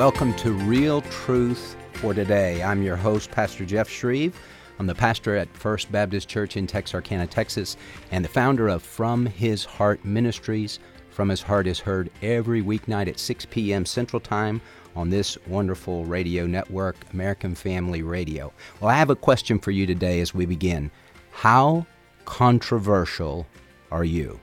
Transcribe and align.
welcome 0.00 0.32
to 0.32 0.52
Real 0.52 1.02
Truth 1.02 1.76
for 1.92 2.14
Today. 2.14 2.62
I'm 2.62 2.82
your 2.82 2.96
host, 2.96 3.30
Pastor 3.30 3.66
Jeff 3.66 3.86
Schreve. 3.86 4.32
I'm 4.78 4.86
the 4.86 4.94
pastor 4.94 5.36
at 5.36 5.54
First 5.54 5.92
Baptist 5.92 6.26
Church 6.26 6.56
in 6.56 6.66
Texarkana, 6.66 7.26
Texas, 7.26 7.76
and 8.10 8.24
the 8.24 8.28
founder 8.30 8.68
of 8.68 8.82
From 8.82 9.26
His 9.26 9.62
Heart 9.62 10.02
Ministries. 10.02 10.78
From 11.10 11.28
His 11.28 11.42
Heart 11.42 11.66
is 11.66 11.80
heard 11.80 12.10
every 12.22 12.62
weeknight 12.62 13.08
at 13.08 13.18
6 13.18 13.44
p.m. 13.50 13.84
Central 13.84 14.20
Time 14.20 14.62
on 14.96 15.10
this 15.10 15.36
wonderful 15.46 16.06
radio 16.06 16.46
network, 16.46 16.96
American 17.12 17.54
Family 17.54 18.02
Radio. 18.02 18.54
Well, 18.80 18.90
I 18.90 18.94
have 18.94 19.10
a 19.10 19.14
question 19.14 19.58
for 19.58 19.70
you 19.70 19.84
today 19.84 20.22
as 20.22 20.32
we 20.32 20.46
begin. 20.46 20.90
How 21.30 21.84
controversial 22.24 23.46
are 23.92 24.04
you? 24.04 24.40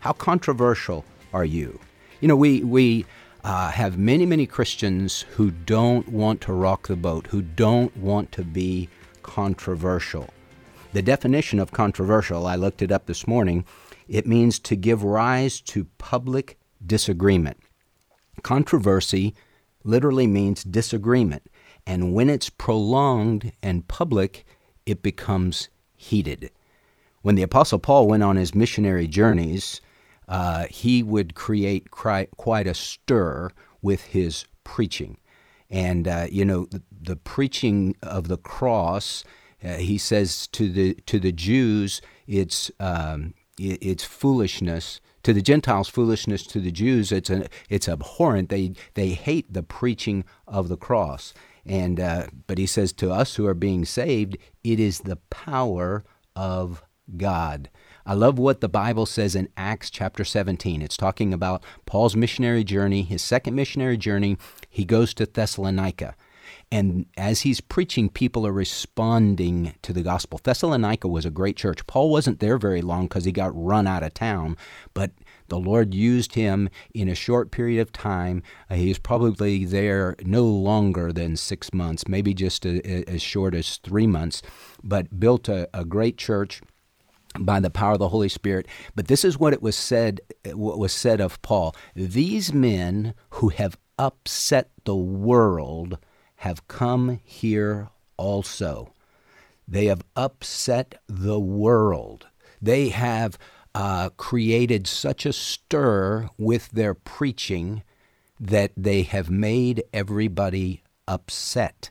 How 0.00 0.12
controversial 0.12 1.04
are 1.32 1.44
you? 1.44 1.78
You 2.20 2.26
know, 2.26 2.36
we, 2.36 2.64
we 2.64 3.06
uh, 3.46 3.70
have 3.70 3.96
many, 3.96 4.26
many 4.26 4.44
Christians 4.44 5.20
who 5.36 5.52
don't 5.52 6.08
want 6.08 6.40
to 6.40 6.52
rock 6.52 6.88
the 6.88 6.96
boat, 6.96 7.28
who 7.28 7.40
don't 7.40 7.96
want 7.96 8.32
to 8.32 8.42
be 8.42 8.88
controversial. 9.22 10.30
The 10.92 11.00
definition 11.00 11.60
of 11.60 11.70
controversial, 11.70 12.44
I 12.44 12.56
looked 12.56 12.82
it 12.82 12.90
up 12.90 13.06
this 13.06 13.28
morning, 13.28 13.64
it 14.08 14.26
means 14.26 14.58
to 14.58 14.74
give 14.74 15.04
rise 15.04 15.60
to 15.60 15.86
public 15.96 16.58
disagreement. 16.84 17.58
Controversy 18.42 19.32
literally 19.84 20.26
means 20.26 20.64
disagreement, 20.64 21.48
and 21.86 22.12
when 22.12 22.28
it's 22.28 22.50
prolonged 22.50 23.52
and 23.62 23.86
public, 23.86 24.44
it 24.86 25.04
becomes 25.04 25.68
heated. 25.94 26.50
When 27.22 27.36
the 27.36 27.44
Apostle 27.44 27.78
Paul 27.78 28.08
went 28.08 28.24
on 28.24 28.34
his 28.34 28.56
missionary 28.56 29.06
journeys, 29.06 29.80
uh, 30.28 30.66
he 30.70 31.02
would 31.02 31.34
create 31.34 31.90
quite 31.90 32.66
a 32.66 32.74
stir 32.74 33.50
with 33.82 34.02
his 34.04 34.44
preaching. 34.64 35.18
And, 35.70 36.06
uh, 36.06 36.26
you 36.30 36.44
know, 36.44 36.66
the, 36.66 36.82
the, 36.90 37.16
preaching 37.16 37.96
of 38.02 38.28
the 38.28 38.36
cross, 38.36 39.24
uh, 39.64 39.74
he 39.74 39.98
says 39.98 40.46
to 40.48 40.70
the, 40.70 40.94
to 41.06 41.18
the 41.18 41.32
Jews, 41.32 42.00
it's, 42.26 42.70
um, 42.78 43.34
it, 43.58 43.78
it's 43.82 44.04
foolishness. 44.04 45.00
To 45.24 45.32
the 45.32 45.42
Gentiles, 45.42 45.88
foolishness. 45.88 46.46
To 46.48 46.60
the 46.60 46.70
Jews, 46.70 47.10
it's, 47.10 47.30
a, 47.30 47.48
it's 47.68 47.88
abhorrent. 47.88 48.48
They, 48.48 48.74
they 48.94 49.10
hate 49.10 49.52
the 49.52 49.64
preaching 49.64 50.24
of 50.46 50.68
the 50.68 50.76
cross. 50.76 51.34
And, 51.64 51.98
uh, 51.98 52.28
but 52.46 52.58
he 52.58 52.66
says 52.66 52.92
to 52.94 53.10
us 53.10 53.34
who 53.34 53.46
are 53.46 53.54
being 53.54 53.84
saved, 53.84 54.38
it 54.62 54.78
is 54.78 55.00
the 55.00 55.16
power 55.30 56.04
of 56.36 56.82
God. 57.16 57.70
I 58.08 58.14
love 58.14 58.38
what 58.38 58.60
the 58.60 58.68
Bible 58.68 59.04
says 59.04 59.34
in 59.34 59.48
Acts 59.56 59.90
chapter 59.90 60.24
17. 60.24 60.80
It's 60.80 60.96
talking 60.96 61.34
about 61.34 61.64
Paul's 61.86 62.14
missionary 62.14 62.62
journey, 62.62 63.02
his 63.02 63.20
second 63.20 63.56
missionary 63.56 63.96
journey. 63.96 64.38
He 64.70 64.84
goes 64.84 65.12
to 65.14 65.26
Thessalonica. 65.26 66.14
And 66.70 67.06
as 67.16 67.40
he's 67.40 67.60
preaching, 67.60 68.08
people 68.08 68.46
are 68.46 68.52
responding 68.52 69.74
to 69.82 69.92
the 69.92 70.02
gospel. 70.02 70.38
Thessalonica 70.40 71.08
was 71.08 71.26
a 71.26 71.30
great 71.30 71.56
church. 71.56 71.84
Paul 71.88 72.08
wasn't 72.08 72.38
there 72.38 72.58
very 72.58 72.80
long 72.80 73.06
because 73.06 73.24
he 73.24 73.32
got 73.32 73.50
run 73.52 73.88
out 73.88 74.04
of 74.04 74.14
town, 74.14 74.56
but 74.94 75.10
the 75.48 75.58
Lord 75.58 75.92
used 75.92 76.36
him 76.36 76.68
in 76.94 77.08
a 77.08 77.16
short 77.16 77.50
period 77.50 77.80
of 77.80 77.90
time. 77.90 78.40
Uh, 78.70 78.76
he 78.76 78.86
was 78.86 79.00
probably 79.00 79.64
there 79.64 80.14
no 80.24 80.44
longer 80.44 81.12
than 81.12 81.34
six 81.34 81.74
months, 81.74 82.06
maybe 82.06 82.32
just 82.34 82.64
a, 82.64 82.88
a, 82.88 83.04
as 83.14 83.20
short 83.20 83.52
as 83.52 83.78
three 83.78 84.06
months, 84.06 84.42
but 84.84 85.18
built 85.18 85.48
a, 85.48 85.68
a 85.74 85.84
great 85.84 86.16
church 86.16 86.62
by 87.40 87.60
the 87.60 87.70
power 87.70 87.92
of 87.92 87.98
the 87.98 88.08
Holy 88.08 88.28
Spirit. 88.28 88.66
But 88.94 89.08
this 89.08 89.24
is 89.24 89.38
what 89.38 89.52
it 89.52 89.62
was 89.62 89.76
said 89.76 90.20
what 90.52 90.78
was 90.78 90.92
said 90.92 91.20
of 91.20 91.40
Paul. 91.42 91.74
These 91.94 92.52
men 92.52 93.14
who 93.30 93.48
have 93.50 93.76
upset 93.98 94.70
the 94.84 94.96
world 94.96 95.98
have 96.36 96.68
come 96.68 97.20
here 97.24 97.88
also. 98.16 98.92
They 99.68 99.86
have 99.86 100.02
upset 100.14 101.00
the 101.08 101.40
world. 101.40 102.26
They 102.62 102.90
have 102.90 103.38
uh, 103.74 104.10
created 104.16 104.86
such 104.86 105.26
a 105.26 105.32
stir 105.32 106.28
with 106.38 106.70
their 106.70 106.94
preaching 106.94 107.82
that 108.38 108.72
they 108.76 109.02
have 109.02 109.30
made 109.30 109.82
everybody 109.92 110.82
upset. 111.08 111.90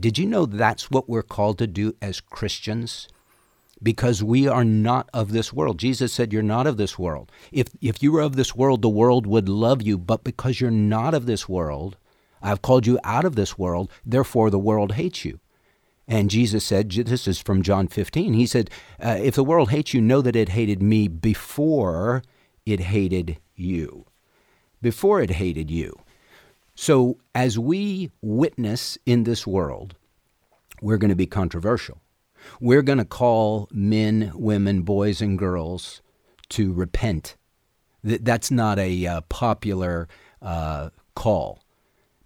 Did 0.00 0.18
you 0.18 0.26
know 0.26 0.46
that's 0.46 0.90
what 0.90 1.08
we're 1.08 1.22
called 1.22 1.58
to 1.58 1.66
do 1.66 1.94
as 2.02 2.20
Christians? 2.20 3.08
Because 3.82 4.22
we 4.22 4.46
are 4.46 4.64
not 4.64 5.08
of 5.12 5.32
this 5.32 5.52
world. 5.52 5.78
Jesus 5.78 6.12
said, 6.12 6.32
You're 6.32 6.42
not 6.42 6.66
of 6.66 6.76
this 6.76 6.98
world. 6.98 7.32
If, 7.50 7.68
if 7.80 8.02
you 8.02 8.12
were 8.12 8.20
of 8.20 8.36
this 8.36 8.54
world, 8.54 8.82
the 8.82 8.88
world 8.88 9.26
would 9.26 9.48
love 9.48 9.82
you, 9.82 9.98
but 9.98 10.24
because 10.24 10.60
you're 10.60 10.70
not 10.70 11.14
of 11.14 11.26
this 11.26 11.48
world, 11.48 11.96
I've 12.40 12.62
called 12.62 12.86
you 12.86 12.98
out 13.04 13.24
of 13.24 13.36
this 13.36 13.58
world, 13.58 13.90
therefore 14.04 14.50
the 14.50 14.58
world 14.58 14.92
hates 14.92 15.24
you. 15.24 15.40
And 16.06 16.30
Jesus 16.30 16.64
said, 16.64 16.90
This 16.90 17.26
is 17.26 17.40
from 17.40 17.62
John 17.62 17.88
15. 17.88 18.34
He 18.34 18.46
said, 18.46 18.70
uh, 19.00 19.18
If 19.20 19.34
the 19.34 19.44
world 19.44 19.70
hates 19.70 19.94
you, 19.94 20.00
know 20.00 20.20
that 20.22 20.36
it 20.36 20.50
hated 20.50 20.82
me 20.82 21.08
before 21.08 22.22
it 22.66 22.80
hated 22.80 23.38
you. 23.54 24.06
Before 24.80 25.20
it 25.20 25.30
hated 25.30 25.70
you. 25.70 25.98
So 26.74 27.18
as 27.34 27.58
we 27.58 28.10
witness 28.20 28.98
in 29.06 29.24
this 29.24 29.46
world, 29.46 29.94
we're 30.80 30.96
going 30.96 31.10
to 31.10 31.14
be 31.14 31.26
controversial 31.26 32.01
we're 32.60 32.82
going 32.82 32.98
to 32.98 33.04
call 33.04 33.68
men, 33.72 34.32
women, 34.34 34.82
boys, 34.82 35.20
and 35.20 35.38
girls 35.38 36.02
to 36.50 36.72
repent. 36.72 37.36
That's 38.02 38.50
not 38.50 38.78
a 38.78 39.06
uh, 39.06 39.20
popular 39.22 40.08
uh, 40.40 40.90
call 41.14 41.62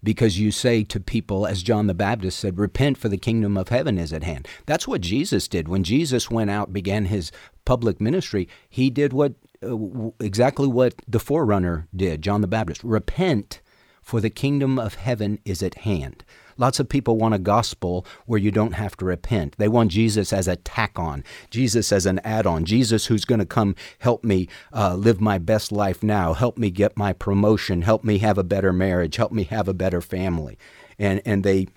because 0.03 0.39
you 0.39 0.51
say 0.51 0.83
to 0.83 0.99
people, 0.99 1.45
as 1.45 1.63
John 1.63 1.87
the 1.87 1.93
Baptist 1.93 2.39
said, 2.39 2.57
repent 2.57 2.97
for 2.97 3.09
the 3.09 3.17
kingdom 3.17 3.57
of 3.57 3.69
heaven 3.69 3.97
is 3.97 4.13
at 4.13 4.23
hand. 4.23 4.47
That's 4.65 4.87
what 4.87 5.01
Jesus 5.01 5.47
did. 5.47 5.67
When 5.67 5.83
Jesus 5.83 6.31
went 6.31 6.49
out, 6.49 6.73
began 6.73 7.05
his 7.05 7.31
public 7.65 7.99
ministry, 7.99 8.47
he 8.69 8.89
did 8.89 9.11
what 9.13 9.33
uh, 9.63 10.11
exactly 10.19 10.67
what 10.67 10.95
the 11.07 11.19
forerunner 11.19 11.87
did, 11.95 12.21
John 12.21 12.41
the 12.41 12.47
Baptist. 12.47 12.83
Repent 12.83 13.61
for 14.01 14.21
the 14.21 14.29
kingdom 14.29 14.79
of 14.79 14.95
heaven 14.95 15.39
is 15.43 15.61
at 15.61 15.79
hand. 15.79 16.23
Lots 16.57 16.79
of 16.79 16.89
people 16.89 17.17
want 17.17 17.33
a 17.33 17.39
gospel 17.39 18.05
where 18.25 18.39
you 18.39 18.51
don't 18.51 18.73
have 18.73 18.97
to 18.97 19.05
repent. 19.05 19.55
They 19.57 19.67
want 19.67 19.91
Jesus 19.91 20.33
as 20.33 20.47
a 20.47 20.55
tack 20.55 20.97
on, 20.97 21.23
Jesus 21.49 21.91
as 21.91 22.05
an 22.05 22.19
add 22.23 22.45
on, 22.45 22.65
Jesus 22.65 23.05
who's 23.05 23.25
going 23.25 23.39
to 23.39 23.45
come 23.45 23.75
help 23.99 24.23
me 24.23 24.47
uh, 24.73 24.95
live 24.95 25.21
my 25.21 25.37
best 25.37 25.71
life 25.71 26.03
now, 26.03 26.33
help 26.33 26.57
me 26.57 26.69
get 26.69 26.97
my 26.97 27.13
promotion, 27.13 27.81
help 27.81 28.03
me 28.03 28.17
have 28.19 28.37
a 28.37 28.43
better 28.43 28.73
marriage, 28.73 29.15
help 29.15 29.31
me 29.31 29.43
have 29.45 29.67
a 29.67 29.73
better 29.73 30.01
family. 30.01 30.57
And, 30.99 31.21
and 31.25 31.43
they 31.43 31.67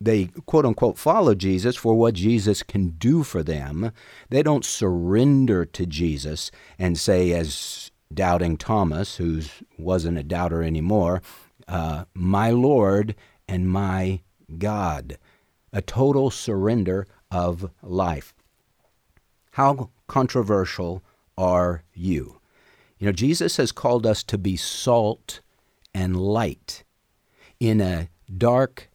they 0.00 0.26
quote 0.46 0.64
unquote 0.64 0.96
follow 0.96 1.34
Jesus 1.34 1.74
for 1.74 1.94
what 1.94 2.14
Jesus 2.14 2.62
can 2.62 2.90
do 2.90 3.24
for 3.24 3.42
them. 3.42 3.90
They 4.30 4.42
don't 4.42 4.64
surrender 4.64 5.64
to 5.64 5.86
Jesus 5.86 6.52
and 6.78 6.96
say, 6.96 7.32
as 7.32 7.90
doubting 8.12 8.56
Thomas, 8.56 9.16
who 9.16 9.42
wasn't 9.76 10.18
a 10.18 10.22
doubter 10.22 10.62
anymore, 10.62 11.22
uh, 11.66 12.04
my 12.14 12.50
Lord 12.50 13.14
and 13.48 13.68
my 13.68 14.20
God, 14.56 15.18
a 15.72 15.82
total 15.82 16.30
surrender 16.30 17.06
of 17.30 17.70
life. 17.82 18.32
How 19.52 19.90
controversial 20.06 21.02
are 21.36 21.82
you? 21.92 22.40
You 22.98 23.06
know, 23.06 23.12
Jesus 23.12 23.56
has 23.58 23.72
called 23.72 24.06
us 24.06 24.22
to 24.24 24.38
be 24.38 24.56
salt 24.56 25.40
and 25.94 26.16
light 26.16 26.84
in 27.60 27.80
a 27.80 28.08
dark 28.36 28.90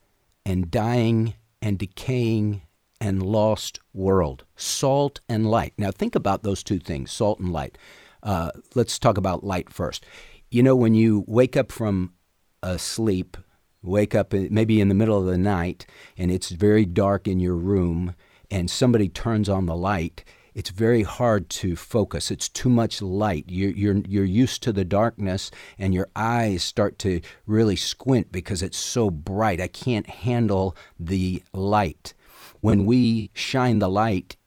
and 0.46 0.70
dying 0.70 1.36
and 1.62 1.78
decaying 1.78 2.62
and 3.00 3.24
lost 3.24 3.80
world. 3.94 4.46
Salt 4.56 5.20
and 5.28 5.50
light. 5.50 5.74
Now, 5.78 5.92
think 5.92 6.16
about 6.16 6.44
those 6.44 6.64
two 6.64 6.80
things 6.80 7.12
salt 7.12 7.40
and 7.40 7.52
light. 7.52 7.78
Uh, 8.22 8.52
let's 8.76 8.98
talk 8.98 9.18
about 9.18 9.44
light 9.44 9.72
first. 9.72 10.06
You 10.50 10.64
know, 10.64 10.76
when 10.76 10.96
you 10.96 11.26
wake 11.28 11.58
up 11.58 11.72
from 11.72 12.14
a 12.62 12.80
sleep 12.80 13.36
wake 13.84 14.16
up 14.16 14.34
maybe 14.34 14.82
in 14.82 14.88
the 14.88 14.96
middle 14.96 15.20
of 15.20 15.26
the 15.26 15.38
night 15.38 15.86
and 16.18 16.32
it's 16.32 16.50
very 16.50 16.86
dark 16.86 17.28
in 17.28 17.40
your 17.40 17.56
room 17.56 18.16
and 18.50 18.72
somebody 18.72 19.10
turns 19.10 19.50
on 19.50 19.66
the 19.66 19.76
light 19.76 20.24
it's 20.56 20.70
very 20.70 21.04
hard 21.04 21.50
to 21.50 21.76
focus. 21.76 22.30
It's 22.30 22.48
too 22.48 22.70
much 22.70 23.02
light. 23.02 23.46
You're, 23.48 23.72
you're, 23.72 23.98
you're 24.08 24.24
used 24.24 24.62
to 24.64 24.72
the 24.72 24.86
darkness 24.86 25.50
and 25.80 25.94
your 25.94 26.10
eyes 26.16 26.64
start 26.64 27.00
to 27.00 27.22
really 27.48 27.76
squint 27.76 28.32
because 28.32 28.62
it's 28.62 28.78
so 28.78 29.10
bright. 29.10 29.60
I 29.60 29.68
can't 29.68 30.08
handle 30.08 30.76
the 31.00 31.44
light. 31.54 32.14
When 32.62 32.86
we 32.86 33.32
shine 33.34 33.80
the 33.80 33.90
light 33.90 34.38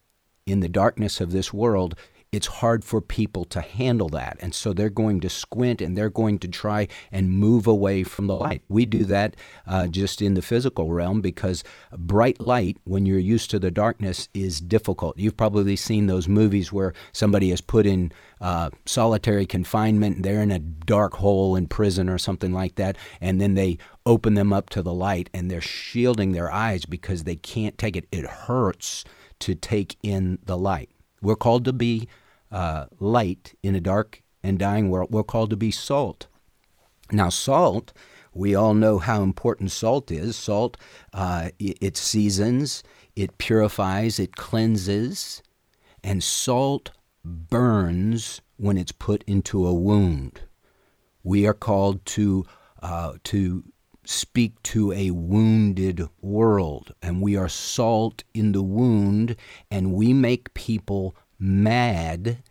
in 0.46 0.60
the 0.60 0.68
darkness 0.68 1.20
of 1.20 1.32
this 1.32 1.52
world 1.52 1.96
it's 2.32 2.46
hard 2.46 2.84
for 2.84 3.00
people 3.00 3.44
to 3.46 3.60
handle 3.60 4.08
that. 4.10 4.36
And 4.40 4.54
so 4.54 4.72
they're 4.72 4.90
going 4.90 5.20
to 5.20 5.28
squint 5.28 5.80
and 5.80 5.96
they're 5.96 6.10
going 6.10 6.38
to 6.40 6.48
try 6.48 6.88
and 7.12 7.30
move 7.30 7.66
away 7.66 8.02
from 8.02 8.26
the 8.26 8.34
light. 8.34 8.62
We 8.68 8.84
do 8.84 9.04
that 9.04 9.36
uh, 9.66 9.86
just 9.86 10.20
in 10.20 10.34
the 10.34 10.42
physical 10.42 10.92
realm 10.92 11.20
because 11.20 11.64
bright 11.96 12.40
light, 12.40 12.78
when 12.84 13.06
you're 13.06 13.18
used 13.18 13.50
to 13.52 13.58
the 13.58 13.70
darkness, 13.70 14.28
is 14.34 14.60
difficult. 14.60 15.18
You've 15.18 15.36
probably 15.36 15.76
seen 15.76 16.06
those 16.06 16.28
movies 16.28 16.72
where 16.72 16.92
somebody 17.12 17.50
is 17.50 17.60
put 17.60 17.86
in 17.86 18.12
uh, 18.40 18.70
solitary 18.84 19.46
confinement, 19.46 20.22
they're 20.22 20.42
in 20.42 20.50
a 20.50 20.58
dark 20.58 21.14
hole 21.14 21.56
in 21.56 21.66
prison 21.66 22.08
or 22.08 22.18
something 22.18 22.52
like 22.52 22.74
that, 22.74 22.96
and 23.20 23.40
then 23.40 23.54
they 23.54 23.78
open 24.04 24.34
them 24.34 24.52
up 24.52 24.68
to 24.70 24.82
the 24.82 24.92
light 24.92 25.30
and 25.32 25.50
they're 25.50 25.60
shielding 25.60 26.32
their 26.32 26.52
eyes 26.52 26.84
because 26.84 27.24
they 27.24 27.36
can't 27.36 27.78
take 27.78 27.96
it. 27.96 28.06
It 28.12 28.26
hurts 28.26 29.04
to 29.40 29.54
take 29.54 29.96
in 30.02 30.38
the 30.44 30.58
light. 30.58 30.90
We're 31.22 31.36
called 31.36 31.64
to 31.64 31.72
be 31.72 32.08
uh, 32.50 32.86
light 32.98 33.54
in 33.62 33.74
a 33.74 33.80
dark 33.80 34.22
and 34.42 34.58
dying 34.58 34.90
world. 34.90 35.10
We're 35.10 35.24
called 35.24 35.50
to 35.50 35.56
be 35.56 35.70
salt. 35.70 36.26
Now, 37.10 37.28
salt, 37.28 37.92
we 38.32 38.54
all 38.54 38.74
know 38.74 38.98
how 38.98 39.22
important 39.22 39.70
salt 39.70 40.10
is. 40.10 40.36
Salt, 40.36 40.76
uh, 41.12 41.50
it 41.58 41.96
seasons, 41.96 42.82
it 43.14 43.38
purifies, 43.38 44.18
it 44.18 44.36
cleanses, 44.36 45.42
and 46.04 46.22
salt 46.22 46.90
burns 47.24 48.40
when 48.56 48.76
it's 48.76 48.92
put 48.92 49.24
into 49.26 49.66
a 49.66 49.74
wound. 49.74 50.42
We 51.22 51.46
are 51.46 51.54
called 51.54 52.04
to 52.06 52.44
uh, 52.82 53.14
to 53.24 53.64
speak 54.08 54.62
to 54.62 54.92
a 54.92 55.10
wounded 55.10 56.08
world, 56.20 56.94
and 57.02 57.20
we 57.20 57.36
are 57.36 57.48
salt 57.48 58.24
in 58.32 58.52
the 58.52 58.62
wound, 58.62 59.36
and 59.70 59.92
we 59.92 60.12
make 60.12 60.54
people 60.54 61.16
mad. 61.38 62.42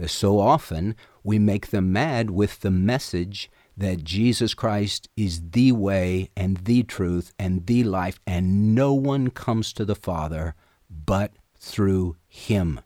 Uh, 0.00 0.06
so 0.06 0.38
often, 0.38 0.94
we 1.24 1.38
make 1.38 1.68
them 1.68 1.92
mad 1.92 2.30
with 2.30 2.60
the 2.60 2.70
message 2.70 3.50
that 3.76 4.04
Jesus 4.04 4.54
Christ 4.54 5.08
is 5.16 5.50
the 5.50 5.72
way 5.72 6.30
and 6.36 6.58
the 6.58 6.82
truth 6.82 7.32
and 7.38 7.66
the 7.66 7.84
life, 7.84 8.18
and 8.26 8.74
no 8.74 8.92
one 8.92 9.30
comes 9.30 9.72
to 9.74 9.84
the 9.84 9.94
Father 9.94 10.54
but 10.90 11.32
through 11.58 12.16
Him. 12.28 12.80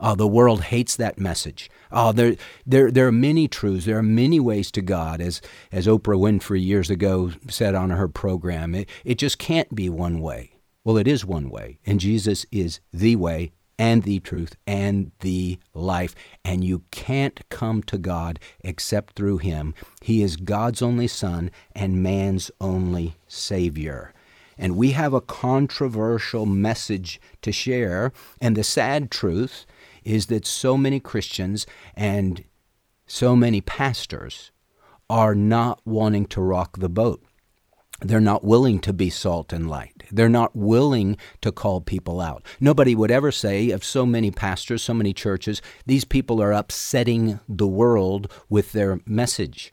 Oh, 0.00 0.14
the 0.14 0.26
world 0.26 0.64
hates 0.64 0.96
that 0.96 1.18
message. 1.18 1.70
Oh, 1.92 2.12
there, 2.12 2.36
there, 2.66 2.90
there 2.90 3.06
are 3.06 3.12
many 3.12 3.46
truths. 3.48 3.86
There 3.86 3.98
are 3.98 4.02
many 4.02 4.40
ways 4.40 4.70
to 4.72 4.82
God, 4.82 5.20
as, 5.20 5.40
as 5.70 5.86
Oprah 5.86 6.18
Winfrey 6.18 6.64
years 6.64 6.90
ago 6.90 7.32
said 7.48 7.74
on 7.74 7.90
her 7.90 8.08
program. 8.08 8.74
It, 8.74 8.88
it 9.04 9.18
just 9.18 9.38
can't 9.38 9.74
be 9.74 9.88
one 9.88 10.20
way. 10.20 10.52
Well, 10.82 10.98
it 10.98 11.08
is 11.08 11.24
one 11.24 11.48
way, 11.48 11.78
and 11.86 12.00
Jesus 12.00 12.44
is 12.50 12.80
the 12.92 13.16
way 13.16 13.52
and 13.78 14.02
the 14.02 14.20
truth 14.20 14.56
and 14.66 15.10
the 15.20 15.58
life. 15.72 16.14
And 16.44 16.64
you 16.64 16.82
can't 16.90 17.40
come 17.48 17.82
to 17.84 17.98
God 17.98 18.38
except 18.62 19.14
through 19.14 19.38
Him. 19.38 19.74
He 20.02 20.22
is 20.22 20.36
God's 20.36 20.82
only 20.82 21.08
Son 21.08 21.50
and 21.74 22.02
man's 22.02 22.50
only 22.60 23.16
Savior. 23.26 24.12
And 24.56 24.76
we 24.76 24.92
have 24.92 25.12
a 25.12 25.20
controversial 25.20 26.46
message 26.46 27.20
to 27.42 27.50
share. 27.50 28.12
And 28.40 28.56
the 28.56 28.64
sad 28.64 29.10
truth 29.10 29.66
is 30.04 30.26
that 30.26 30.46
so 30.46 30.76
many 30.76 31.00
Christians 31.00 31.66
and 31.94 32.44
so 33.06 33.34
many 33.36 33.60
pastors 33.60 34.50
are 35.10 35.34
not 35.34 35.80
wanting 35.84 36.26
to 36.26 36.40
rock 36.40 36.78
the 36.78 36.88
boat. 36.88 37.22
They're 38.00 38.20
not 38.20 38.44
willing 38.44 38.80
to 38.80 38.92
be 38.92 39.08
salt 39.08 39.52
and 39.52 39.68
light. 39.68 40.04
They're 40.10 40.28
not 40.28 40.54
willing 40.54 41.16
to 41.40 41.52
call 41.52 41.80
people 41.80 42.20
out. 42.20 42.44
Nobody 42.60 42.94
would 42.94 43.10
ever 43.10 43.30
say 43.30 43.70
of 43.70 43.84
so 43.84 44.04
many 44.04 44.30
pastors, 44.30 44.82
so 44.82 44.94
many 44.94 45.12
churches, 45.12 45.62
these 45.86 46.04
people 46.04 46.42
are 46.42 46.52
upsetting 46.52 47.40
the 47.48 47.66
world 47.66 48.30
with 48.48 48.72
their 48.72 49.00
message. 49.06 49.72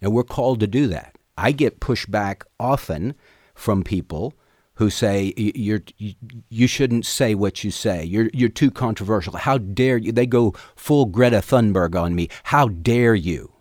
And 0.00 0.12
we're 0.12 0.22
called 0.24 0.60
to 0.60 0.66
do 0.66 0.86
that. 0.88 1.16
I 1.36 1.52
get 1.52 1.80
pushback 1.80 2.42
often 2.60 3.14
from 3.54 3.82
people 3.82 4.34
who 4.76 4.90
say 4.90 5.32
you're 5.36 5.82
you 6.48 6.66
shouldn't 6.66 7.04
say 7.04 7.34
what 7.34 7.64
you 7.64 7.70
say. 7.70 8.04
You're 8.04 8.30
you're 8.32 8.48
too 8.48 8.70
controversial. 8.70 9.36
How 9.36 9.58
dare 9.58 9.96
you? 9.96 10.12
They 10.12 10.26
go 10.26 10.52
full 10.74 11.06
Greta 11.06 11.38
Thunberg 11.38 12.00
on 12.00 12.14
me. 12.14 12.28
How 12.44 12.68
dare 12.68 13.14
you? 13.14 13.52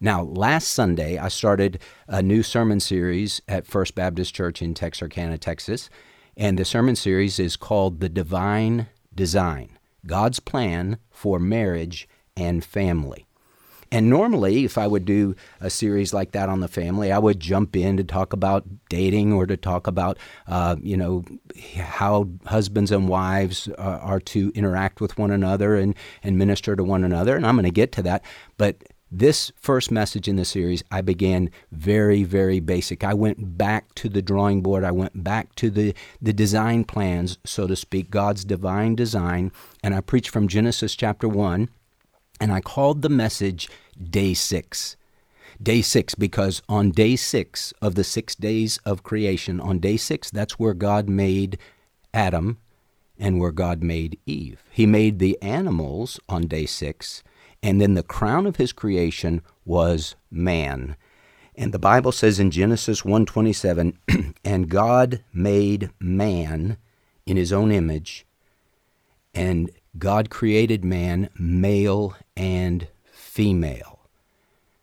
Now, 0.00 0.22
last 0.22 0.68
Sunday, 0.68 1.16
I 1.18 1.28
started 1.28 1.80
a 2.06 2.22
new 2.22 2.42
sermon 2.42 2.80
series 2.80 3.40
at 3.48 3.66
First 3.66 3.94
Baptist 3.94 4.34
Church 4.34 4.60
in 4.60 4.74
Texarkana, 4.74 5.38
Texas, 5.38 5.88
and 6.36 6.58
the 6.58 6.64
sermon 6.64 6.96
series 6.96 7.38
is 7.38 7.56
called 7.56 8.00
"The 8.00 8.08
Divine 8.08 8.88
Design: 9.14 9.78
God's 10.06 10.38
Plan 10.38 10.98
for 11.10 11.38
Marriage 11.38 12.08
and 12.36 12.64
Family." 12.64 13.25
And 13.92 14.10
normally, 14.10 14.64
if 14.64 14.78
I 14.78 14.86
would 14.86 15.04
do 15.04 15.36
a 15.60 15.70
series 15.70 16.12
like 16.12 16.32
that 16.32 16.48
on 16.48 16.60
the 16.60 16.68
family, 16.68 17.12
I 17.12 17.18
would 17.18 17.40
jump 17.40 17.76
in 17.76 17.96
to 17.96 18.04
talk 18.04 18.32
about 18.32 18.64
dating 18.88 19.32
or 19.32 19.46
to 19.46 19.56
talk 19.56 19.86
about, 19.86 20.18
uh, 20.48 20.76
you 20.80 20.96
know, 20.96 21.24
how 21.78 22.28
husbands 22.46 22.90
and 22.90 23.08
wives 23.08 23.68
are, 23.78 24.00
are 24.00 24.20
to 24.20 24.52
interact 24.54 25.00
with 25.00 25.18
one 25.18 25.30
another 25.30 25.76
and, 25.76 25.94
and 26.22 26.36
minister 26.38 26.74
to 26.74 26.84
one 26.84 27.04
another. 27.04 27.36
And 27.36 27.46
I'm 27.46 27.54
going 27.54 27.64
to 27.64 27.70
get 27.70 27.92
to 27.92 28.02
that. 28.02 28.24
But 28.56 28.82
this 29.10 29.52
first 29.56 29.90
message 29.92 30.26
in 30.26 30.36
the 30.36 30.44
series, 30.44 30.82
I 30.90 31.00
began 31.00 31.50
very, 31.70 32.24
very 32.24 32.58
basic. 32.58 33.04
I 33.04 33.14
went 33.14 33.56
back 33.56 33.94
to 33.96 34.08
the 34.08 34.20
drawing 34.20 34.62
board. 34.62 34.82
I 34.82 34.90
went 34.90 35.22
back 35.22 35.54
to 35.56 35.70
the, 35.70 35.94
the 36.20 36.32
design 36.32 36.84
plans, 36.84 37.38
so 37.44 37.68
to 37.68 37.76
speak, 37.76 38.10
God's 38.10 38.44
divine 38.44 38.96
design. 38.96 39.52
And 39.82 39.94
I 39.94 40.00
preached 40.00 40.30
from 40.30 40.48
Genesis 40.48 40.96
chapter 40.96 41.28
1 41.28 41.68
and 42.40 42.52
I 42.52 42.60
called 42.60 43.02
the 43.02 43.08
message 43.08 43.68
Day 44.02 44.34
Six. 44.34 44.96
Day 45.62 45.80
six, 45.80 46.14
because 46.14 46.60
on 46.68 46.90
day 46.90 47.16
six 47.16 47.72
of 47.80 47.94
the 47.94 48.04
six 48.04 48.34
days 48.34 48.78
of 48.84 49.02
creation, 49.02 49.58
on 49.58 49.78
day 49.78 49.96
six, 49.96 50.30
that's 50.30 50.58
where 50.58 50.74
God 50.74 51.08
made 51.08 51.58
Adam 52.12 52.58
and 53.18 53.40
where 53.40 53.52
God 53.52 53.82
made 53.82 54.18
Eve. 54.26 54.62
He 54.70 54.84
made 54.84 55.18
the 55.18 55.40
animals 55.40 56.20
on 56.28 56.42
day 56.42 56.66
six, 56.66 57.22
and 57.62 57.80
then 57.80 57.94
the 57.94 58.02
crown 58.02 58.46
of 58.46 58.56
his 58.56 58.72
creation 58.72 59.40
was 59.64 60.14
man. 60.30 60.96
And 61.54 61.72
the 61.72 61.78
Bible 61.78 62.12
says 62.12 62.38
in 62.38 62.50
Genesis 62.50 63.02
1:27, 63.02 64.34
and 64.44 64.68
God 64.68 65.24
made 65.32 65.90
man 65.98 66.76
in 67.24 67.36
his 67.36 67.52
own 67.52 67.72
image, 67.72 68.26
and 69.34 69.70
God 69.98 70.30
created 70.30 70.84
man 70.84 71.30
male 71.38 72.16
and 72.36 72.88
female. 73.12 74.08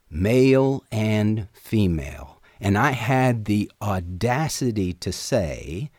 Male 0.09 0.83
and 0.91 1.47
female. 1.53 2.41
And 2.59 2.77
I 2.77 2.91
had 2.91 3.45
the 3.45 3.71
audacity 3.81 4.93
to 4.93 5.11
say 5.11 5.89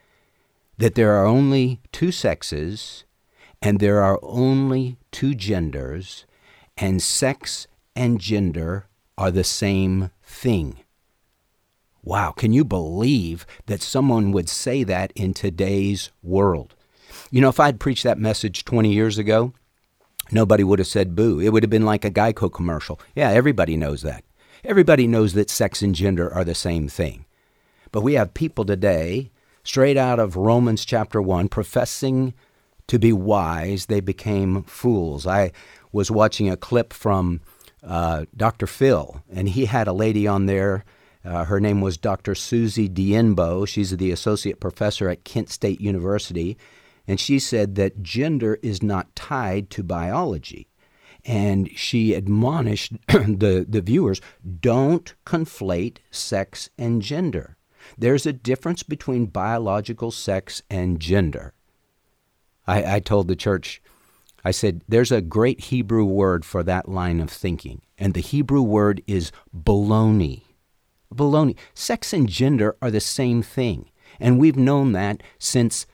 that 0.79 0.95
there 0.95 1.13
are 1.13 1.27
only 1.27 1.81
two 1.93 2.11
sexes 2.11 3.05
and 3.65 3.81
there 3.81 4.03
are 4.03 4.21
only 4.23 4.99
two 5.11 5.35
genders, 5.35 6.27
and 6.77 7.03
sex 7.03 7.67
and 7.97 8.21
gender 8.21 8.87
are 9.17 9.31
the 9.31 9.43
same 9.43 10.11
thing. 10.23 10.77
Wow, 12.03 12.33
can 12.33 12.53
you 12.53 12.63
believe 12.63 13.47
that 13.65 13.81
someone 13.81 14.33
would 14.33 14.51
say 14.51 14.85
that 14.85 15.13
in 15.17 15.33
today's 15.33 16.11
world? 16.23 16.75
You 17.31 17.41
know, 17.41 17.49
if 17.49 17.61
I'd 17.61 17.81
preached 17.81 18.05
that 18.05 18.19
message 18.19 18.65
20 18.65 18.93
years 18.93 19.19
ago, 19.19 19.53
nobody 20.31 20.65
would 20.65 20.79
have 20.79 20.89
said 20.89 21.17
boo. 21.17 21.41
It 21.41 21.53
would 21.53 21.63
have 21.63 21.71
been 21.71 21.85
like 21.85 22.05
a 22.05 22.11
Geico 22.11 22.53
commercial. 22.53 23.01
Yeah, 23.15 23.31
everybody 23.31 23.77
knows 23.77 24.03
that. 24.03 24.25
Everybody 24.65 25.07
knows 25.07 25.35
that 25.35 25.51
sex 25.51 25.83
and 25.83 25.95
gender 25.95 26.33
are 26.33 26.45
the 26.45 26.55
same 26.55 26.89
thing. 26.89 27.27
But 27.93 28.03
we 28.03 28.15
have 28.15 28.35
people 28.35 28.65
today, 28.65 29.31
straight 29.63 29.97
out 29.97 30.19
of 30.19 30.37
Romans 30.37 30.85
chapter 30.85 31.21
1, 31.21 31.49
professing 31.49 32.35
to 32.87 32.99
be 32.99 33.13
wise, 33.13 33.87
they 33.87 34.01
became 34.01 34.63
fools. 34.65 35.27
I 35.27 35.53
was 35.93 36.11
watching 36.11 36.51
a 36.51 36.57
clip 36.57 36.93
from 36.93 37.41
uh, 37.83 38.25
Dr. 38.37 38.67
Phil, 38.67 39.23
and 39.33 39.49
he 39.49 39.67
had 39.67 39.87
a 39.87 39.93
lady 39.93 40.27
on 40.27 40.47
there. 40.47 40.85
Uh, 41.25 41.45
her 41.45 41.61
name 41.61 41.81
was 41.81 41.97
Dr. 41.97 42.35
Susie 42.35 42.89
Dienbo. 42.89 43.67
She's 43.67 43.97
the 43.97 44.11
associate 44.11 44.61
professor 44.61 45.09
at 45.09 45.25
Kent 45.25 45.51
State 45.51 45.81
University. 45.81 46.59
And 47.07 47.21
she 47.21 47.39
said 47.39 47.75
that 47.75 48.03
gender 48.03 48.59
is 48.63 48.83
not 48.83 49.15
tied 49.15 49.71
to 49.71 49.83
biology. 49.83 50.69
And 51.25 51.71
she 51.77 52.15
admonished 52.15 52.95
the, 53.09 53.65
the 53.69 53.81
viewers 53.81 54.21
don't 54.61 55.15
conflate 55.25 55.99
sex 56.11 56.71
and 56.79 57.03
gender. 57.03 57.57
There's 57.99 58.27
a 58.27 58.33
difference 58.33 58.83
between 58.83 59.27
biological 59.27 60.11
sex 60.11 60.63
and 60.71 61.01
gender. 61.01 61.55
I, 62.67 62.97
I 62.97 63.01
told 63.01 63.29
the 63.29 63.37
church, 63.37 63.83
I 64.45 64.51
said, 64.51 64.83
there's 64.89 65.13
a 65.13 65.21
great 65.21 65.61
Hebrew 65.65 66.05
word 66.05 66.45
for 66.45 66.63
that 66.63 66.89
line 66.89 67.21
of 67.21 67.31
thinking, 67.31 67.83
and 67.99 68.15
the 68.15 68.21
Hebrew 68.21 68.63
word 68.63 69.03
is 69.07 69.33
baloney. 69.55 70.43
Baloney. 71.15 71.57
Sex 71.75 72.13
and 72.13 72.29
gender 72.29 72.77
are 72.83 72.91
the 72.91 73.01
same 73.01 73.43
thing, 73.43 73.91
and 74.21 74.39
we've 74.39 74.57
known 74.57 74.93
that 74.93 75.23
since 75.39 75.87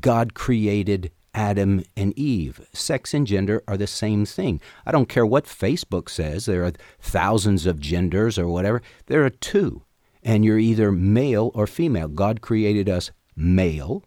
God 0.00 0.34
created 0.34 1.10
Adam 1.36 1.84
and 1.96 2.18
Eve. 2.18 2.66
Sex 2.72 3.12
and 3.12 3.26
gender 3.26 3.62
are 3.68 3.76
the 3.76 3.86
same 3.86 4.24
thing. 4.24 4.60
I 4.86 4.90
don't 4.90 5.08
care 5.08 5.26
what 5.26 5.44
Facebook 5.44 6.08
says, 6.08 6.46
there 6.46 6.64
are 6.64 6.72
thousands 6.98 7.66
of 7.66 7.78
genders 7.78 8.38
or 8.38 8.48
whatever. 8.48 8.80
There 9.06 9.24
are 9.24 9.30
two, 9.30 9.82
and 10.22 10.44
you're 10.44 10.58
either 10.58 10.90
male 10.90 11.50
or 11.54 11.66
female. 11.66 12.08
God 12.08 12.40
created 12.40 12.88
us 12.88 13.10
male, 13.36 14.02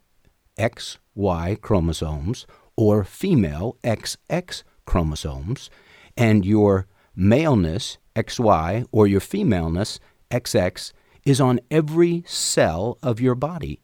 XY 0.58 1.60
chromosomes, 1.60 2.46
or 2.76 3.04
female, 3.04 3.76
XX 3.84 4.64
chromosomes, 4.84 5.70
and 6.16 6.44
your 6.44 6.88
maleness, 7.14 7.98
XY, 8.16 8.86
or 8.90 9.06
your 9.06 9.20
femaleness, 9.20 10.00
XX, 10.30 10.92
is 11.24 11.40
on 11.40 11.60
every 11.70 12.24
cell 12.26 12.98
of 13.02 13.20
your 13.20 13.34
body. 13.34 13.80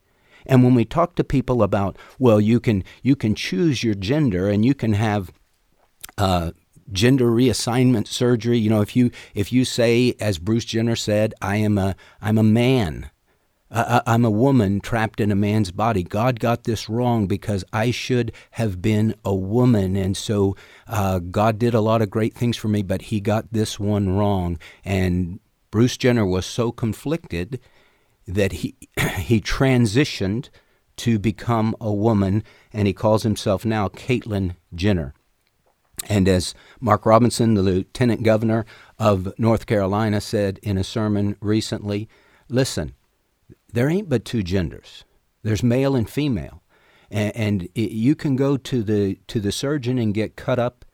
And 0.47 0.62
when 0.62 0.75
we 0.75 0.85
talk 0.85 1.15
to 1.17 1.25
people 1.25 1.62
about, 1.62 1.97
well, 2.19 2.41
you 2.41 2.61
can 2.61 2.85
you 3.03 3.17
can 3.17 3.35
choose 3.35 3.83
your 3.83 3.95
gender 3.95 4.49
and 4.49 4.65
you 4.65 4.75
can 4.75 4.95
have 4.95 5.31
uh, 6.19 6.53
gender 6.93 7.31
reassignment 7.31 8.07
surgery. 8.07 8.59
You 8.59 8.71
know, 8.71 8.81
if 8.81 8.97
you 8.97 9.11
if 9.35 9.53
you 9.53 9.65
say, 9.65 10.15
as 10.21 10.38
Bruce 10.38 10.65
Jenner 10.65 10.97
said, 10.97 11.35
I 11.41 11.57
am 11.57 11.79
a 11.79 11.97
I'm 12.21 12.38
a 12.38 12.43
man. 12.43 13.11
Uh, 13.69 14.00
I'm 14.07 14.25
a 14.25 14.31
woman 14.31 14.81
trapped 14.81 15.21
in 15.21 15.33
a 15.33 15.35
man's 15.35 15.73
body. 15.73 16.05
God 16.05 16.38
got 16.38 16.65
this 16.65 16.88
wrong 16.88 17.26
because 17.26 17.65
I 17.73 17.91
should 17.91 18.31
have 18.53 18.81
been 18.81 19.17
a 19.25 19.35
woman. 19.35 19.97
And 19.97 20.17
so 20.17 20.55
uh, 20.87 21.19
God 21.19 21.59
did 21.59 21.75
a 21.75 21.81
lot 21.81 22.00
of 22.00 22.09
great 22.09 22.33
things 22.33 22.57
for 22.57 22.69
me, 22.69 22.83
but 22.83 23.03
he 23.03 23.21
got 23.21 23.53
this 23.53 23.81
one 23.81 24.11
wrong. 24.11 24.61
And 24.85 25.41
Bruce 25.73 25.97
Jenner 25.97 26.25
was 26.25 26.47
so 26.47 26.71
conflicted 26.71 27.59
that 28.26 28.52
he 28.52 28.76
he 29.18 29.40
transitioned 29.40 30.49
to 30.97 31.18
become 31.18 31.76
a 31.80 31.92
woman, 31.92 32.42
and 32.73 32.87
he 32.87 32.92
calls 32.92 33.23
himself 33.23 33.64
now 33.64 33.88
Caitlyn 33.88 34.56
Jenner. 34.75 35.14
And 36.09 36.28
as 36.28 36.54
Mark 36.80 37.06
Robinson, 37.06 37.54
the 37.54 37.62
lieutenant 37.62 38.23
governor 38.23 38.64
of 38.99 39.33
North 39.38 39.66
Carolina, 39.66 40.21
said 40.21 40.59
in 40.62 40.78
a 40.78 40.85
sermon 40.85 41.37
recently, 41.40 42.09
listen, 42.49 42.95
there 43.73 43.88
ain't 43.88 44.09
but 44.09 44.25
two 44.25 44.42
genders. 44.42 45.04
There's 45.42 45.62
male 45.62 45.95
and 45.95 46.09
female, 46.09 46.62
and, 47.11 47.37
and 47.37 47.62
it, 47.75 47.92
you 47.92 48.14
can 48.14 48.37
go 48.37 48.56
to 48.56 48.83
the 48.83 49.18
to 49.28 49.40
the 49.40 49.52
surgeon 49.52 49.99
and 49.99 50.14
get 50.14 50.37
cut 50.37 50.59
up. 50.59 50.85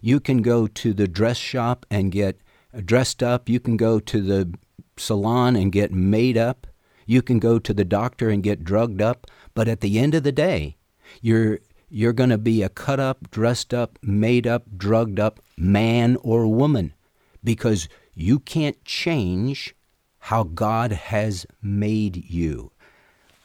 You 0.00 0.20
can 0.20 0.42
go 0.42 0.66
to 0.66 0.92
the 0.92 1.08
dress 1.08 1.36
shop 1.36 1.86
and 1.90 2.12
get 2.12 2.40
dressed 2.84 3.22
up. 3.22 3.48
You 3.48 3.60
can 3.60 3.76
go 3.76 4.00
to 4.00 4.20
the 4.20 4.54
salon 4.96 5.56
and 5.56 5.72
get 5.72 5.92
made 5.92 6.36
up. 6.36 6.66
You 7.10 7.22
can 7.22 7.40
go 7.40 7.58
to 7.58 7.74
the 7.74 7.84
doctor 7.84 8.28
and 8.28 8.40
get 8.40 8.62
drugged 8.62 9.02
up, 9.02 9.26
but 9.52 9.66
at 9.66 9.80
the 9.80 9.98
end 9.98 10.14
of 10.14 10.22
the 10.22 10.30
day, 10.30 10.76
you're 11.20 11.58
you're 11.88 12.12
going 12.12 12.30
to 12.30 12.38
be 12.38 12.62
a 12.62 12.68
cut 12.68 13.00
up, 13.00 13.32
dressed 13.32 13.74
up, 13.74 13.98
made 14.00 14.46
up, 14.46 14.62
drugged 14.76 15.18
up 15.18 15.40
man 15.56 16.16
or 16.22 16.46
woman 16.46 16.94
because 17.42 17.88
you 18.14 18.38
can't 18.38 18.84
change 18.84 19.74
how 20.20 20.44
God 20.44 20.92
has 20.92 21.46
made 21.60 22.30
you. 22.30 22.70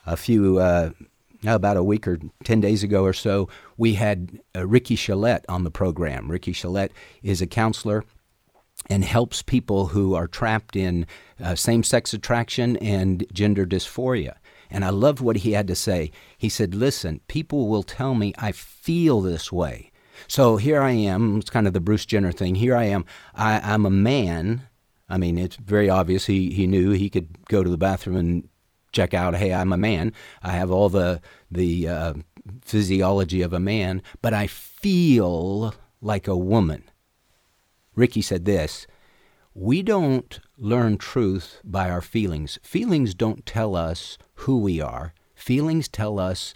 A 0.06 0.16
few, 0.16 0.60
uh, 0.60 0.92
about 1.44 1.76
a 1.76 1.84
week 1.84 2.08
or 2.08 2.20
10 2.44 2.62
days 2.62 2.84
ago 2.84 3.04
or 3.04 3.14
so, 3.14 3.50
we 3.78 3.96
had 3.96 4.40
uh, 4.56 4.68
Ricky 4.68 4.96
Chelette 4.96 5.44
on 5.50 5.64
the 5.64 5.72
program. 5.72 6.30
Ricky 6.30 6.54
Chelette 6.54 6.92
is 7.24 7.42
a 7.42 7.48
counselor 7.48 8.04
and 8.90 9.04
helps 9.04 9.42
people 9.42 9.88
who 9.88 10.14
are 10.14 10.28
trapped 10.28 10.76
in 10.76 11.06
uh, 11.44 11.56
same 11.56 11.84
sex 11.84 12.14
attraction 12.14 12.78
and 12.78 13.26
gender 13.34 13.66
dysphoria. 13.66 14.36
And 14.70 14.84
I 14.84 14.90
loved 14.90 15.20
what 15.20 15.38
he 15.38 15.52
had 15.52 15.68
to 15.68 15.76
say. 15.76 16.12
He 16.38 16.50
said, 16.50 16.74
Listen, 16.74 17.22
people 17.28 17.68
will 17.68 17.84
tell 17.84 18.16
me 18.16 18.34
I 18.38 18.52
feel 18.52 19.22
this 19.22 19.52
way. 19.52 19.92
So 20.28 20.58
here 20.58 20.82
I 20.82 20.92
am. 20.92 21.38
It's 21.38 21.50
kind 21.50 21.68
of 21.68 21.74
the 21.74 21.80
Bruce 21.80 22.06
Jenner 22.06 22.32
thing. 22.32 22.56
Here 22.56 22.76
I 22.76 22.86
am. 22.86 23.06
I, 23.34 23.60
I'm 23.60 23.86
a 23.86 23.92
man. 23.92 24.68
I 25.10 25.18
mean, 25.18 25.38
it's 25.38 25.58
very 25.58 25.90
obvious. 25.90 26.26
He, 26.26 26.52
he 26.52 26.68
knew 26.68 26.92
he 26.92 27.10
could 27.10 27.46
go 27.48 27.64
to 27.64 27.70
the 27.70 27.78
bathroom 27.78 28.16
and 28.16 28.50
check 28.92 29.14
out, 29.14 29.36
hey, 29.36 29.54
I'm 29.54 29.74
a 29.74 29.78
man. 29.78 30.14
I 30.42 30.52
have 30.52 30.72
all 30.72 30.90
the, 30.90 31.22
the 31.52 31.88
uh, 31.88 32.14
physiology 32.64 33.42
of 33.42 33.54
a 33.54 33.60
man, 33.60 34.02
but 34.22 34.34
I 34.34 34.48
feel 34.48 35.76
like 36.02 36.28
a 36.28 36.38
woman. 36.38 36.84
Ricky 37.96 38.22
said 38.22 38.46
this 38.46 38.88
We 39.54 39.82
don't 39.82 40.40
learn 40.58 40.98
truth 40.98 41.62
by 41.64 41.90
our 41.90 42.02
feelings. 42.02 42.60
Feelings 42.62 43.14
don't 43.14 43.46
tell 43.46 43.76
us 43.76 44.18
who 44.36 44.60
we 44.60 44.82
are, 44.82 45.14
feelings 45.36 45.88
tell 45.88 46.20
us 46.20 46.54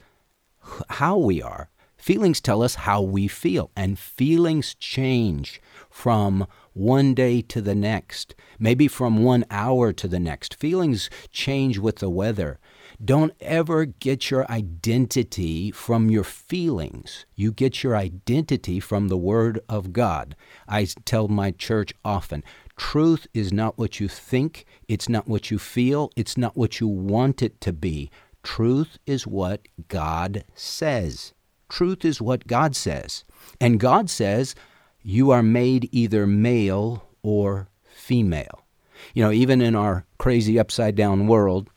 how 0.90 1.18
we 1.18 1.42
are. 1.42 1.70
Feelings 1.98 2.40
tell 2.40 2.64
us 2.64 2.76
how 2.76 3.02
we 3.02 3.28
feel, 3.28 3.72
and 3.76 4.00
feelings 4.00 4.74
change 4.74 5.62
from 5.90 6.48
one 6.72 7.14
day 7.14 7.42
to 7.42 7.62
the 7.62 7.76
next, 7.76 8.36
maybe 8.58 8.88
from 8.88 9.22
one 9.22 9.44
hour 9.52 9.92
to 9.92 10.08
the 10.08 10.20
next. 10.20 10.56
Feelings 10.56 11.10
change 11.30 11.78
with 11.78 11.98
the 11.98 12.10
weather. 12.10 12.58
Don't 13.04 13.32
ever 13.40 13.86
get 13.86 14.30
your 14.30 14.50
identity 14.52 15.72
from 15.72 16.10
your 16.10 16.26
feelings. 16.26 17.26
You 17.34 17.54
get 17.54 17.82
your 17.82 17.96
identity 17.96 18.82
from 18.82 19.08
the 19.08 19.18
Word 19.18 19.62
of 19.70 19.94
God. 19.94 20.36
I 20.68 20.86
tell 21.06 21.30
my 21.30 21.52
church 21.52 21.94
often 22.04 22.44
truth 22.76 23.26
is 23.34 23.54
not 23.54 23.78
what 23.78 24.02
you 24.02 24.10
think, 24.10 24.66
it's 24.90 25.08
not 25.08 25.30
what 25.30 25.50
you 25.50 25.58
feel, 25.58 26.12
it's 26.18 26.38
not 26.38 26.58
what 26.58 26.82
you 26.82 26.90
want 26.90 27.42
it 27.42 27.62
to 27.62 27.72
be. 27.72 28.12
Truth 28.44 28.98
is 29.06 29.26
what 29.26 29.68
God 29.88 30.44
says. 30.54 31.34
Truth 31.70 32.04
is 32.04 32.22
what 32.22 32.48
God 32.48 32.76
says. 32.76 33.24
And 33.62 33.80
God 33.80 34.10
says 34.10 34.56
you 35.02 35.32
are 35.32 35.44
made 35.44 35.88
either 35.94 36.28
male 36.28 37.08
or 37.22 37.70
female. 37.86 38.66
You 39.14 39.24
know, 39.24 39.32
even 39.32 39.62
in 39.62 39.74
our 39.74 40.06
crazy 40.18 40.60
upside 40.60 40.96
down 40.96 41.28
world, 41.28 41.70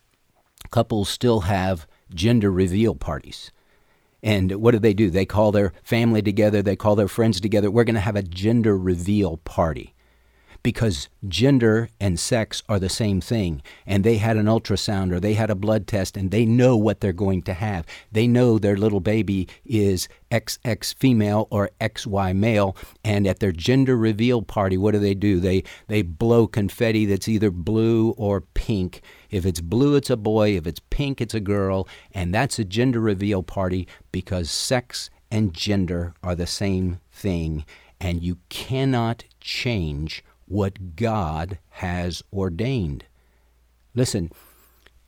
couples 0.72 1.08
still 1.08 1.42
have 1.42 1.86
gender 2.12 2.50
reveal 2.50 2.96
parties. 2.96 3.52
And 4.22 4.52
what 4.56 4.72
do 4.72 4.78
they 4.78 4.94
do? 4.94 5.10
They 5.10 5.26
call 5.26 5.52
their 5.52 5.72
family 5.84 6.22
together, 6.22 6.62
they 6.62 6.76
call 6.76 6.96
their 6.96 7.08
friends 7.08 7.40
together. 7.40 7.70
We're 7.70 7.84
going 7.84 7.94
to 7.94 8.00
have 8.00 8.16
a 8.16 8.22
gender 8.22 8.76
reveal 8.76 9.36
party 9.38 9.91
because 10.62 11.08
gender 11.26 11.88
and 12.00 12.20
sex 12.20 12.62
are 12.68 12.78
the 12.78 12.88
same 12.88 13.20
thing. 13.20 13.62
And 13.86 14.04
they 14.04 14.18
had 14.18 14.36
an 14.36 14.46
ultrasound 14.46 15.12
or 15.12 15.18
they 15.18 15.34
had 15.34 15.50
a 15.50 15.56
blood 15.56 15.86
test 15.86 16.16
and 16.16 16.30
they 16.30 16.44
know 16.44 16.76
what 16.76 17.00
they're 17.00 17.12
going 17.12 17.42
to 17.42 17.54
have. 17.54 17.84
They 18.12 18.26
know 18.26 18.58
their 18.58 18.76
little 18.76 19.00
baby 19.00 19.48
is 19.64 20.08
XX 20.30 20.94
female 20.94 21.48
or 21.50 21.70
XY 21.80 22.36
male. 22.36 22.76
And 23.04 23.26
at 23.26 23.40
their 23.40 23.52
gender 23.52 23.96
reveal 23.96 24.42
party, 24.42 24.76
what 24.76 24.92
do 24.92 25.00
they 25.00 25.14
do? 25.14 25.40
They, 25.40 25.64
they 25.88 26.02
blow 26.02 26.46
confetti 26.46 27.06
that's 27.06 27.28
either 27.28 27.50
blue 27.50 28.10
or 28.10 28.40
pink. 28.40 29.02
If 29.30 29.44
it's 29.44 29.60
blue, 29.60 29.96
it's 29.96 30.10
a 30.10 30.16
boy. 30.16 30.56
If 30.56 30.66
it's 30.66 30.80
pink, 30.90 31.20
it's 31.20 31.34
a 31.34 31.40
girl. 31.40 31.88
And 32.12 32.32
that's 32.32 32.58
a 32.58 32.64
gender 32.64 33.00
reveal 33.00 33.42
party 33.42 33.88
because 34.12 34.50
sex 34.50 35.10
and 35.30 35.52
gender 35.54 36.14
are 36.22 36.36
the 36.36 36.46
same 36.46 37.00
thing. 37.10 37.64
And 38.00 38.22
you 38.22 38.38
cannot 38.48 39.24
change 39.40 40.22
what 40.52 40.96
God 40.96 41.58
has 41.70 42.22
ordained. 42.30 43.06
Listen, 43.94 44.30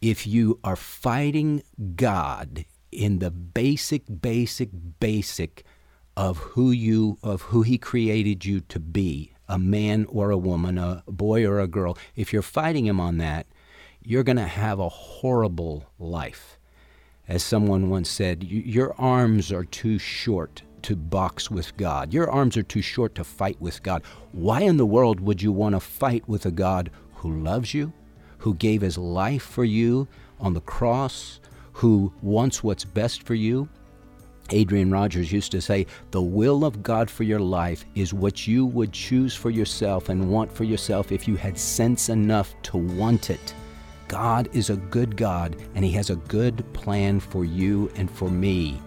if 0.01 0.27
you 0.27 0.59
are 0.65 0.75
fighting 0.75 1.63
God 1.97 2.65
in 2.91 3.19
the 3.19 3.31
basic, 3.31 4.05
basic, 4.23 4.71
basic 5.01 5.63
of 6.17 6.39
who 6.39 6.71
you 6.71 7.19
of 7.23 7.43
who 7.43 7.61
He 7.61 7.77
created 7.77 8.47
you 8.47 8.61
to 8.61 8.81
be, 8.81 9.33
a 9.47 9.59
man 9.59 10.07
or 10.09 10.31
a 10.31 10.39
woman, 10.39 10.79
a 10.79 11.03
boy 11.07 11.45
or 11.45 11.61
a 11.61 11.69
girl, 11.69 11.99
if 12.17 12.33
you're 12.33 12.41
fighting 12.41 12.87
Him 12.87 12.99
on 12.99 13.19
that, 13.19 13.47
you're 14.03 14.25
going 14.25 14.37
to 14.37 14.47
have 14.47 14.79
a 14.79 14.89
horrible 14.89 15.85
life. 15.99 16.59
As 17.29 17.43
someone 17.43 17.91
once 17.91 18.09
said, 18.09 18.45
your 18.45 18.95
arms 18.99 19.53
are 19.53 19.65
too 19.65 19.99
short 19.99 20.63
to 20.85 20.97
box 20.97 21.51
with 21.51 21.77
God. 21.77 22.13
Your 22.13 22.31
arms 22.31 22.57
are 22.57 22.63
too 22.63 22.83
short 22.83 23.15
to 23.17 23.25
fight 23.25 23.61
with 23.61 23.83
God. 23.83 24.03
Why 24.33 24.61
in 24.61 24.77
the 24.77 24.87
world 24.87 25.21
would 25.21 25.43
you 25.43 25.51
want 25.51 25.75
to 25.75 25.81
fight 25.81 26.29
with 26.29 26.47
a 26.47 26.51
God 26.51 26.91
who 27.15 27.41
loves 27.41 27.75
you, 27.75 27.93
who 28.39 28.55
gave 28.55 28.83
his 28.83 28.99
life 28.99 29.43
for 29.43 29.65
you 29.65 30.07
on 30.41 30.55
the 30.55 30.61
cross, 30.61 31.41
who 31.73 32.13
wants 32.23 32.63
what's 32.63 32.85
best 32.85 33.23
for 33.23 33.35
you? 33.35 33.69
Adrian 34.51 34.91
Rogers 34.91 35.33
used 35.33 35.53
to 35.53 35.63
say, 35.63 35.87
The 36.11 36.23
will 36.23 36.65
of 36.65 36.83
God 36.83 37.11
for 37.11 37.23
your 37.23 37.41
life 37.41 37.87
is 37.95 38.13
what 38.13 38.47
you 38.47 38.67
would 38.67 38.93
choose 38.93 39.35
for 39.35 39.49
yourself 39.49 40.11
and 40.11 40.31
want 40.31 40.53
for 40.53 40.65
yourself 40.65 41.13
if 41.13 41.27
you 41.27 41.37
had 41.37 41.59
sense 41.59 42.11
enough 42.11 42.55
to 42.65 42.77
want 42.77 43.31
it. 43.31 43.55
God 44.09 44.51
is 44.53 44.69
a 44.69 44.77
good 44.77 45.17
God, 45.17 45.57
and 45.75 45.83
He 45.83 45.93
has 45.93 46.11
a 46.11 46.17
good 46.17 46.71
plan 46.75 47.21
for 47.21 47.45
you 47.45 47.91
and 47.97 48.11
for 48.11 48.29
me. 48.29 48.81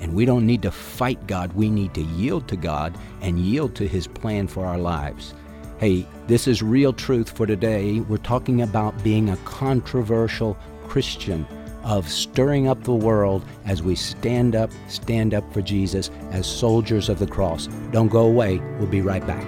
And 0.00 0.14
we 0.14 0.24
don't 0.24 0.46
need 0.46 0.62
to 0.62 0.70
fight 0.70 1.26
God. 1.26 1.52
We 1.52 1.70
need 1.70 1.94
to 1.94 2.02
yield 2.02 2.48
to 2.48 2.56
God 2.56 2.96
and 3.20 3.38
yield 3.38 3.74
to 3.76 3.86
His 3.86 4.06
plan 4.06 4.48
for 4.48 4.66
our 4.66 4.78
lives. 4.78 5.34
Hey, 5.78 6.06
this 6.26 6.48
is 6.48 6.62
real 6.62 6.92
truth 6.92 7.30
for 7.30 7.46
today. 7.46 8.00
We're 8.00 8.16
talking 8.16 8.62
about 8.62 9.02
being 9.04 9.30
a 9.30 9.36
controversial 9.38 10.56
Christian. 10.88 11.46
of 11.82 12.08
stirring 12.08 12.68
up 12.68 12.82
the 12.84 12.94
world 12.94 13.44
as 13.64 13.82
we 13.82 13.94
stand 13.94 14.54
up, 14.54 14.70
stand 14.88 15.34
up 15.34 15.50
for 15.52 15.62
Jesus 15.62 16.10
as 16.30 16.46
soldiers 16.46 17.08
of 17.08 17.18
the 17.18 17.26
cross. 17.26 17.66
Don't 17.90 18.08
go 18.08 18.26
away. 18.26 18.58
We'll 18.78 18.86
be 18.86 19.00
right 19.00 19.26
back. 19.26 19.46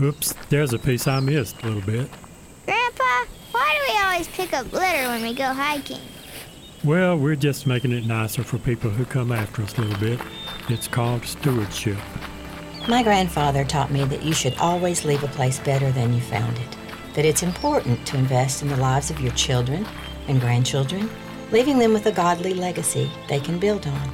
Oops, 0.00 0.32
there's 0.48 0.72
a 0.72 0.78
piece 0.78 1.08
I 1.08 1.18
missed 1.18 1.60
a 1.62 1.66
little 1.66 1.82
bit. 1.82 2.08
Grandpa, 2.98 3.30
why 3.52 3.74
do 3.74 3.92
we 3.92 3.98
always 4.00 4.28
pick 4.28 4.52
up 4.52 4.72
litter 4.72 5.08
when 5.08 5.22
we 5.22 5.32
go 5.32 5.52
hiking? 5.52 6.00
Well, 6.84 7.16
we're 7.16 7.36
just 7.36 7.66
making 7.66 7.92
it 7.92 8.04
nicer 8.04 8.42
for 8.42 8.58
people 8.58 8.90
who 8.90 9.04
come 9.04 9.30
after 9.30 9.62
us 9.62 9.76
a 9.78 9.82
little 9.82 9.98
bit. 10.00 10.20
It's 10.68 10.88
called 10.88 11.24
stewardship. 11.24 11.98
My 12.88 13.02
grandfather 13.02 13.64
taught 13.64 13.90
me 13.90 14.04
that 14.04 14.22
you 14.22 14.32
should 14.32 14.56
always 14.58 15.04
leave 15.04 15.22
a 15.22 15.28
place 15.28 15.58
better 15.60 15.92
than 15.92 16.12
you 16.12 16.20
found 16.20 16.56
it. 16.58 16.76
That 17.14 17.24
it's 17.24 17.42
important 17.42 18.06
to 18.06 18.16
invest 18.16 18.62
in 18.62 18.68
the 18.68 18.76
lives 18.76 19.10
of 19.10 19.20
your 19.20 19.32
children 19.32 19.86
and 20.26 20.40
grandchildren, 20.40 21.10
leaving 21.52 21.78
them 21.78 21.92
with 21.92 22.06
a 22.06 22.12
godly 22.12 22.54
legacy 22.54 23.10
they 23.28 23.40
can 23.40 23.58
build 23.58 23.86
on. 23.86 24.12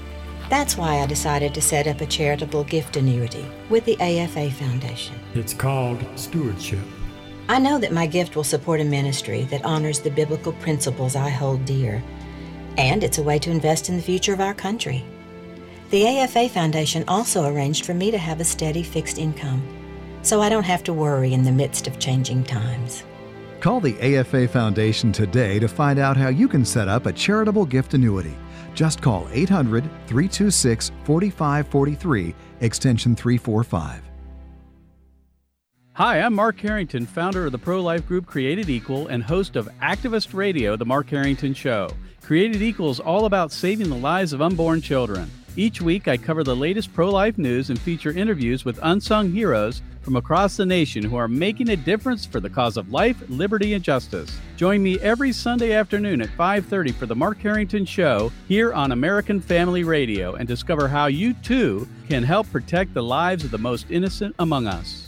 That's 0.50 0.76
why 0.76 1.00
I 1.00 1.07
decided 1.07 1.55
to 1.55 1.62
set 1.62 1.87
up 1.87 2.00
a 2.00 2.07
charitable 2.07 2.64
gift 2.64 2.97
annuity 2.97 3.47
with 3.71 3.85
the 3.85 3.99
AFA 4.00 4.50
Foundation. 4.50 5.19
It's 5.35 5.55
called 5.55 6.05
stewardship. 6.17 6.85
I 7.47 7.59
know 7.59 7.79
that 7.79 7.93
my 7.93 8.07
gift 8.07 8.37
will 8.37 8.45
support 8.45 8.81
a 8.81 8.85
ministry 8.85 9.43
that 9.45 9.65
honors 9.67 10.01
the 10.01 10.11
biblical 10.11 10.55
principles 10.55 11.15
I 11.15 11.29
hold 11.29 11.67
dear, 11.67 12.03
and 12.79 13.05
it's 13.05 13.19
a 13.19 13.23
way 13.23 13.39
to 13.41 13.51
invest 13.51 13.91
in 13.91 13.97
the 13.97 14.03
future 14.03 14.33
of 14.33 14.41
our 14.41 14.55
country. 14.55 15.05
The 15.91 16.07
AFA 16.07 16.49
Foundation 16.49 17.05
also 17.07 17.45
arranged 17.45 17.85
for 17.85 17.93
me 17.93 18.11
to 18.11 18.17
have 18.17 18.41
a 18.41 18.45
steady 18.45 18.83
fixed 18.83 19.19
income, 19.19 19.63
so 20.23 20.41
I 20.41 20.49
don't 20.49 20.65
have 20.65 20.83
to 20.85 20.95
worry 20.95 21.35
in 21.35 21.43
the 21.43 21.53
midst 21.53 21.87
of 21.87 21.99
changing 21.99 22.45
times. 22.45 23.05
Call 23.61 23.79
the 23.79 23.99
AFA 24.01 24.49
Foundation 24.49 25.13
today 25.13 25.59
to 25.59 25.69
find 25.69 25.99
out 25.99 26.17
how 26.17 26.29
you 26.29 26.49
can 26.49 26.65
set 26.65 26.89
up 26.89 27.05
a 27.05 27.13
charitable 27.13 27.67
gift 27.67 27.93
annuity. 27.93 28.35
Just 28.75 29.03
call 29.03 29.29
800 29.31 29.85
326 30.07 30.93
4543, 31.05 32.35
extension 32.61 33.15
345. 33.15 34.13
Hi, 35.97 36.19
I'm 36.19 36.35
Mark 36.35 36.59
Harrington, 36.59 37.07
founder 37.07 37.47
of 37.47 37.53
the 37.53 37.59
pro 37.59 37.81
life 37.81 38.05
group 38.09 38.27
Created 38.27 38.69
Equal 38.69 39.07
and 39.07 39.23
host 39.23 39.55
of 39.55 39.69
Activist 39.81 40.35
Radio, 40.35 40.75
The 40.75 40.85
Mark 40.85 41.09
Harrington 41.09 41.55
Show. 41.55 41.89
Created 42.21 42.63
Equal 42.63 42.91
is 42.91 42.99
all 42.99 43.27
about 43.27 43.53
saving 43.53 43.91
the 43.91 43.95
lives 43.95 44.33
of 44.33 44.43
unborn 44.43 44.81
children. 44.81 45.31
Each 45.55 45.81
week, 45.81 46.09
I 46.09 46.17
cover 46.17 46.43
the 46.43 46.57
latest 46.57 46.93
pro 46.93 47.11
life 47.11 47.39
news 47.39 47.71
and 47.71 47.79
feature 47.79 48.11
interviews 48.11 48.65
with 48.65 48.81
unsung 48.83 49.31
heroes 49.31 49.83
from 50.01 50.17
across 50.17 50.57
the 50.57 50.67
nation 50.67 51.05
who 51.05 51.15
are 51.15 51.29
making 51.29 51.69
a 51.69 51.77
difference 51.77 52.27
for 52.27 52.41
the 52.41 52.51
cause 52.51 52.77
of 52.77 52.91
life, 52.91 53.23
liberty, 53.29 53.75
and 53.75 53.85
justice. 53.85 54.37
Join 54.57 54.83
me 54.83 54.99
every 54.99 55.31
Sunday 55.31 55.75
afternoon 55.75 56.21
at 56.23 56.37
5:30 56.37 56.91
for 56.91 57.07
the 57.07 57.15
Mark 57.15 57.39
Harrington 57.39 57.85
Show 57.85 58.33
here 58.49 58.73
on 58.73 58.91
American 58.91 59.41
Family 59.41 59.85
Radio 59.85 60.35
and 60.35 60.49
discover 60.49 60.89
how 60.89 61.07
you 61.07 61.35
too 61.35 61.87
can 62.09 62.25
help 62.25 62.51
protect 62.51 62.95
the 62.95 63.03
lives 63.05 63.45
of 63.45 63.53
the 63.53 63.59
most 63.59 63.87
innocent 63.91 64.35
among 64.41 64.67
us. 64.67 65.04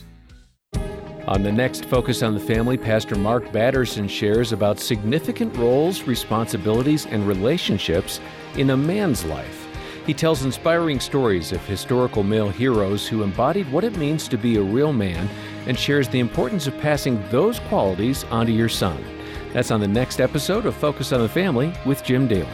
On 1.29 1.43
the 1.43 1.51
next 1.51 1.87
Focus 1.87 2.23
on 2.23 2.35
the 2.35 2.41
Family, 2.41 2.77
Pastor 2.77 3.17
Mark 3.17 3.51
Batterson 3.51 4.09
shares 4.09 4.53
about 4.53 4.79
significant 4.79 5.57
roles, 5.57 6.05
responsibilities, 6.05 7.07
and 7.07 7.27
relationships 7.27 8.21
in 8.57 8.71
a 8.71 8.77
man's 8.77 9.25
life. 9.25 9.67
He 10.07 10.15
tells 10.15 10.45
inspiring 10.45 11.01
stories 11.01 11.51
of 11.51 11.67
historical 11.67 12.23
male 12.23 12.49
heroes 12.49 13.09
who 13.09 13.25
embodied 13.25 13.71
what 13.73 13.83
it 13.83 13.97
means 13.97 14.29
to 14.29 14.39
be 14.39 14.57
a 14.57 14.63
real 14.63 14.93
man 14.93 15.29
and 15.67 15.77
shares 15.77 16.09
the 16.09 16.21
importance 16.21 16.69
of 16.69 16.79
passing 16.79 17.21
those 17.31 17.59
qualities 17.59 18.23
onto 18.31 18.53
your 18.53 18.69
son. 18.69 19.05
That's 19.53 19.73
on 19.73 19.81
the 19.81 19.89
next 19.89 20.21
episode 20.21 20.65
of 20.65 20.77
Focus 20.77 21.11
on 21.11 21.23
the 21.23 21.29
Family 21.29 21.73
with 21.85 22.05
Jim 22.05 22.29
Daly. 22.29 22.47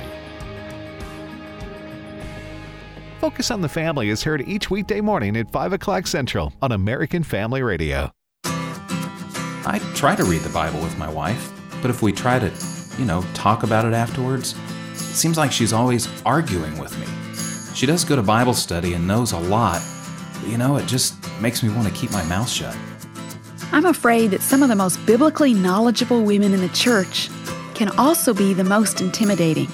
Focus 3.21 3.51
on 3.51 3.61
the 3.61 3.69
Family 3.69 4.09
is 4.09 4.23
heard 4.23 4.49
each 4.49 4.71
weekday 4.71 5.03
morning 5.03 5.37
at 5.37 5.53
5 5.53 5.75
o'clock 5.75 6.07
Central 6.07 6.55
on 6.63 6.73
American 6.73 7.23
Family 7.23 7.63
Radio. 7.63 8.11
I 9.65 9.79
try 9.95 10.17
to 10.17 10.25
read 10.25 10.41
the 10.41 10.53
Bible 10.53 10.81
with 10.81 10.99
my 10.99 11.09
wife, 11.09 11.53
but 11.81 11.91
if 11.91 12.03
we 12.03 12.13
try 12.13 12.41
to, 12.41 12.51
you 12.99 13.05
know, 13.05 13.25
talk 13.33 13.63
about 13.63 13.85
it 13.85 13.95
afterwards, 13.95 14.57
it 14.93 14.99
seems 14.99 15.37
like 15.37 15.53
she's 15.53 15.73
always 15.73 16.09
arguing 16.25 16.77
with 16.79 16.99
me. 16.99 17.07
She 17.75 17.87
does 17.87 18.05
go 18.05 18.17
to 18.17 18.23
Bible 18.23 18.55
study 18.55 18.95
and 18.95 19.07
knows 19.07 19.31
a 19.33 19.39
lot, 19.39 19.81
but 20.41 20.49
you 20.49 20.59
know, 20.59 20.77
it 20.77 20.87
just 20.87 21.15
makes 21.41 21.63
me 21.63 21.69
want 21.69 21.87
to 21.87 21.95
keep 21.95 22.11
my 22.11 22.25
mouth 22.25 22.49
shut. 22.49 22.77
I'm 23.71 23.87
afraid 23.87 24.33
that 24.33 24.43
some 24.43 24.65
of 24.65 24.69
the 24.69 24.75
most 24.75 25.05
biblically 25.07 25.55
knowledgeable 25.55 26.25
women 26.25 26.53
in 26.53 26.61
the 26.61 26.69
church 26.71 27.31
can 27.75 27.89
also 27.99 28.35
be 28.35 28.55
the 28.55 28.65
most 28.65 29.01
intimidating. 29.01 29.69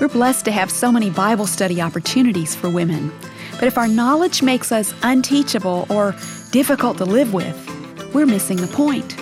We're 0.00 0.08
blessed 0.08 0.46
to 0.46 0.52
have 0.52 0.70
so 0.70 0.90
many 0.90 1.10
Bible 1.10 1.46
study 1.46 1.82
opportunities 1.82 2.54
for 2.54 2.70
women, 2.70 3.12
but 3.52 3.64
if 3.64 3.76
our 3.76 3.88
knowledge 3.88 4.42
makes 4.42 4.72
us 4.72 4.94
unteachable 5.02 5.86
or 5.90 6.16
difficult 6.50 6.96
to 6.98 7.04
live 7.04 7.34
with, 7.34 7.54
we're 8.14 8.26
missing 8.26 8.56
the 8.56 8.66
point. 8.68 9.16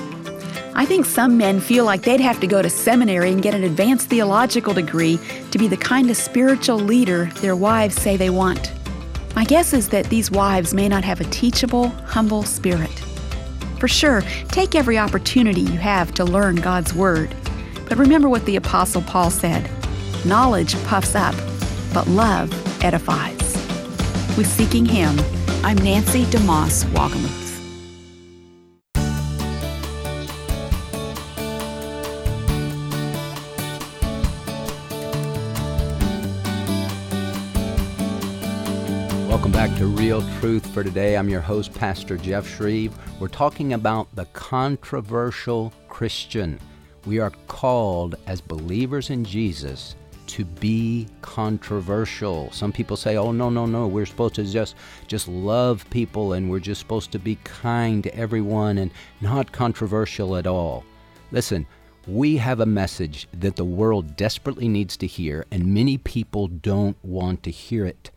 I 0.74 0.86
think 0.86 1.04
some 1.04 1.36
men 1.36 1.60
feel 1.60 1.84
like 1.84 2.02
they'd 2.02 2.20
have 2.20 2.40
to 2.40 2.46
go 2.46 2.62
to 2.62 2.70
seminary 2.70 3.30
and 3.30 3.42
get 3.42 3.54
an 3.54 3.62
advanced 3.62 4.08
theological 4.08 4.72
degree 4.72 5.18
to 5.50 5.58
be 5.58 5.68
the 5.68 5.76
kind 5.76 6.08
of 6.08 6.16
spiritual 6.16 6.78
leader 6.78 7.26
their 7.40 7.54
wives 7.54 8.00
say 8.00 8.16
they 8.16 8.30
want. 8.30 8.72
My 9.36 9.44
guess 9.44 9.74
is 9.74 9.90
that 9.90 10.06
these 10.06 10.30
wives 10.30 10.72
may 10.72 10.88
not 10.88 11.04
have 11.04 11.20
a 11.20 11.24
teachable, 11.24 11.88
humble 12.06 12.42
spirit. 12.42 12.90
For 13.78 13.86
sure, 13.86 14.22
take 14.48 14.74
every 14.74 14.96
opportunity 14.96 15.60
you 15.60 15.78
have 15.78 16.14
to 16.14 16.24
learn 16.24 16.56
God's 16.56 16.94
Word. 16.94 17.34
But 17.86 17.98
remember 17.98 18.30
what 18.30 18.46
the 18.46 18.56
Apostle 18.56 19.02
Paul 19.02 19.30
said 19.30 19.70
knowledge 20.24 20.82
puffs 20.84 21.14
up, 21.14 21.34
but 21.92 22.06
love 22.06 22.50
edifies. 22.82 23.38
With 24.38 24.46
Seeking 24.46 24.86
Him, 24.86 25.18
I'm 25.64 25.76
Nancy 25.76 26.24
DeMoss 26.26 26.84
Wolgemuth. 26.86 27.41
To 39.82 39.88
Real 39.88 40.22
Truth 40.38 40.72
for 40.72 40.84
today. 40.84 41.16
I'm 41.16 41.28
your 41.28 41.40
host, 41.40 41.74
Pastor 41.74 42.16
Jeff 42.16 42.46
Schreve. 42.46 42.92
We're 43.18 43.26
talking 43.26 43.72
about 43.72 44.06
the 44.14 44.26
controversial 44.26 45.72
Christian. 45.88 46.60
We 47.04 47.18
are 47.18 47.32
called 47.48 48.14
as 48.28 48.40
believers 48.40 49.10
in 49.10 49.24
Jesus 49.24 49.96
to 50.28 50.44
be 50.44 51.08
controversial. 51.20 52.48
Some 52.52 52.70
people 52.70 52.96
say, 52.96 53.16
"Oh 53.16 53.32
no, 53.32 53.50
no, 53.50 53.66
no, 53.66 53.88
we're 53.88 54.06
supposed 54.06 54.36
to 54.36 54.44
just 54.44 54.76
just 55.08 55.26
love 55.26 55.84
people 55.90 56.34
and 56.34 56.48
we're 56.48 56.60
just 56.60 56.80
supposed 56.80 57.10
to 57.10 57.18
be 57.18 57.34
kind 57.42 58.04
to 58.04 58.16
everyone 58.16 58.78
and 58.78 58.92
not 59.20 59.50
controversial 59.50 60.36
at 60.36 60.46
all." 60.46 60.84
Listen, 61.32 61.66
we 62.06 62.36
have 62.36 62.60
a 62.60 62.66
message 62.66 63.26
that 63.32 63.56
the 63.56 63.64
world 63.64 64.16
desperately 64.16 64.68
needs 64.68 64.96
to 64.98 65.08
hear 65.08 65.44
and 65.50 65.74
many 65.74 65.98
people 65.98 66.46
don't 66.46 66.96
want 67.02 67.42
to 67.42 67.50
hear 67.50 67.84
it. 67.84 68.11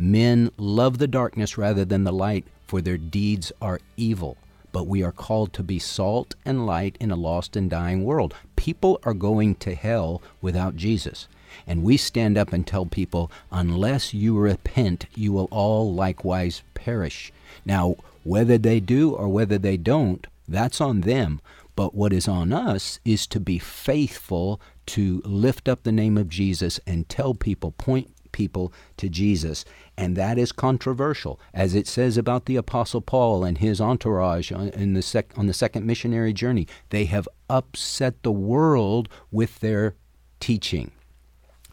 Men 0.00 0.50
love 0.56 0.96
the 0.96 1.06
darkness 1.06 1.58
rather 1.58 1.84
than 1.84 2.04
the 2.04 2.12
light, 2.12 2.46
for 2.66 2.80
their 2.80 2.96
deeds 2.96 3.52
are 3.60 3.80
evil. 3.98 4.38
But 4.72 4.86
we 4.86 5.02
are 5.02 5.12
called 5.12 5.52
to 5.52 5.62
be 5.62 5.78
salt 5.78 6.34
and 6.42 6.64
light 6.64 6.96
in 6.98 7.10
a 7.10 7.16
lost 7.16 7.54
and 7.54 7.68
dying 7.68 8.02
world. 8.02 8.34
People 8.56 8.98
are 9.02 9.12
going 9.12 9.56
to 9.56 9.74
hell 9.74 10.22
without 10.40 10.74
Jesus. 10.74 11.28
And 11.66 11.82
we 11.82 11.98
stand 11.98 12.38
up 12.38 12.50
and 12.54 12.66
tell 12.66 12.86
people, 12.86 13.30
unless 13.52 14.14
you 14.14 14.38
repent, 14.38 15.04
you 15.14 15.32
will 15.32 15.48
all 15.50 15.92
likewise 15.92 16.62
perish. 16.72 17.30
Now, 17.66 17.96
whether 18.24 18.56
they 18.56 18.80
do 18.80 19.10
or 19.10 19.28
whether 19.28 19.58
they 19.58 19.76
don't, 19.76 20.26
that's 20.48 20.80
on 20.80 21.02
them. 21.02 21.42
But 21.76 21.94
what 21.94 22.14
is 22.14 22.26
on 22.26 22.54
us 22.54 23.00
is 23.04 23.26
to 23.26 23.38
be 23.38 23.58
faithful 23.58 24.62
to 24.86 25.20
lift 25.26 25.68
up 25.68 25.82
the 25.82 25.92
name 25.92 26.16
of 26.16 26.30
Jesus 26.30 26.80
and 26.86 27.06
tell 27.06 27.34
people, 27.34 27.72
point 27.72 28.10
people 28.32 28.72
to 28.96 29.08
Jesus. 29.08 29.64
And 29.96 30.16
that 30.16 30.38
is 30.38 30.52
controversial, 30.52 31.40
as 31.52 31.74
it 31.74 31.86
says 31.86 32.16
about 32.16 32.46
the 32.46 32.56
Apostle 32.56 33.00
Paul 33.00 33.44
and 33.44 33.58
his 33.58 33.80
entourage 33.80 34.50
in 34.52 34.94
the 34.94 35.02
sec- 35.02 35.36
on 35.36 35.46
the 35.46 35.54
second 35.54 35.86
missionary 35.86 36.32
journey. 36.32 36.66
They 36.90 37.04
have 37.06 37.28
upset 37.48 38.22
the 38.22 38.32
world 38.32 39.08
with 39.30 39.60
their 39.60 39.94
teaching. 40.40 40.90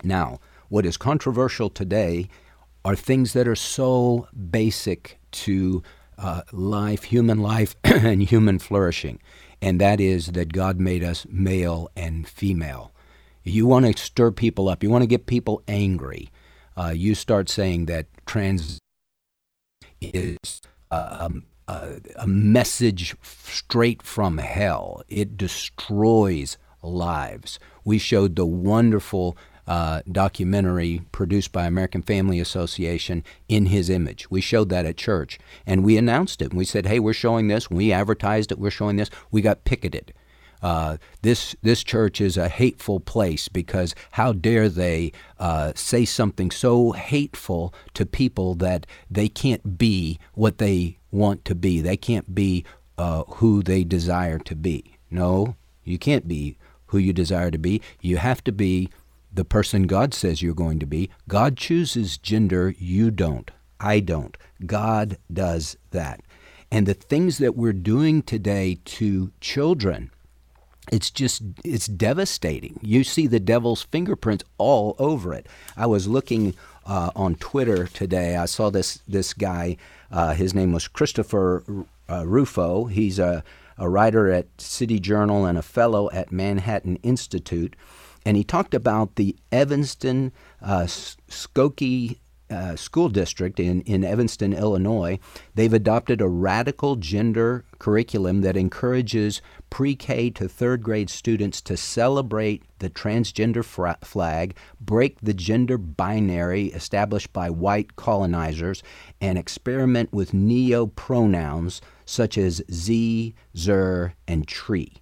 Now, 0.03 0.39
what 0.69 0.85
is 0.85 0.97
controversial 0.97 1.69
today 1.69 2.27
are 2.83 2.95
things 2.95 3.33
that 3.33 3.47
are 3.47 3.55
so 3.55 4.27
basic 4.49 5.19
to 5.31 5.83
uh, 6.17 6.41
life, 6.51 7.03
human 7.03 7.39
life, 7.39 7.75
and 7.83 8.23
human 8.23 8.59
flourishing. 8.59 9.19
And 9.61 9.81
that 9.81 9.99
is 9.99 10.27
that 10.27 10.53
God 10.53 10.79
made 10.79 11.03
us 11.03 11.25
male 11.29 11.89
and 11.95 12.27
female. 12.27 12.91
You 13.43 13.65
want 13.65 13.85
to 13.85 14.01
stir 14.01 14.31
people 14.31 14.67
up, 14.67 14.83
you 14.83 14.89
want 14.89 15.03
to 15.03 15.07
get 15.07 15.25
people 15.25 15.63
angry 15.67 16.29
uh, 16.77 16.93
you 16.95 17.15
start 17.15 17.49
saying 17.49 17.87
that 17.87 18.05
trans 18.25 18.79
is 19.99 20.61
uh, 20.91 21.17
um, 21.21 21.45
a, 21.67 21.99
a 22.17 22.27
message 22.27 23.15
straight 23.21 24.01
from 24.01 24.37
hell. 24.37 25.01
It 25.07 25.37
destroys 25.37 26.57
lives. 26.83 27.59
We 27.83 27.97
showed 27.97 28.35
the 28.35 28.45
wonderful 28.45 29.37
uh, 29.67 30.01
documentary 30.09 31.01
produced 31.11 31.51
by 31.51 31.65
American 31.65 32.01
Family 32.01 32.39
Association 32.39 33.23
in 33.49 33.65
his 33.65 33.89
image. 33.89 34.29
We 34.31 34.39
showed 34.39 34.69
that 34.69 34.85
at 34.85 34.95
church 34.95 35.39
and 35.65 35.83
we 35.83 35.97
announced 35.97 36.41
it. 36.41 36.53
We 36.53 36.63
said, 36.63 36.85
hey, 36.85 36.99
we're 36.99 37.13
showing 37.13 37.47
this. 37.47 37.69
We 37.69 37.91
advertised 37.91 38.51
it. 38.51 38.59
We're 38.59 38.71
showing 38.71 38.95
this. 38.95 39.09
We 39.29 39.41
got 39.41 39.65
picketed. 39.65 40.13
Uh, 40.61 40.97
this 41.21 41.55
this 41.61 41.83
church 41.83 42.19
is 42.19 42.37
a 42.37 42.49
hateful 42.49 42.99
place 42.99 43.47
because 43.47 43.93
how 44.11 44.33
dare 44.33 44.69
they 44.69 45.11
uh, 45.39 45.71
say 45.75 46.05
something 46.05 46.51
so 46.51 46.91
hateful 46.91 47.73
to 47.93 48.05
people 48.05 48.55
that 48.55 48.85
they 49.09 49.27
can't 49.27 49.77
be 49.77 50.19
what 50.33 50.57
they 50.57 50.97
want 51.11 51.45
to 51.45 51.55
be. 51.55 51.81
They 51.81 51.97
can't 51.97 52.33
be 52.33 52.65
uh, 52.97 53.23
who 53.23 53.61
they 53.61 53.83
desire 53.83 54.39
to 54.39 54.55
be. 54.55 54.97
No, 55.11 55.55
you 55.83 55.97
can't 55.97 56.27
be 56.27 56.57
who 56.87 56.97
you 56.97 57.13
desire 57.13 57.51
to 57.51 57.57
be. 57.57 57.81
You 58.01 58.17
have 58.17 58.43
to 58.45 58.51
be 58.51 58.89
the 59.33 59.45
person 59.45 59.83
God 59.83 60.13
says 60.13 60.41
you're 60.41 60.53
going 60.53 60.79
to 60.79 60.85
be. 60.85 61.09
God 61.27 61.57
chooses 61.57 62.17
gender, 62.17 62.73
you 62.77 63.11
don't. 63.11 63.51
I 63.79 63.99
don't. 63.99 64.35
God 64.65 65.17
does 65.31 65.77
that. 65.91 66.21
And 66.71 66.85
the 66.85 66.93
things 66.93 67.37
that 67.37 67.55
we're 67.55 67.73
doing 67.73 68.21
today 68.23 68.79
to 68.85 69.31
children, 69.39 70.11
it's 70.91 71.09
just 71.09 71.41
it's 71.63 71.87
devastating. 71.87 72.79
You 72.81 73.03
see 73.03 73.27
the 73.27 73.39
devil's 73.39 73.83
fingerprints 73.83 74.43
all 74.57 74.95
over 74.99 75.33
it. 75.33 75.47
I 75.75 75.85
was 75.85 76.07
looking 76.07 76.55
uh, 76.85 77.11
on 77.15 77.35
Twitter 77.35 77.87
today. 77.87 78.35
I 78.35 78.45
saw 78.45 78.69
this 78.69 79.01
this 79.07 79.33
guy. 79.33 79.77
Uh, 80.11 80.33
his 80.33 80.53
name 80.53 80.71
was 80.71 80.87
Christopher 80.87 81.63
uh, 82.09 82.25
Rufo. 82.25 82.85
He's 82.85 83.19
a, 83.19 83.43
a 83.77 83.89
writer 83.89 84.31
at 84.31 84.47
City 84.57 84.99
Journal 84.99 85.45
and 85.45 85.57
a 85.57 85.61
fellow 85.61 86.09
at 86.11 86.31
Manhattan 86.31 86.95
Institute 86.97 87.75
and 88.27 88.35
he 88.35 88.43
talked 88.43 88.73
about 88.73 89.15
the 89.15 89.37
Evanston 89.53 90.33
uh, 90.61 90.81
Skokie 90.81 92.17
uh, 92.49 92.75
School 92.75 93.09
District 93.09 93.59
in, 93.59 93.81
in 93.81 94.03
Evanston, 94.03 94.53
Illinois. 94.53 95.19
They've 95.55 95.73
adopted 95.73 96.21
a 96.21 96.27
radical 96.27 96.95
gender 96.95 97.65
curriculum 97.79 98.41
that 98.41 98.57
encourages 98.57 99.41
pre 99.69 99.95
K 99.95 100.29
to 100.31 100.47
third 100.47 100.81
grade 100.81 101.09
students 101.09 101.61
to 101.61 101.75
celebrate 101.75 102.63
the 102.79 102.89
transgender 102.89 103.65
flag, 104.03 104.55
break 104.79 105.17
the 105.21 105.33
gender 105.33 105.77
binary 105.77 106.67
established 106.67 107.33
by 107.33 107.49
white 107.49 107.95
colonizers, 107.95 108.83
and 109.19 109.37
experiment 109.37 110.13
with 110.13 110.33
neo 110.33 110.87
pronouns 110.87 111.81
such 112.05 112.37
as 112.37 112.61
Z, 112.71 113.35
Zer, 113.55 114.13
and 114.27 114.47
tree. 114.47 114.93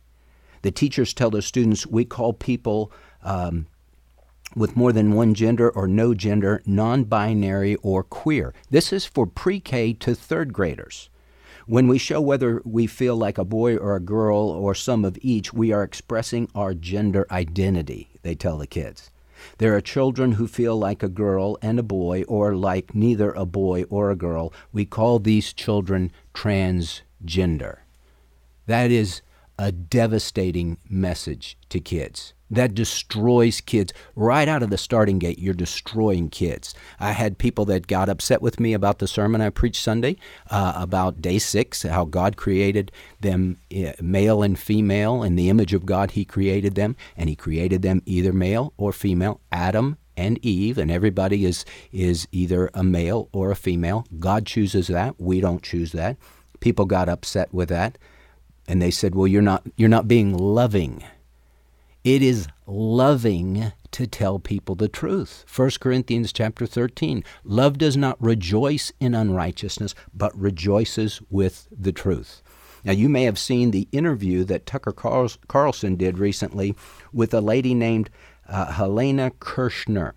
The 0.64 0.72
teachers 0.72 1.14
tell 1.14 1.30
their 1.30 1.44
students, 1.44 1.86
we 1.86 2.06
call 2.06 2.34
people 2.34 2.92
um, 3.22 3.68
with 4.56 4.76
more 4.76 4.94
than 4.94 5.14
one 5.14 5.34
gender 5.34 5.70
or 5.70 5.88
no 5.88 6.14
gender, 6.14 6.62
non 6.66 7.04
binary, 7.04 7.76
or 7.78 8.04
queer. 8.04 8.54
This 8.70 8.94
is 8.94 9.06
for 9.06 9.28
pre 9.28 9.60
K 9.60 9.94
to 9.94 10.16
third 10.16 10.54
graders. 10.54 11.10
When 11.68 11.88
we 11.88 11.98
show 11.98 12.22
whether 12.22 12.62
we 12.64 12.86
feel 12.86 13.16
like 13.16 13.38
a 13.38 13.44
boy 13.44 13.76
or 13.76 13.96
a 13.96 14.00
girl 14.00 14.38
or 14.38 14.76
some 14.76 15.04
of 15.04 15.18
each, 15.22 15.52
we 15.52 15.72
are 15.72 15.84
expressing 15.84 16.48
our 16.54 16.76
gender 16.76 17.26
identity, 17.32 18.10
they 18.22 18.36
tell 18.36 18.60
the 18.60 18.68
kids. 18.68 19.10
There 19.58 19.76
are 19.76 19.82
children 19.82 20.34
who 20.34 20.48
feel 20.48 20.78
like 20.78 21.04
a 21.04 21.10
girl 21.10 21.58
and 21.62 21.80
a 21.80 21.84
boy 21.84 22.24
or 22.28 22.56
like 22.56 22.96
neither 22.96 23.32
a 23.32 23.46
boy 23.46 23.84
or 23.90 24.12
a 24.12 24.16
girl. 24.16 24.54
We 24.72 24.86
call 24.86 25.20
these 25.20 25.54
children 25.54 26.12
transgender. 26.34 27.80
That 28.68 28.92
is 28.92 29.22
a 29.58 29.72
devastating 29.72 30.78
message 30.90 31.58
to 31.70 31.80
kids 31.80 32.34
that 32.50 32.76
destroys 32.76 33.62
kids. 33.62 33.94
Right 34.16 34.48
out 34.48 34.64
of 34.64 34.70
the 34.70 34.78
starting 34.78 35.20
gate 35.20 35.40
you're 35.40 35.54
destroying 35.54 36.30
kids. 36.30 36.74
I 37.00 37.12
had 37.12 37.38
people 37.38 37.66
that 37.66 37.88
got 37.88 38.10
upset 38.10 38.42
with 38.42 38.60
me 38.60 38.74
about 38.74 39.00
the 39.00 39.08
sermon 39.08 39.42
i 39.42 39.50
preached 39.50 39.82
sunday 39.82 40.18
uh, 40.50 40.74
about 40.76 41.22
day 41.22 41.40
six 41.40 41.84
how 41.84 42.06
god 42.06 42.38
created 42.38 42.92
them 43.22 43.58
uh, 43.76 43.94
male 44.02 44.44
and 44.44 44.58
female. 44.58 45.24
In 45.24 45.36
the 45.36 45.50
image 45.50 45.74
of 45.74 45.86
god 45.86 46.12
he 46.12 46.26
created 46.26 46.76
them 46.76 46.96
and 47.18 47.30
he 47.30 47.36
created 47.36 47.82
them 47.82 48.02
either 48.06 48.34
male 48.34 48.74
or 48.78 48.92
female. 48.92 49.42
Adam 49.52 49.98
and 50.18 50.40
eve 50.44 50.78
and 50.78 50.90
everybody 50.92 51.46
is 51.46 51.66
is 51.92 52.28
either 52.32 52.70
a 52.74 52.84
male 52.84 53.30
or 53.32 53.52
a 53.52 53.56
female. 53.56 54.06
God 54.20 54.46
chooses 54.46 54.88
that. 54.88 55.20
We 55.20 55.42
don't 55.42 55.64
choose 55.64 55.92
that. 55.92 56.18
People 56.60 56.86
got 56.86 57.10
upset 57.10 57.54
with 57.54 57.70
that 57.70 57.98
and 58.68 58.82
they 58.82 58.92
said 58.92 59.16
well 59.16 59.28
you're 59.28 59.42
not 59.42 59.64
you're 59.76 59.90
not 59.90 60.08
being 60.08 60.36
loving 60.36 61.04
it 62.06 62.22
is 62.22 62.48
loving 62.68 63.74
to 63.90 64.06
tell 64.06 64.38
people 64.38 64.76
the 64.76 64.88
truth. 64.88 65.44
1 65.54 65.72
Corinthians 65.80 66.32
chapter 66.32 66.68
13. 66.68 67.24
Love 67.44 67.80
does 67.80 67.98
not 67.98 68.22
rejoice 68.22 68.94
in 69.00 69.16
unrighteousness, 69.16 69.96
but 70.14 70.38
rejoices 70.40 71.20
with 71.32 71.68
the 71.72 71.92
truth. 71.92 72.44
Now, 72.84 72.92
you 72.92 73.10
may 73.10 73.24
have 73.24 73.40
seen 73.40 73.72
the 73.72 73.88
interview 73.92 74.44
that 74.44 74.68
Tucker 74.68 74.92
Carlson 74.92 75.96
did 75.96 76.20
recently 76.20 76.76
with 77.12 77.34
a 77.34 77.42
lady 77.42 77.74
named 77.74 78.12
uh, 78.48 78.74
Helena 78.74 79.32
Kerschner 79.40 80.12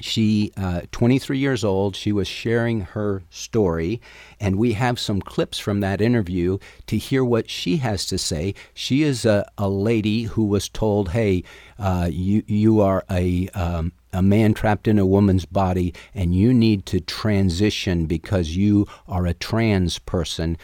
she 0.00 0.52
uh, 0.56 0.82
23 0.92 1.38
years 1.38 1.64
old 1.64 1.96
she 1.96 2.12
was 2.12 2.28
sharing 2.28 2.82
her 2.82 3.22
story 3.30 4.00
and 4.40 4.56
we 4.56 4.74
have 4.74 4.98
some 4.98 5.20
clips 5.20 5.58
from 5.58 5.80
that 5.80 6.00
interview 6.00 6.58
to 6.86 6.98
hear 6.98 7.24
what 7.24 7.48
she 7.48 7.78
has 7.78 8.06
to 8.06 8.18
say. 8.18 8.54
She 8.74 9.02
is 9.02 9.24
a, 9.24 9.50
a 9.56 9.68
lady 9.68 10.24
who 10.24 10.44
was 10.44 10.68
told 10.68 11.10
hey 11.10 11.44
uh, 11.78 12.08
you, 12.10 12.42
you 12.46 12.80
are 12.80 13.04
a, 13.10 13.48
um, 13.50 13.92
a 14.12 14.22
man 14.22 14.54
trapped 14.54 14.88
in 14.88 14.98
a 14.98 15.06
woman's 15.06 15.46
body 15.46 15.94
and 16.14 16.34
you 16.34 16.52
need 16.52 16.86
to 16.86 17.00
transition 17.00 18.06
because 18.06 18.56
you 18.56 18.86
are 19.08 19.26
a 19.26 19.34
trans 19.34 19.98
person. 19.98 20.56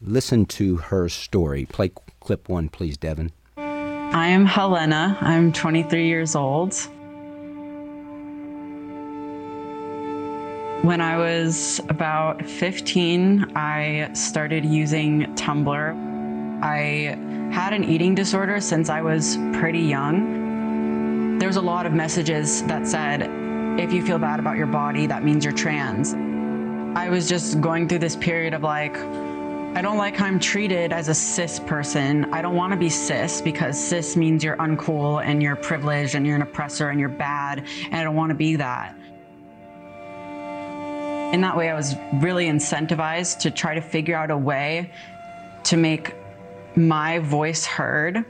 Listen 0.00 0.44
to 0.46 0.76
her 0.76 1.08
story. 1.08 1.64
Play 1.66 1.92
clip 2.20 2.48
one 2.48 2.68
please 2.68 2.96
devin. 2.96 3.32
I 3.56 4.28
am 4.28 4.46
helena. 4.46 5.18
I'm 5.20 5.52
23 5.52 6.06
years 6.06 6.36
old 6.36 6.74
When 10.84 11.00
I 11.00 11.16
was 11.16 11.80
about 11.88 12.44
15, 12.44 13.52
I 13.56 14.10
started 14.12 14.66
using 14.66 15.34
Tumblr. 15.34 16.62
I 16.62 17.16
had 17.50 17.72
an 17.72 17.84
eating 17.84 18.14
disorder 18.14 18.60
since 18.60 18.90
I 18.90 19.00
was 19.00 19.38
pretty 19.54 19.80
young. 19.80 21.38
There's 21.38 21.56
a 21.56 21.62
lot 21.62 21.86
of 21.86 21.94
messages 21.94 22.62
that 22.64 22.86
said, 22.86 23.22
if 23.80 23.94
you 23.94 24.04
feel 24.04 24.18
bad 24.18 24.40
about 24.40 24.58
your 24.58 24.66
body, 24.66 25.06
that 25.06 25.24
means 25.24 25.42
you're 25.42 25.54
trans. 25.54 26.12
I 26.94 27.08
was 27.08 27.30
just 27.30 27.62
going 27.62 27.88
through 27.88 28.00
this 28.00 28.16
period 28.16 28.52
of 28.52 28.62
like, 28.62 28.94
I 28.98 29.80
don't 29.80 29.96
like 29.96 30.16
how 30.16 30.26
I'm 30.26 30.38
treated 30.38 30.92
as 30.92 31.08
a 31.08 31.14
cis 31.14 31.60
person. 31.60 32.26
I 32.26 32.42
don't 32.42 32.56
want 32.56 32.74
to 32.74 32.78
be 32.78 32.90
cis 32.90 33.40
because 33.40 33.82
cis 33.82 34.16
means 34.16 34.44
you're 34.44 34.58
uncool 34.58 35.24
and 35.24 35.42
you're 35.42 35.56
privileged 35.56 36.14
and 36.14 36.26
you're 36.26 36.36
an 36.36 36.42
oppressor 36.42 36.90
and 36.90 37.00
you're 37.00 37.08
bad. 37.08 37.64
And 37.86 37.94
I 37.94 38.04
don't 38.04 38.16
want 38.16 38.32
to 38.32 38.36
be 38.36 38.56
that. 38.56 38.94
In 41.34 41.40
that 41.40 41.56
way, 41.56 41.68
I 41.68 41.74
was 41.74 41.96
really 42.20 42.46
incentivized 42.46 43.40
to 43.40 43.50
try 43.50 43.74
to 43.74 43.80
figure 43.80 44.14
out 44.14 44.30
a 44.30 44.38
way 44.38 44.92
to 45.64 45.76
make 45.76 46.14
my 46.76 47.18
voice 47.18 47.66
heard 47.66 48.24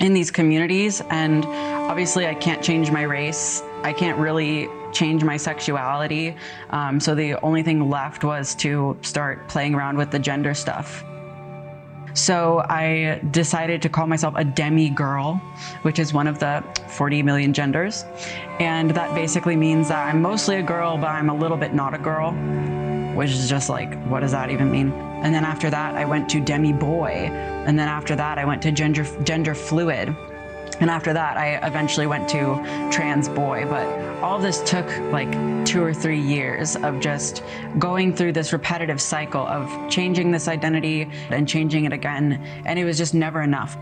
in 0.00 0.14
these 0.14 0.32
communities. 0.32 1.00
And 1.10 1.44
obviously, 1.44 2.26
I 2.26 2.34
can't 2.34 2.60
change 2.60 2.90
my 2.90 3.02
race. 3.02 3.62
I 3.84 3.92
can't 3.92 4.18
really 4.18 4.68
change 4.92 5.22
my 5.22 5.36
sexuality. 5.36 6.34
Um, 6.70 6.98
so 6.98 7.14
the 7.14 7.36
only 7.44 7.62
thing 7.62 7.88
left 7.88 8.24
was 8.24 8.56
to 8.56 8.98
start 9.02 9.46
playing 9.46 9.76
around 9.76 9.96
with 9.96 10.10
the 10.10 10.18
gender 10.18 10.54
stuff. 10.54 11.04
So 12.14 12.64
I 12.68 13.20
decided 13.32 13.82
to 13.82 13.88
call 13.88 14.06
myself 14.06 14.34
a 14.36 14.44
demi 14.44 14.88
girl, 14.88 15.34
which 15.82 15.98
is 15.98 16.12
one 16.12 16.28
of 16.28 16.38
the 16.38 16.64
40 16.88 17.22
million 17.24 17.52
genders. 17.52 18.04
And 18.60 18.90
that 18.90 19.14
basically 19.14 19.56
means 19.56 19.88
that 19.88 20.06
I'm 20.06 20.22
mostly 20.22 20.56
a 20.56 20.62
girl, 20.62 20.96
but 20.96 21.08
I'm 21.08 21.28
a 21.28 21.34
little 21.34 21.56
bit 21.56 21.74
not 21.74 21.92
a 21.92 21.98
girl, 21.98 22.32
which 23.16 23.30
is 23.30 23.48
just 23.48 23.68
like, 23.68 24.00
what 24.06 24.20
does 24.20 24.30
that 24.30 24.50
even 24.50 24.70
mean? 24.70 24.92
And 24.92 25.34
then 25.34 25.44
after 25.44 25.70
that, 25.70 25.96
I 25.96 26.04
went 26.04 26.28
to 26.30 26.40
demi 26.40 26.72
boy. 26.72 27.10
And 27.66 27.76
then 27.78 27.88
after 27.88 28.14
that, 28.14 28.38
I 28.38 28.44
went 28.44 28.62
to 28.62 28.70
gender, 28.70 29.04
gender 29.24 29.54
fluid. 29.54 30.14
And 30.80 30.90
after 30.90 31.12
that, 31.12 31.36
I 31.36 31.56
eventually 31.66 32.06
went 32.06 32.28
to 32.30 32.88
trans 32.90 33.28
boy. 33.28 33.66
But 33.68 33.86
all 34.22 34.38
this 34.38 34.62
took 34.62 34.86
like 35.12 35.30
two 35.64 35.82
or 35.82 35.94
three 35.94 36.20
years 36.20 36.76
of 36.76 37.00
just 37.00 37.42
going 37.78 38.14
through 38.14 38.32
this 38.32 38.52
repetitive 38.52 39.00
cycle 39.00 39.46
of 39.46 39.90
changing 39.90 40.30
this 40.30 40.48
identity 40.48 41.10
and 41.30 41.48
changing 41.48 41.84
it 41.84 41.92
again. 41.92 42.34
And 42.64 42.78
it 42.78 42.84
was 42.84 42.98
just 42.98 43.14
never 43.14 43.42
enough. 43.42 43.76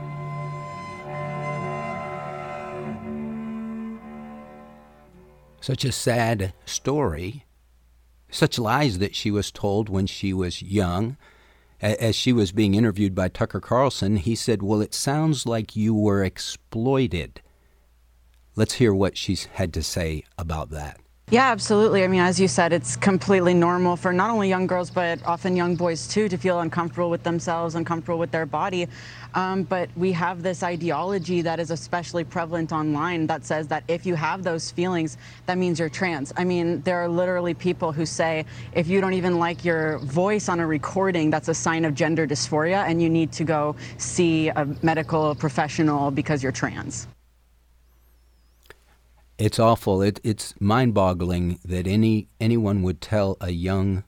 Such 5.61 5.85
a 5.85 5.93
sad 5.93 6.55
story, 6.65 7.45
such 8.31 8.59
lies 8.59 8.99
that 8.99 9.15
she 9.15 9.31
was 9.31 9.53
told 9.53 9.89
when 9.89 10.07
she 10.07 10.33
was 10.33 10.61
young 10.61 11.17
as 11.83 12.15
she 12.15 12.33
was 12.33 12.53
being 12.53 12.75
interviewed 12.75 13.15
by 13.15 13.29
Tucker 13.29 13.61
Carlson, 13.61 14.17
he 14.17 14.35
said, 14.35 14.63
Well, 14.63 14.81
it 14.81 14.95
sounds 14.95 15.47
like 15.47 15.77
you 15.77 15.95
were 15.95 16.23
exploited. 16.23 17.43
Let's 18.55 18.75
hear 18.75 18.95
what 18.95 19.17
she's 19.17 19.47
had 19.47 19.75
to 19.75 19.83
say 19.83 20.25
about 20.39 20.71
that. 20.71 21.02
Yeah, 21.33 21.51
absolutely. 21.51 22.05
I 22.05 22.09
mean, 22.09 22.21
as 22.21 22.39
you 22.39 22.47
said, 22.47 22.75
it's 22.75 22.95
completely 22.95 23.55
normal 23.55 23.97
for 23.97 24.13
not 24.13 24.29
only 24.29 24.51
young 24.51 24.67
girls, 24.67 24.91
but 24.91 25.19
often 25.25 25.57
young 25.57 25.77
boys 25.77 26.07
too, 26.07 26.29
to 26.29 26.37
feel 26.37 26.61
uncomfortable 26.61 27.09
with 27.09 27.23
themselves, 27.23 27.75
uncomfortable 27.75 28.19
with 28.19 28.31
their 28.31 28.45
body. 28.45 28.87
Um, 29.33 29.63
but 29.63 29.89
we 29.97 30.13
have 30.13 30.43
this 30.43 30.63
ideology 30.63 31.41
that 31.41 31.59
is 31.59 31.71
especially 31.71 32.23
prevalent 32.23 32.71
online 32.71 33.27
that 33.29 33.47
says 33.47 33.67
that 33.69 33.83
if 33.89 34.05
you 34.05 34.15
have 34.15 34.43
those 34.43 34.71
feelings, 34.71 35.17
that 35.47 35.57
means 35.57 35.79
you're 35.79 35.89
trans. 35.89 36.35
I 36.37 36.45
mean, 36.45 36.83
there 36.83 36.99
are 36.99 37.09
literally 37.09 37.55
people 37.55 37.93
who 37.93 38.05
say 38.05 38.45
if 38.75 38.87
you 38.87 39.01
don't 39.01 39.15
even 39.15 39.39
like 39.39 39.65
your 39.65 40.01
voice 40.01 40.51
on 40.51 40.61
a 40.61 40.67
recording, 40.67 41.31
that's 41.31 41.49
a 41.49 41.55
sign 41.55 41.87
of 41.87 41.95
gender 41.95 42.27
dysphoria, 42.27 42.87
and 42.87 43.01
you 43.01 43.09
need 43.09 43.33
to 43.33 43.45
go 43.45 43.75
see 43.97 44.49
a 44.49 44.67
medical 44.83 45.35
professional 45.35 46.11
because 46.11 46.43
you're 46.43 46.53
trans. 46.53 47.07
It's 49.43 49.59
awful. 49.59 50.03
It, 50.03 50.21
it's 50.23 50.55
mind-boggling 50.61 51.59
that 51.65 51.89
any 51.89 52.29
anyone 52.41 52.85
would 52.85 53.01
tell 53.01 53.37
a 53.41 53.51
young 53.51 54.05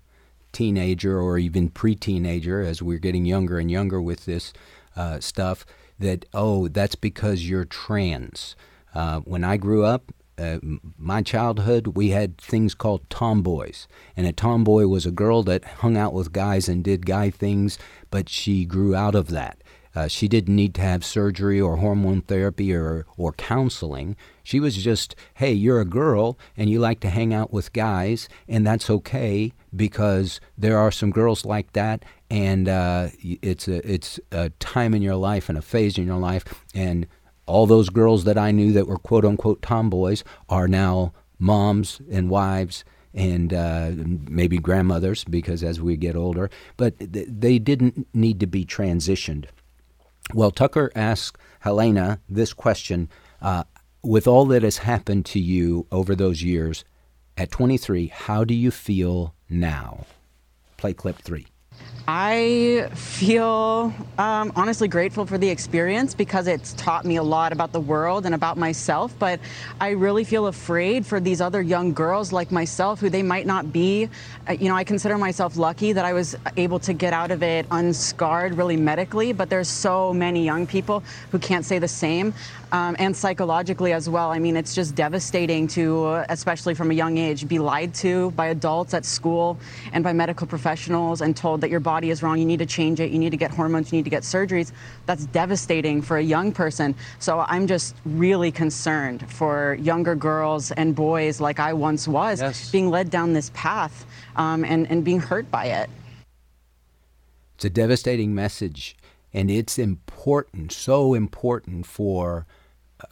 teenager 0.53 1.20
or 1.20 1.38
even 1.38 1.70
pre-teenager, 1.70 2.61
as 2.62 2.81
we're 2.81 3.01
getting 3.01 3.25
younger 3.25 3.59
and 3.59 3.68
younger 3.68 4.01
with 4.01 4.27
this 4.27 4.53
uh, 4.94 5.18
stuff, 5.18 5.66
that 5.99 6.25
oh, 6.33 6.68
that's 6.68 6.94
because 6.94 7.49
you're 7.51 7.64
trans. 7.64 8.55
Uh, 8.94 9.23
when 9.23 9.42
I 9.42 9.57
grew 9.57 9.85
up, 9.85 10.12
uh, 10.38 10.61
my 10.97 11.20
childhood, 11.20 11.97
we 11.97 12.11
had 12.11 12.38
things 12.38 12.73
called 12.73 13.11
tomboys. 13.11 13.88
And 14.16 14.29
a 14.29 14.33
tomboy 14.33 14.87
was 14.87 15.05
a 15.05 15.11
girl 15.11 15.42
that 15.42 15.64
hung 15.64 15.97
out 15.97 16.12
with 16.12 16.31
guys 16.31 16.68
and 16.68 16.85
did 16.85 17.07
guy 17.07 17.31
things, 17.31 17.77
but 18.09 18.29
she 18.29 18.64
grew 18.64 18.94
out 18.94 19.16
of 19.16 19.27
that. 19.31 19.63
Uh, 19.94 20.09
she 20.09 20.28
didn't 20.28 20.57
need 20.57 20.74
to 20.74 20.80
have 20.80 21.04
surgery 21.04 21.61
or 21.61 21.76
hormone 21.76 22.20
therapy 22.22 22.74
or, 22.74 23.07
or 23.16 23.33
counseling. 23.33 24.16
She 24.42 24.59
was 24.59 24.76
just, 24.76 25.14
hey, 25.35 25.52
you're 25.52 25.80
a 25.80 25.85
girl 25.85 26.38
and 26.57 26.68
you 26.68 26.80
like 26.80 27.00
to 27.00 27.11
hang 27.11 27.33
out 27.33 27.52
with 27.52 27.72
guys, 27.72 28.28
and 28.48 28.66
that's 28.66 28.90
okay 28.90 29.52
because 29.74 30.40
there 30.59 30.78
are 30.78 30.90
some 30.90 31.11
girls 31.11 31.44
like 31.44 31.72
that, 31.72 32.04
and 32.30 32.68
uh, 32.68 33.09
it's 33.22 33.68
a 33.68 33.88
it's 33.90 34.20
a 34.30 34.50
time 34.61 34.94
in 34.94 35.02
your 35.02 35.16
life 35.16 35.48
and 35.48 35.59
a 35.59 35.62
phase 35.62 35.98
in 35.98 36.07
your 36.07 36.18
life, 36.18 36.44
and 36.74 37.07
all 37.46 37.66
those 37.66 37.88
girls 37.90 38.24
that 38.24 38.38
I 38.38 38.50
knew 38.50 38.72
that 38.72 38.87
were 38.87 38.98
quote 38.98 39.24
unquote 39.24 39.62
tomboys 39.62 40.24
are 40.48 40.68
now 40.68 41.12
moms 41.38 42.00
and 42.11 42.30
wives 42.30 42.85
and 43.12 43.54
uh, 43.54 43.92
maybe 44.28 44.59
grandmothers 44.59 45.24
because 45.24 45.62
as 45.62 45.80
we 45.80 45.96
get 45.96 46.16
older, 46.16 46.50
but 46.76 46.98
th- 46.98 47.28
they 47.30 47.59
didn't 47.59 48.09
need 48.12 48.40
to 48.40 48.46
be 48.46 48.64
transitioned. 48.64 49.46
Well, 50.32 50.50
Tucker 50.50 50.90
asked 50.94 51.38
Helena 51.60 52.20
this 52.28 52.52
question 52.52 53.08
uh, 53.42 53.64
With 54.02 54.26
all 54.26 54.46
that 54.46 54.62
has 54.62 54.78
happened 54.78 55.26
to 55.26 55.38
you 55.38 55.87
over 55.92 56.14
those 56.14 56.42
years, 56.42 56.84
at 57.37 57.50
23, 57.50 58.06
how 58.08 58.44
do 58.44 58.54
you 58.54 58.70
feel 58.70 59.34
now? 59.50 60.06
Play 60.76 60.94
clip 60.94 61.16
three. 61.18 61.46
I 62.06 62.90
feel 62.92 63.94
um, 64.18 64.52
honestly 64.56 64.88
grateful 64.88 65.24
for 65.24 65.38
the 65.38 65.48
experience 65.48 66.12
because 66.12 66.46
it's 66.48 66.74
taught 66.74 67.06
me 67.06 67.16
a 67.16 67.22
lot 67.22 67.50
about 67.50 67.72
the 67.72 67.80
world 67.80 68.26
and 68.26 68.34
about 68.34 68.58
myself. 68.58 69.18
But 69.18 69.40
I 69.80 69.90
really 69.90 70.22
feel 70.22 70.48
afraid 70.48 71.06
for 71.06 71.18
these 71.18 71.40
other 71.40 71.62
young 71.62 71.94
girls 71.94 72.30
like 72.30 72.52
myself 72.52 73.00
who 73.00 73.08
they 73.08 73.22
might 73.22 73.46
not 73.46 73.72
be. 73.72 74.10
Uh, 74.46 74.52
you 74.52 74.68
know, 74.68 74.76
I 74.76 74.84
consider 74.84 75.16
myself 75.16 75.56
lucky 75.56 75.94
that 75.94 76.04
I 76.04 76.12
was 76.12 76.36
able 76.58 76.78
to 76.80 76.92
get 76.92 77.14
out 77.14 77.30
of 77.30 77.42
it 77.42 77.64
unscarred, 77.70 78.54
really 78.54 78.76
medically. 78.76 79.32
But 79.32 79.48
there's 79.48 79.68
so 79.68 80.12
many 80.12 80.44
young 80.44 80.66
people 80.66 81.02
who 81.30 81.38
can't 81.38 81.64
say 81.64 81.78
the 81.78 81.88
same 81.88 82.34
um, 82.70 82.96
and 82.98 83.16
psychologically 83.16 83.94
as 83.94 84.10
well. 84.10 84.30
I 84.30 84.38
mean, 84.38 84.56
it's 84.56 84.74
just 84.74 84.94
devastating 84.94 85.66
to, 85.68 86.22
especially 86.28 86.74
from 86.74 86.90
a 86.90 86.94
young 86.94 87.16
age, 87.16 87.48
be 87.48 87.58
lied 87.58 87.94
to 87.94 88.30
by 88.32 88.48
adults 88.48 88.92
at 88.92 89.06
school 89.06 89.58
and 89.94 90.04
by 90.04 90.12
medical 90.12 90.46
professionals 90.46 91.22
and 91.22 91.34
told 91.34 91.62
that 91.62 91.70
your 91.70 91.80
body 91.80 91.93
is 92.02 92.22
wrong, 92.22 92.38
you 92.38 92.44
need 92.44 92.59
to 92.59 92.66
change 92.66 92.98
it, 92.98 93.11
you 93.11 93.18
need 93.18 93.30
to 93.30 93.37
get 93.37 93.50
hormones, 93.50 93.92
you 93.92 93.98
need 93.98 94.04
to 94.04 94.11
get 94.11 94.22
surgeries. 94.22 94.72
That's 95.07 95.26
devastating 95.26 96.02
for 96.02 96.16
a 96.16 96.22
young 96.22 96.50
person. 96.50 96.94
So 97.18 97.44
I'm 97.46 97.66
just 97.66 97.94
really 98.04 98.50
concerned 98.50 99.30
for 99.30 99.74
younger 99.74 100.14
girls 100.14 100.72
and 100.72 100.94
boys 100.94 101.40
like 101.40 101.61
I 101.61 101.72
once 101.72 102.09
was 102.09 102.40
yes. 102.40 102.70
being 102.70 102.90
led 102.90 103.11
down 103.11 103.35
this 103.35 103.50
path 103.54 104.07
um, 104.37 104.64
and, 104.64 104.90
and 104.90 105.04
being 105.04 105.20
hurt 105.20 105.50
by 105.50 105.66
it. 105.66 105.90
It's 107.54 107.64
a 107.64 107.70
devastating 107.70 108.35
message, 108.35 108.96
and 109.33 109.50
it's 109.50 109.78
important, 109.78 110.72
so 110.72 111.14
important 111.14 111.87
for 111.87 112.46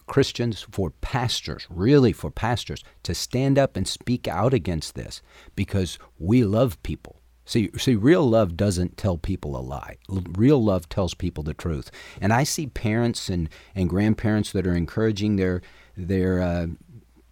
Christians, 0.07 0.67
for 0.71 0.91
pastors, 0.91 1.67
really 1.71 2.13
for 2.13 2.31
pastors, 2.31 2.83
to 3.05 3.15
stand 3.15 3.59
up 3.59 3.77
and 3.77 3.87
speak 3.87 4.27
out 4.27 4.53
against 4.53 4.95
this 4.95 5.23
because 5.55 5.99
we 6.19 6.45
love 6.45 6.83
people. 6.83 7.22
See, 7.45 7.71
see, 7.77 7.97
real 7.97 8.29
love 8.29 8.57
doesn't 8.57 8.97
tell 8.97 9.19
people 9.19 9.57
a 9.57 9.61
lie. 9.61 9.97
Real 10.09 10.63
love 10.63 10.89
tells 10.89 11.15
people 11.15 11.43
the 11.43 11.55
truth. 11.55 11.91
And 12.21 12.33
I 12.33 12.45
see 12.45 12.69
parents 12.69 13.29
and, 13.29 13.49
and 13.75 13.89
grandparents 13.91 14.53
that 14.53 14.67
are 14.67 14.77
encouraging 14.77 15.37
their 15.37 15.61
their 15.97 16.41
uh, 16.41 16.67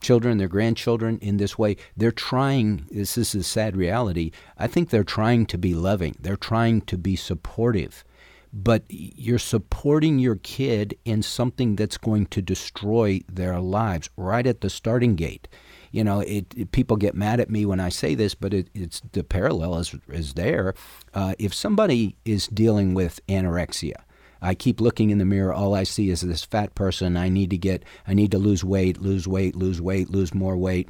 children, 0.00 0.38
their 0.38 0.48
grandchildren 0.48 1.18
in 1.20 1.36
this 1.36 1.56
way. 1.56 1.76
They're 1.96 2.10
trying. 2.10 2.86
This 2.90 3.16
is 3.16 3.34
a 3.34 3.42
sad 3.42 3.76
reality. 3.76 4.32
I 4.58 4.66
think 4.66 4.90
they're 4.90 5.04
trying 5.04 5.46
to 5.46 5.58
be 5.58 5.74
loving. 5.74 6.16
They're 6.20 6.36
trying 6.36 6.82
to 6.82 6.98
be 6.98 7.16
supportive 7.16 8.04
but 8.52 8.82
you're 8.88 9.38
supporting 9.38 10.18
your 10.18 10.36
kid 10.36 10.98
in 11.04 11.22
something 11.22 11.76
that's 11.76 11.98
going 11.98 12.26
to 12.26 12.42
destroy 12.42 13.20
their 13.30 13.60
lives 13.60 14.10
right 14.16 14.46
at 14.46 14.60
the 14.60 14.70
starting 14.70 15.14
gate. 15.14 15.46
You 15.90 16.04
know, 16.04 16.20
it, 16.20 16.46
it 16.56 16.72
people 16.72 16.96
get 16.96 17.14
mad 17.14 17.40
at 17.40 17.50
me 17.50 17.66
when 17.66 17.80
I 17.80 17.88
say 17.88 18.14
this, 18.14 18.34
but 18.34 18.54
it, 18.54 18.68
it's 18.74 19.00
the 19.12 19.24
parallel 19.24 19.78
is, 19.78 19.94
is 20.08 20.34
there. 20.34 20.74
Uh, 21.14 21.34
if 21.38 21.52
somebody 21.52 22.16
is 22.24 22.46
dealing 22.46 22.94
with 22.94 23.20
anorexia, 23.28 23.94
I 24.42 24.54
keep 24.54 24.80
looking 24.80 25.10
in 25.10 25.18
the 25.18 25.24
mirror. 25.24 25.52
All 25.52 25.74
I 25.74 25.82
see 25.82 26.10
is 26.10 26.20
this 26.20 26.44
fat 26.44 26.74
person. 26.74 27.16
I 27.16 27.28
need 27.28 27.50
to 27.50 27.58
get, 27.58 27.84
I 28.06 28.14
need 28.14 28.30
to 28.30 28.38
lose 28.38 28.64
weight, 28.64 29.00
lose 29.00 29.26
weight, 29.26 29.56
lose 29.56 29.80
weight, 29.80 30.10
lose 30.10 30.34
more 30.34 30.56
weight 30.56 30.88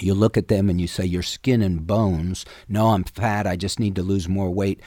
you 0.00 0.12
look 0.12 0.36
at 0.36 0.48
them 0.48 0.68
and 0.68 0.80
you 0.80 0.88
say, 0.88 1.04
You're 1.04 1.22
skin 1.22 1.62
and 1.62 1.86
bones. 1.86 2.44
No, 2.68 2.88
I'm 2.88 3.04
fat. 3.04 3.46
I 3.46 3.54
just 3.54 3.78
need 3.78 3.94
to 3.94 4.02
lose 4.02 4.28
more 4.28 4.50
weight 4.50 4.80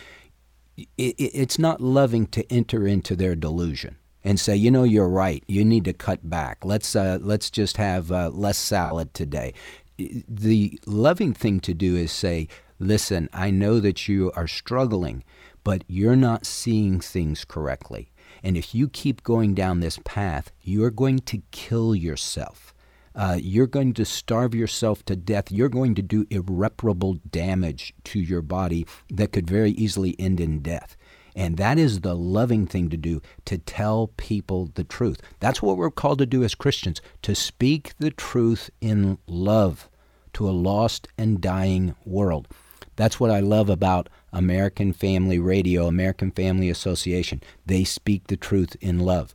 it, 0.78 1.16
it's 1.18 1.60
not 1.60 1.82
loving 1.82 2.28
to 2.28 2.52
enter 2.52 2.88
into 2.88 3.16
their 3.16 3.36
delusion 3.36 3.98
and 4.28 4.42
say, 4.42 4.58
you 4.58 4.70
know, 4.70 4.84
you're 4.84 5.08
right. 5.08 5.42
You 5.48 5.64
need 5.64 5.86
to 5.86 5.94
cut 5.94 6.30
back. 6.30 6.66
Let's 6.66 6.98
uh, 6.98 7.18
let's 7.22 7.50
just 7.50 7.78
have 7.78 8.12
uh, 8.12 8.30
less 8.30 8.58
salad 8.58 9.14
today. 9.14 9.54
The 9.98 10.78
loving 10.86 11.34
thing 11.34 11.62
to 11.62 11.74
do 11.74 11.96
is 11.96 12.12
say, 12.12 12.50
listen, 12.78 13.30
I 13.32 13.52
know 13.52 13.80
that 13.80 14.10
you 14.10 14.34
are 14.36 14.46
struggling, 14.46 15.24
but 15.64 15.86
you're 15.88 16.18
not 16.18 16.46
seeing 16.46 17.00
things 17.00 17.46
correctly. 17.46 18.12
And 18.44 18.58
if 18.58 18.76
you 18.76 18.90
keep 18.90 19.24
going 19.24 19.54
down 19.54 19.80
this 19.80 19.98
path, 20.04 20.52
you're 20.62 20.92
going 20.92 21.20
to 21.20 21.42
kill 21.52 21.96
yourself 21.96 22.74
uh, 23.18 23.40
you're 23.42 23.68
going 23.68 23.94
to 23.94 24.06
starve 24.06 24.54
yourself 24.54 25.04
to 25.04 25.16
death. 25.16 25.52
You're 25.52 25.70
going 25.70 25.96
to 25.96 26.04
do 26.04 26.28
irreparable 26.30 27.16
damage 27.30 27.94
to 28.06 28.20
your 28.20 28.44
body 28.44 28.86
that 29.10 29.32
could 29.32 29.50
very 29.50 29.72
easily 29.72 30.16
end 30.20 30.40
in 30.40 30.60
death. 30.60 30.96
And 31.38 31.56
that 31.56 31.80
is 31.80 32.02
the 32.02 32.16
loving 32.16 32.68
thing 32.68 32.90
to 32.90 32.98
do, 32.98 33.22
to 33.46 33.58
tell 33.58 34.08
people 34.18 34.72
the 34.76 34.84
truth. 34.84 35.22
That's 35.40 35.62
what 35.62 35.78
we're 35.78 35.90
called 35.90 36.20
to 36.20 36.26
do 36.26 36.44
as 36.44 36.54
Christians, 36.54 37.00
to 37.22 37.34
speak 37.34 37.94
the 38.00 38.12
truth 38.12 38.70
in 38.82 39.20
love 39.28 39.90
to 40.34 40.50
a 40.50 40.52
lost 40.52 41.08
and 41.18 41.40
dying 41.40 41.96
world. 42.04 42.50
That's 42.98 43.20
what 43.20 43.32
I 43.32 43.40
love 43.40 43.70
about 43.70 44.10
American 44.34 44.92
Family 44.92 45.40
Radio, 45.40 45.88
American 45.88 46.32
Family 46.32 46.70
Association. 46.70 47.42
They 47.66 47.86
speak 47.86 48.28
the 48.28 48.38
truth 48.38 48.76
in 48.82 49.00
love 49.00 49.34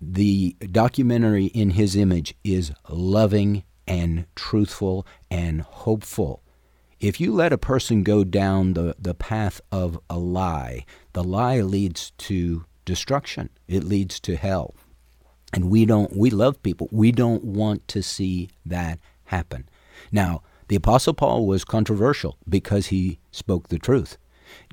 the 0.00 0.56
documentary 0.70 1.46
in 1.46 1.70
his 1.70 1.96
image 1.96 2.34
is 2.44 2.72
loving 2.88 3.64
and 3.86 4.26
truthful 4.34 5.06
and 5.30 5.62
hopeful. 5.62 6.42
If 7.00 7.20
you 7.20 7.32
let 7.32 7.52
a 7.52 7.58
person 7.58 8.02
go 8.02 8.24
down 8.24 8.74
the, 8.74 8.96
the 8.98 9.14
path 9.14 9.60
of 9.70 9.98
a 10.10 10.18
lie, 10.18 10.84
the 11.18 11.24
lie 11.24 11.60
leads 11.60 12.12
to 12.12 12.64
destruction. 12.84 13.50
It 13.66 13.82
leads 13.82 14.20
to 14.20 14.36
hell. 14.36 14.76
And 15.52 15.68
we 15.68 15.84
don't 15.84 16.16
we 16.16 16.30
love 16.30 16.62
people. 16.62 16.88
We 16.92 17.10
don't 17.10 17.42
want 17.42 17.88
to 17.88 18.04
see 18.04 18.50
that 18.64 19.00
happen. 19.24 19.68
Now, 20.12 20.42
the 20.68 20.76
apostle 20.76 21.14
Paul 21.14 21.44
was 21.44 21.64
controversial 21.64 22.38
because 22.48 22.86
he 22.86 23.18
spoke 23.32 23.66
the 23.66 23.80
truth. 23.80 24.16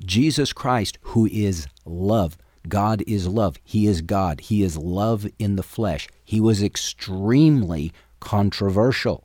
Jesus 0.04 0.52
Christ, 0.52 1.00
who 1.00 1.26
is 1.26 1.66
love, 1.84 2.38
God 2.68 3.02
is 3.08 3.26
love. 3.26 3.56
He 3.64 3.88
is 3.88 4.00
God. 4.00 4.42
He 4.42 4.62
is 4.62 4.76
love 4.76 5.26
in 5.40 5.56
the 5.56 5.64
flesh. 5.64 6.06
He 6.22 6.40
was 6.40 6.62
extremely 6.62 7.92
controversial. 8.20 9.24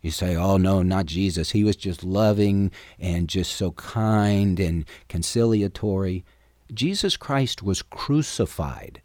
You 0.00 0.12
say, 0.12 0.34
oh, 0.34 0.56
no, 0.56 0.82
not 0.82 1.04
Jesus. 1.04 1.50
He 1.50 1.62
was 1.62 1.76
just 1.76 2.02
loving 2.02 2.70
and 2.98 3.28
just 3.28 3.52
so 3.52 3.72
kind 3.72 4.58
and 4.58 4.86
conciliatory. 5.08 6.24
Jesus 6.72 7.16
Christ 7.16 7.62
was 7.62 7.82
crucified. 7.82 9.00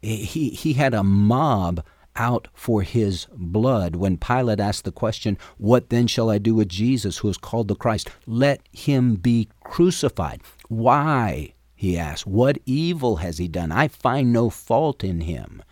He, 0.00 0.50
he 0.50 0.72
had 0.74 0.94
a 0.94 1.04
mob 1.04 1.84
out 2.16 2.48
for 2.52 2.82
his 2.82 3.26
blood. 3.32 3.96
When 3.96 4.16
Pilate 4.16 4.60
asked 4.60 4.84
the 4.84 4.92
question, 4.92 5.38
What 5.58 5.88
then 5.88 6.06
shall 6.06 6.30
I 6.30 6.38
do 6.38 6.54
with 6.54 6.68
Jesus, 6.68 7.18
who 7.18 7.28
is 7.28 7.36
called 7.36 7.68
the 7.68 7.76
Christ? 7.76 8.10
Let 8.26 8.60
him 8.72 9.16
be 9.16 9.48
crucified. 9.64 10.42
Why? 10.68 11.54
He 11.74 11.98
asked. 11.98 12.26
What 12.26 12.58
evil 12.66 13.16
has 13.16 13.38
he 13.38 13.48
done? 13.48 13.72
I 13.72 13.88
find 13.88 14.32
no 14.32 14.50
fault 14.50 15.02
in 15.02 15.22
him. 15.22 15.62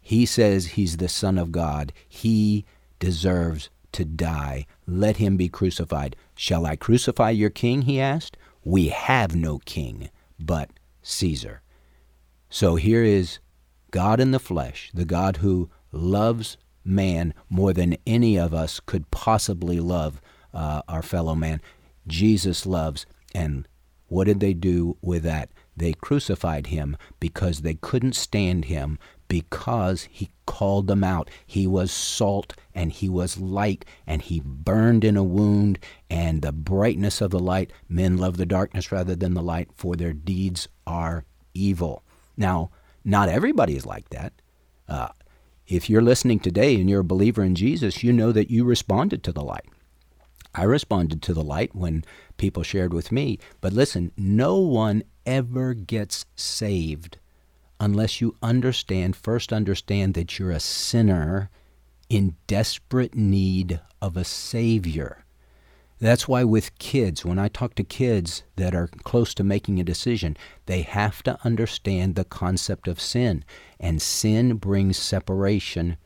He 0.00 0.26
says 0.26 0.66
he's 0.66 0.96
the 0.96 1.08
Son 1.08 1.38
of 1.38 1.52
God. 1.52 1.92
He 2.08 2.64
deserves 2.98 3.70
to 3.92 4.04
die. 4.04 4.66
Let 4.86 5.16
him 5.16 5.36
be 5.36 5.48
crucified. 5.48 6.16
Shall 6.34 6.66
I 6.66 6.76
crucify 6.76 7.30
your 7.30 7.50
king? 7.50 7.82
He 7.82 8.00
asked. 8.00 8.36
We 8.64 8.88
have 8.88 9.34
no 9.34 9.58
king 9.64 10.10
but 10.40 10.70
Caesar. 11.02 11.62
So 12.48 12.76
here 12.76 13.04
is 13.04 13.38
God 13.90 14.20
in 14.20 14.30
the 14.30 14.38
flesh, 14.38 14.90
the 14.94 15.04
God 15.04 15.38
who 15.38 15.70
loves 15.92 16.56
man 16.84 17.34
more 17.48 17.72
than 17.72 17.96
any 18.06 18.38
of 18.38 18.54
us 18.54 18.80
could 18.80 19.10
possibly 19.10 19.80
love 19.80 20.20
uh, 20.52 20.82
our 20.88 21.02
fellow 21.02 21.34
man. 21.34 21.60
Jesus 22.06 22.66
loves. 22.66 23.06
And 23.34 23.68
what 24.10 24.24
did 24.24 24.40
they 24.40 24.54
do 24.54 24.96
with 25.00 25.22
that? 25.22 25.50
They 25.76 25.92
crucified 25.92 26.66
him 26.66 26.96
because 27.20 27.60
they 27.60 27.74
couldn't 27.74 28.16
stand 28.16 28.66
him 28.66 28.98
because 29.28 30.08
he 30.10 30.30
called 30.46 30.88
them 30.88 31.04
out. 31.04 31.30
He 31.46 31.64
was 31.64 31.92
salt 31.92 32.54
and 32.74 32.90
he 32.90 33.08
was 33.08 33.38
light 33.38 33.84
and 34.08 34.20
he 34.20 34.42
burned 34.44 35.04
in 35.04 35.16
a 35.16 35.22
wound 35.22 35.78
and 36.10 36.42
the 36.42 36.50
brightness 36.50 37.20
of 37.20 37.30
the 37.30 37.38
light. 37.38 37.72
Men 37.88 38.18
love 38.18 38.36
the 38.36 38.46
darkness 38.46 38.90
rather 38.90 39.14
than 39.14 39.34
the 39.34 39.42
light, 39.42 39.68
for 39.76 39.94
their 39.94 40.12
deeds 40.12 40.66
are 40.88 41.24
evil. 41.54 42.02
Now, 42.36 42.70
not 43.04 43.28
everybody 43.28 43.76
is 43.76 43.86
like 43.86 44.08
that. 44.10 44.32
Uh, 44.88 45.10
if 45.68 45.88
you're 45.88 46.02
listening 46.02 46.40
today 46.40 46.74
and 46.74 46.90
you're 46.90 47.00
a 47.00 47.04
believer 47.04 47.44
in 47.44 47.54
Jesus, 47.54 48.02
you 48.02 48.12
know 48.12 48.32
that 48.32 48.50
you 48.50 48.64
responded 48.64 49.22
to 49.22 49.32
the 49.32 49.44
light. 49.44 49.68
I 50.54 50.64
responded 50.64 51.22
to 51.22 51.34
the 51.34 51.44
light 51.44 51.74
when 51.74 52.04
people 52.36 52.62
shared 52.62 52.92
with 52.92 53.12
me. 53.12 53.38
But 53.60 53.72
listen, 53.72 54.12
no 54.16 54.56
one 54.56 55.02
ever 55.24 55.74
gets 55.74 56.26
saved 56.34 57.18
unless 57.78 58.20
you 58.20 58.36
understand, 58.42 59.16
first 59.16 59.52
understand 59.52 60.14
that 60.14 60.38
you're 60.38 60.50
a 60.50 60.60
sinner 60.60 61.50
in 62.08 62.36
desperate 62.46 63.14
need 63.14 63.80
of 64.02 64.16
a 64.16 64.24
Savior. 64.24 65.24
That's 66.00 66.26
why, 66.26 66.44
with 66.44 66.78
kids, 66.78 67.24
when 67.26 67.38
I 67.38 67.48
talk 67.48 67.74
to 67.74 67.84
kids 67.84 68.42
that 68.56 68.74
are 68.74 68.88
close 69.04 69.34
to 69.34 69.44
making 69.44 69.78
a 69.78 69.84
decision, 69.84 70.36
they 70.64 70.80
have 70.82 71.22
to 71.24 71.38
understand 71.44 72.14
the 72.14 72.24
concept 72.24 72.88
of 72.88 73.00
sin. 73.00 73.44
And 73.78 74.00
sin 74.00 74.54
brings 74.54 74.96
separation 74.96 75.98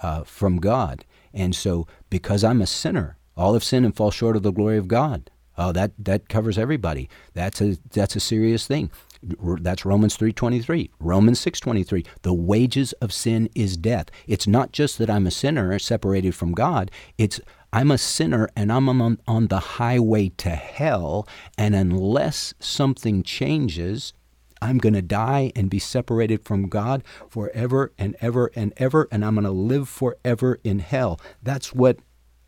uh, 0.00 0.22
from 0.22 0.58
God. 0.58 1.04
And 1.34 1.56
so, 1.56 1.88
because 2.08 2.44
I'm 2.44 2.62
a 2.62 2.66
sinner, 2.68 3.16
all 3.36 3.54
have 3.54 3.64
sinned 3.64 3.86
and 3.86 3.96
fall 3.96 4.10
short 4.10 4.36
of 4.36 4.42
the 4.42 4.52
glory 4.52 4.78
of 4.78 4.88
God. 4.88 5.30
Oh, 5.58 5.72
that, 5.72 5.92
that 5.98 6.28
covers 6.28 6.58
everybody. 6.58 7.08
That's 7.34 7.60
a, 7.60 7.76
that's 7.90 8.16
a 8.16 8.20
serious 8.20 8.66
thing. 8.66 8.90
That's 9.22 9.84
Romans 9.84 10.16
3:23. 10.16 10.90
Romans 10.98 11.38
6:23. 11.38 12.04
The 12.22 12.34
wages 12.34 12.92
of 12.94 13.12
sin 13.12 13.48
is 13.54 13.76
death. 13.76 14.06
It's 14.26 14.48
not 14.48 14.72
just 14.72 14.98
that 14.98 15.08
I'm 15.08 15.28
a 15.28 15.30
sinner 15.30 15.78
separated 15.78 16.34
from 16.34 16.52
God. 16.52 16.90
It's 17.18 17.40
I'm 17.72 17.90
a 17.90 17.98
sinner 17.98 18.50
and 18.56 18.72
I'm 18.72 18.88
on, 18.88 19.18
on 19.26 19.46
the 19.46 19.60
highway 19.60 20.30
to 20.38 20.50
hell, 20.50 21.26
and 21.56 21.74
unless 21.74 22.52
something 22.58 23.22
changes, 23.22 24.12
I'm 24.60 24.78
going 24.78 24.92
to 24.92 25.02
die 25.02 25.52
and 25.56 25.70
be 25.70 25.78
separated 25.78 26.44
from 26.44 26.68
God 26.68 27.02
forever 27.30 27.92
and 27.96 28.14
ever 28.20 28.50
and 28.54 28.72
ever, 28.76 29.08
and 29.10 29.24
I'm 29.24 29.34
going 29.36 29.44
to 29.44 29.50
live 29.50 29.88
forever 29.88 30.60
in 30.62 30.80
hell. 30.80 31.18
That's 31.42 31.72
what 31.72 31.98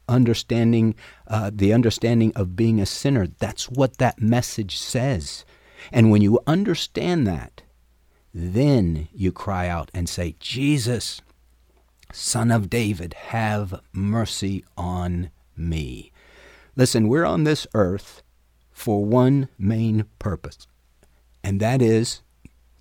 understanding, 0.08 0.94
uh, 1.26 1.50
the 1.52 1.72
understanding 1.72 2.32
of 2.34 2.56
being 2.56 2.80
a 2.80 2.86
sinner, 2.86 3.26
that's 3.26 3.70
what 3.70 3.98
that 3.98 4.20
message 4.20 4.78
says. 4.78 5.44
And 5.92 6.10
when 6.10 6.22
you 6.22 6.40
understand 6.46 7.26
that, 7.26 7.62
then 8.32 9.08
you 9.12 9.30
cry 9.30 9.68
out 9.68 9.90
and 9.94 10.08
say, 10.08 10.34
Jesus, 10.40 11.20
Son 12.12 12.50
of 12.50 12.68
David, 12.68 13.14
have 13.14 13.80
mercy 13.92 14.64
on 14.76 15.30
me. 15.56 16.12
Listen, 16.76 17.08
we're 17.08 17.24
on 17.24 17.44
this 17.44 17.66
earth 17.74 18.22
for 18.72 19.04
one 19.04 19.48
main 19.56 20.06
purpose, 20.18 20.66
and 21.44 21.60
that 21.60 21.80
is 21.80 22.22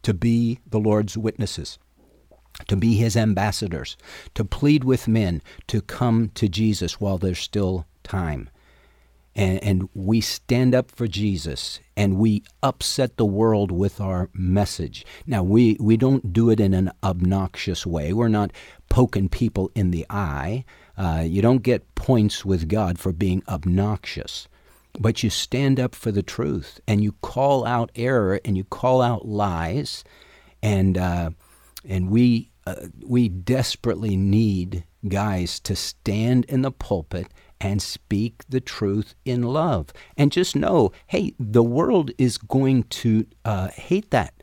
to 0.01 0.13
be 0.13 0.59
the 0.67 0.79
Lord's 0.79 1.17
witnesses, 1.17 1.77
to 2.67 2.75
be 2.75 2.95
his 2.95 3.17
ambassadors, 3.17 3.97
to 4.35 4.45
plead 4.45 4.83
with 4.83 5.07
men 5.07 5.41
to 5.67 5.81
come 5.81 6.29
to 6.35 6.47
Jesus 6.47 6.99
while 6.99 7.17
there's 7.17 7.39
still 7.39 7.85
time 8.03 8.49
and, 9.35 9.63
and 9.63 9.89
we 9.93 10.21
stand 10.21 10.75
up 10.75 10.91
for 10.91 11.07
Jesus 11.07 11.79
and 11.97 12.17
we 12.17 12.43
upset 12.61 13.17
the 13.17 13.25
world 13.25 13.71
with 13.71 13.99
our 13.99 14.29
message. 14.33 15.05
Now, 15.25 15.43
we, 15.43 15.77
we 15.79 15.97
don't 15.97 16.33
do 16.33 16.49
it 16.49 16.59
in 16.59 16.73
an 16.73 16.91
obnoxious 17.03 17.85
way. 17.85 18.13
We're 18.13 18.27
not 18.27 18.51
poking 18.89 19.29
people 19.29 19.71
in 19.73 19.91
the 19.91 20.05
eye. 20.09 20.65
Uh, 20.97 21.23
you 21.25 21.41
don't 21.41 21.63
get 21.63 21.95
points 21.95 22.45
with 22.45 22.67
God 22.67 22.99
for 22.99 23.11
being 23.11 23.43
obnoxious. 23.47 24.47
But 24.99 25.23
you 25.23 25.31
stand 25.31 25.79
up 25.79 25.95
for 25.95 26.11
the 26.11 26.21
truth 26.21 26.79
and 26.87 27.03
you 27.03 27.13
call 27.23 27.65
out 27.65 27.91
error 27.95 28.39
and 28.45 28.55
you 28.55 28.63
call 28.63 29.01
out 29.01 29.27
lies. 29.27 30.03
And, 30.61 30.97
uh, 30.97 31.31
and 31.87 32.09
we, 32.09 32.51
uh, 32.65 32.87
we 33.05 33.29
desperately 33.29 34.15
need 34.15 34.85
guys 35.07 35.59
to 35.61 35.75
stand 35.75 36.45
in 36.45 36.61
the 36.61 36.71
pulpit 36.71 37.27
and 37.59 37.81
speak 37.81 38.43
the 38.49 38.61
truth 38.61 39.15
in 39.25 39.43
love. 39.43 39.93
And 40.17 40.31
just 40.31 40.55
know, 40.55 40.91
hey, 41.07 41.33
the 41.39 41.63
world 41.63 42.11
is 42.17 42.37
going 42.37 42.83
to 42.83 43.25
uh, 43.45 43.69
hate 43.69 44.11
that. 44.11 44.33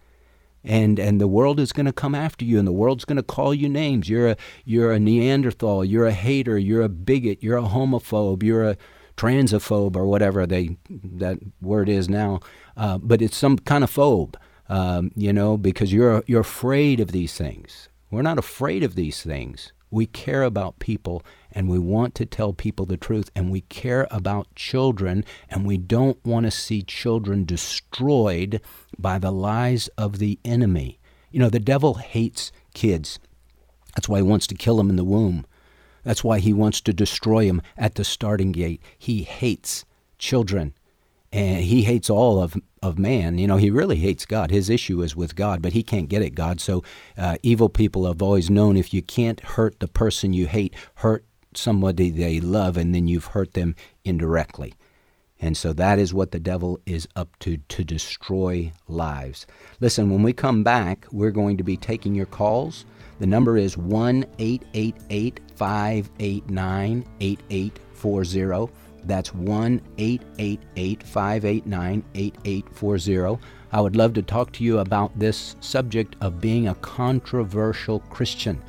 And, 0.63 0.99
and 0.99 1.21
the 1.21 1.29
world 1.29 1.59
is 1.59 1.73
going 1.73 1.87
to 1.87 1.93
come 1.93 2.15
after 2.15 2.45
you, 2.45 2.59
and 2.59 2.69
the 2.69 2.73
world's 2.73 3.07
going 3.07 3.17
to 3.17 3.23
call 3.23 3.55
you 3.55 3.69
names. 3.69 4.11
You're 4.11 4.29
a, 4.29 4.37
you're 4.67 4.93
a 4.93 5.01
Neanderthal, 5.01 5.85
you're 5.85 6.07
a 6.07 6.13
hater, 6.13 6.59
you're 6.59 6.83
a 6.83 6.89
bigot, 6.89 7.43
you're 7.43 7.57
a 7.57 7.63
homophobe, 7.63 8.43
you're 8.43 8.69
a 8.69 8.77
transphobe, 9.17 9.97
or 9.97 10.05
whatever 10.05 10.47
they, 10.47 10.77
that 10.89 11.39
word 11.63 11.89
is 11.89 12.11
now. 12.11 12.41
Uh, 12.77 12.99
but 12.99 13.23
it's 13.23 13.37
some 13.37 13.59
kind 13.59 13.85
of 13.85 13.91
phobe, 13.91 14.35
um, 14.71 15.11
you 15.17 15.33
know, 15.33 15.57
because 15.57 15.93
you're, 15.93 16.23
you're 16.29 16.41
afraid 16.41 17.01
of 17.01 17.11
these 17.11 17.37
things. 17.37 17.89
We're 18.09 18.23
not 18.23 18.39
afraid 18.39 18.85
of 18.85 18.95
these 18.95 19.21
things. 19.21 19.73
We 19.91 20.07
care 20.07 20.45
about 20.45 20.79
people 20.79 21.25
and 21.51 21.69
we 21.69 21.81
want 21.81 22.15
to 22.15 22.25
tell 22.27 22.53
people 22.53 22.87
the 22.87 22.97
truth 22.97 23.33
and 23.35 23.51
we 23.51 23.63
care 23.63 24.07
about 24.13 24.55
children 24.55 25.25
and 25.49 25.67
we 25.67 25.77
don't 25.77 26.25
want 26.25 26.45
to 26.47 26.53
see 26.53 26.83
children 26.83 27.45
destroyed 27.45 28.61
by 28.97 29.19
the 29.19 29.33
lies 29.33 29.89
of 29.99 30.19
the 30.19 30.39
enemy. 30.45 31.01
You 31.33 31.41
know, 31.41 31.51
the 31.51 31.59
devil 31.59 31.95
hates 31.95 32.53
kids. 32.73 33.19
That's 33.97 34.09
why 34.09 34.19
he 34.19 34.23
wants 34.23 34.47
to 34.47 34.55
kill 34.55 34.77
them 34.77 34.89
in 34.89 34.97
the 34.97 35.03
womb. 35.03 35.45
That's 36.05 36.23
why 36.23 36.39
he 36.39 36.53
wants 36.53 36.81
to 36.83 36.93
destroy 36.93 37.47
them 37.47 37.61
at 37.77 37.97
the 37.97 38.05
starting 38.05 38.53
gate. 38.53 38.81
He 38.97 39.25
hates 39.25 39.85
children 40.17 40.75
and 41.33 41.63
he 41.63 41.83
hates 41.83 42.11
all 42.11 42.43
of 42.43 42.57
of 42.83 42.99
man. 42.99 43.39
You 43.39 43.47
know, 43.47 43.57
he 43.57 43.71
really 43.71 43.97
hates 43.97 44.25
God. 44.25 44.51
His 44.51 44.71
issue 44.71 45.03
is 45.03 45.15
with 45.15 45.37
God, 45.37 45.61
but 45.61 45.73
he 45.73 45.83
can't 45.83 46.09
get 46.09 46.23
at 46.23 46.35
God. 46.35 46.61
So, 46.61 46.83
uh, 47.17 47.37
evil 47.43 47.69
people 47.69 48.07
have 48.07 48.23
always 48.23 48.51
known 48.51 48.77
if 48.77 48.95
you 48.95 49.03
can't 49.03 49.41
hurt 49.41 49.81
the 49.81 49.89
person 49.89 50.33
you 50.33 50.47
hate, 50.47 50.75
hurt 50.97 51.25
somebody 51.55 52.11
they 52.11 52.41
love, 52.41 52.77
and 52.77 52.95
then 52.95 53.07
you've 53.07 53.27
hurt 53.27 53.55
them 53.55 53.75
indirectly. 54.05 54.75
And 55.43 55.57
so 55.57 55.73
that 55.75 55.99
is 55.99 56.13
what 56.13 56.33
the 56.33 56.41
devil 56.41 56.81
is 56.85 57.09
up 57.17 57.39
to 57.41 57.57
to 57.57 57.85
destroy 57.85 58.73
lives. 58.89 59.47
Listen, 59.81 60.11
when 60.11 60.23
we 60.23 60.33
come 60.33 60.63
back, 60.63 61.07
we're 61.13 61.31
going 61.31 61.57
to 61.57 61.65
be 61.65 61.77
taking 61.77 62.15
your 62.15 62.27
calls. 62.27 62.85
The 63.21 63.27
number 63.27 63.57
is 63.57 63.77
1 63.77 64.25
888 64.39 65.41
589 65.55 67.05
8840. 67.21 68.80
That's 69.05 69.35
1 69.35 69.81
888 69.99 71.03
589 71.03 72.05
8840. 72.15 73.39
I 73.73 73.81
would 73.81 73.97
love 73.97 74.15
to 74.15 74.23
talk 74.23 74.53
to 74.53 74.65
you 74.65 74.79
about 74.79 75.17
this 75.19 75.57
subject 75.61 76.17
of 76.21 76.41
being 76.41 76.69
a 76.69 76.75
controversial 76.77 78.01
Christian 78.01 78.61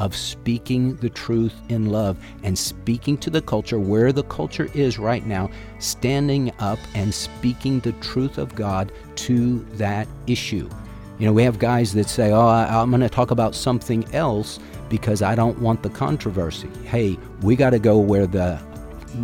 of 0.00 0.16
speaking 0.16 0.96
the 0.96 1.10
truth 1.10 1.54
in 1.68 1.86
love 1.90 2.18
and 2.42 2.58
speaking 2.58 3.18
to 3.18 3.30
the 3.30 3.42
culture 3.42 3.78
where 3.78 4.12
the 4.12 4.24
culture 4.24 4.70
is 4.74 4.98
right 4.98 5.26
now, 5.26 5.50
standing 5.78 6.50
up 6.58 6.78
and 6.94 7.12
speaking 7.12 7.80
the 7.80 7.92
truth 7.92 8.38
of 8.38 8.54
God 8.54 8.92
to 9.16 9.58
that 9.74 10.08
issue. 10.26 10.68
You 11.18 11.26
know, 11.26 11.34
we 11.34 11.42
have 11.42 11.58
guys 11.58 11.92
that 11.94 12.08
say, 12.08 12.32
Oh, 12.32 12.48
I'm 12.48 12.88
going 12.88 13.02
to 13.02 13.10
talk 13.10 13.30
about 13.30 13.54
something 13.54 14.02
else 14.14 14.58
because 14.88 15.20
I 15.20 15.34
don't 15.34 15.58
want 15.60 15.82
the 15.82 15.90
controversy. 15.90 16.70
Hey, 16.84 17.18
We 17.42 17.54
got 17.54 17.70
to 17.70 17.78
go 17.78 17.98
where 17.98 18.26
the 18.26 18.58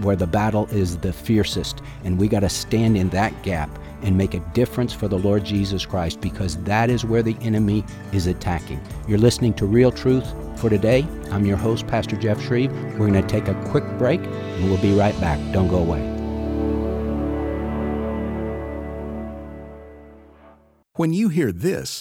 where 0.02 0.16
the 0.16 0.26
battle 0.26 0.66
is 0.66 0.98
the 0.98 1.12
fiercest, 1.12 1.82
and 2.04 2.18
we 2.18 2.28
got 2.28 2.40
to 2.40 2.48
stand 2.48 2.96
in 2.96 3.08
that 3.10 3.42
gap 3.42 3.70
and 4.02 4.16
make 4.16 4.34
a 4.34 4.40
difference 4.52 4.92
for 4.92 5.08
the 5.08 5.18
Lord 5.18 5.44
Jesus 5.44 5.86
Christ 5.86 6.20
because 6.20 6.56
that 6.64 6.90
is 6.90 7.04
where 7.04 7.22
the 7.22 7.36
enemy 7.40 7.84
is 8.12 8.26
attacking. 8.26 8.80
You're 9.08 9.18
listening 9.18 9.54
to 9.54 9.66
Real 9.66 9.90
Truth 9.90 10.32
for 10.58 10.70
today. 10.70 11.06
I'm 11.30 11.46
your 11.46 11.56
host, 11.56 11.86
Pastor 11.86 12.16
Jeff 12.16 12.38
Schreve. 12.38 12.72
We're 12.98 13.08
going 13.08 13.14
to 13.14 13.22
take 13.22 13.48
a 13.48 13.54
quick 13.70 13.84
break 13.98 14.20
and 14.20 14.70
we'll 14.70 14.80
be 14.80 14.92
right 14.92 15.18
back. 15.20 15.38
Don't 15.52 15.68
go 15.68 15.78
away. 15.78 16.12
When 20.96 21.12
you 21.12 21.28
hear 21.28 21.52
this, 21.52 22.00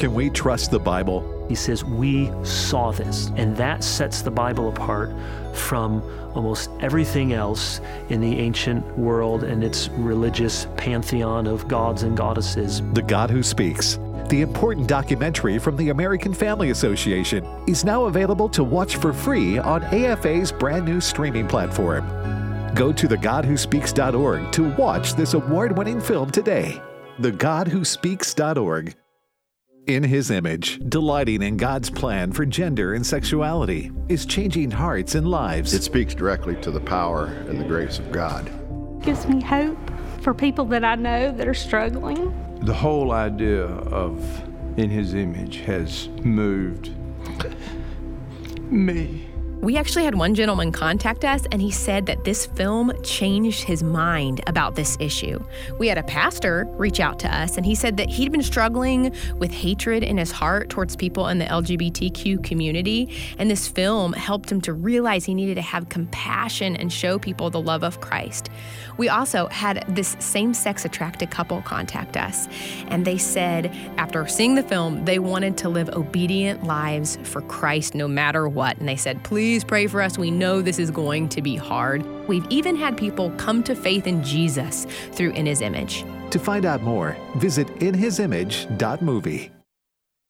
Can 0.00 0.14
we 0.14 0.30
trust 0.30 0.70
the 0.70 0.78
Bible? 0.78 1.44
He 1.46 1.54
says, 1.54 1.84
We 1.84 2.30
saw 2.42 2.90
this. 2.90 3.30
And 3.36 3.54
that 3.58 3.84
sets 3.84 4.22
the 4.22 4.30
Bible 4.30 4.70
apart 4.70 5.12
from 5.54 6.02
almost 6.34 6.70
everything 6.80 7.34
else 7.34 7.82
in 8.08 8.22
the 8.22 8.38
ancient 8.38 8.96
world 8.96 9.44
and 9.44 9.62
its 9.62 9.90
religious 9.90 10.68
pantheon 10.78 11.46
of 11.46 11.68
gods 11.68 12.02
and 12.02 12.16
goddesses. 12.16 12.80
The 12.94 13.02
God 13.02 13.28
Who 13.28 13.42
Speaks. 13.42 13.98
The 14.30 14.40
important 14.40 14.86
documentary 14.86 15.58
from 15.58 15.76
the 15.76 15.90
American 15.90 16.32
Family 16.32 16.70
Association 16.70 17.44
is 17.66 17.84
now 17.84 18.06
available 18.06 18.48
to 18.48 18.64
watch 18.64 18.96
for 18.96 19.12
free 19.12 19.58
on 19.58 19.82
AFA's 19.82 20.50
brand 20.50 20.86
new 20.86 21.02
streaming 21.02 21.46
platform. 21.46 22.08
Go 22.74 22.90
to 22.90 23.06
thegodwhospeaks.org 23.06 24.50
to 24.52 24.70
watch 24.76 25.12
this 25.12 25.34
award 25.34 25.76
winning 25.76 26.00
film 26.00 26.30
today. 26.30 26.80
TheGodWhoSpeaks.org 27.20 28.94
in 29.86 30.02
his 30.02 30.30
image, 30.30 30.80
delighting 30.88 31.42
in 31.42 31.56
God's 31.56 31.90
plan 31.90 32.32
for 32.32 32.44
gender 32.46 32.94
and 32.94 33.06
sexuality, 33.06 33.90
is 34.08 34.26
changing 34.26 34.70
hearts 34.70 35.14
and 35.14 35.28
lives. 35.28 35.74
It 35.74 35.82
speaks 35.82 36.14
directly 36.14 36.56
to 36.56 36.70
the 36.70 36.80
power 36.80 37.26
and 37.48 37.60
the 37.60 37.64
grace 37.64 37.98
of 37.98 38.12
God. 38.12 38.50
Gives 39.02 39.26
me 39.26 39.40
hope 39.40 39.78
for 40.20 40.34
people 40.34 40.64
that 40.66 40.84
I 40.84 40.94
know 40.94 41.32
that 41.32 41.48
are 41.48 41.54
struggling. 41.54 42.34
The 42.60 42.74
whole 42.74 43.12
idea 43.12 43.64
of 43.64 44.22
in 44.78 44.90
his 44.90 45.14
image 45.14 45.56
has 45.60 46.08
moved 46.22 46.90
me. 48.70 49.29
We 49.62 49.76
actually 49.76 50.04
had 50.04 50.14
one 50.14 50.34
gentleman 50.34 50.72
contact 50.72 51.22
us, 51.22 51.44
and 51.52 51.60
he 51.60 51.70
said 51.70 52.06
that 52.06 52.24
this 52.24 52.46
film 52.46 52.92
changed 53.02 53.62
his 53.62 53.82
mind 53.82 54.40
about 54.46 54.74
this 54.74 54.96
issue. 54.98 55.38
We 55.78 55.86
had 55.86 55.98
a 55.98 56.02
pastor 56.02 56.66
reach 56.78 56.98
out 56.98 57.18
to 57.18 57.36
us, 57.36 57.58
and 57.58 57.66
he 57.66 57.74
said 57.74 57.98
that 57.98 58.08
he'd 58.08 58.32
been 58.32 58.42
struggling 58.42 59.14
with 59.36 59.50
hatred 59.50 60.02
in 60.02 60.16
his 60.16 60.32
heart 60.32 60.70
towards 60.70 60.96
people 60.96 61.28
in 61.28 61.38
the 61.38 61.44
LGBTQ 61.44 62.42
community, 62.42 63.14
and 63.36 63.50
this 63.50 63.68
film 63.68 64.14
helped 64.14 64.50
him 64.50 64.62
to 64.62 64.72
realize 64.72 65.26
he 65.26 65.34
needed 65.34 65.56
to 65.56 65.62
have 65.62 65.90
compassion 65.90 66.74
and 66.76 66.90
show 66.90 67.18
people 67.18 67.50
the 67.50 67.60
love 67.60 67.82
of 67.82 68.00
Christ. 68.00 68.48
We 68.96 69.10
also 69.10 69.46
had 69.48 69.84
this 69.88 70.16
same 70.20 70.54
sex 70.54 70.86
attracted 70.86 71.30
couple 71.30 71.60
contact 71.62 72.16
us, 72.16 72.48
and 72.88 73.04
they 73.04 73.18
said 73.18 73.66
after 73.98 74.26
seeing 74.26 74.54
the 74.54 74.62
film, 74.62 75.04
they 75.04 75.18
wanted 75.18 75.58
to 75.58 75.68
live 75.68 75.90
obedient 75.90 76.64
lives 76.64 77.18
for 77.24 77.42
Christ 77.42 77.94
no 77.94 78.08
matter 78.08 78.48
what. 78.48 78.78
And 78.78 78.88
they 78.88 78.96
said, 78.96 79.22
please 79.22 79.49
Please 79.50 79.64
pray 79.64 79.88
for 79.88 80.00
us. 80.00 80.16
We 80.16 80.30
know 80.30 80.62
this 80.62 80.78
is 80.78 80.92
going 80.92 81.28
to 81.30 81.42
be 81.42 81.56
hard. 81.56 82.06
We've 82.28 82.46
even 82.50 82.76
had 82.76 82.96
people 82.96 83.32
come 83.32 83.64
to 83.64 83.74
faith 83.74 84.06
in 84.06 84.22
Jesus 84.22 84.86
through 85.10 85.32
In 85.32 85.44
His 85.44 85.60
Image. 85.60 86.04
To 86.30 86.38
find 86.38 86.64
out 86.64 86.84
more, 86.84 87.16
visit 87.34 87.66
inhisimage.movie. 87.80 89.50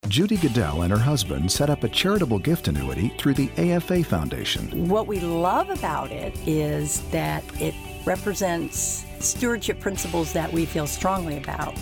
Judy 0.09 0.39
Goodell 0.39 0.81
and 0.81 0.91
her 0.91 0.99
husband 0.99 1.53
set 1.53 1.69
up 1.69 1.85
a 1.85 1.89
charitable 1.91 2.39
gift 2.39 2.69
annuity 2.69 3.13
through 3.19 3.35
the 3.35 3.51
AFA 3.59 4.03
Foundation. 4.05 4.89
What 4.89 5.07
we 5.07 5.21
love 5.21 5.69
about 5.69 6.11
it 6.11 6.35
is 6.49 7.03
that 7.11 7.45
it 7.61 7.75
represents 8.07 9.05
stewardship 9.19 9.81
principles 9.81 10.33
that 10.33 10.51
we 10.51 10.65
feel 10.65 10.87
strongly 10.87 11.37
about. 11.37 11.75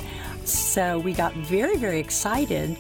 So 0.49 0.97
uh, 0.97 0.99
we 0.99 1.13
got 1.13 1.35
very, 1.35 1.77
very 1.77 1.99
excited 1.99 2.77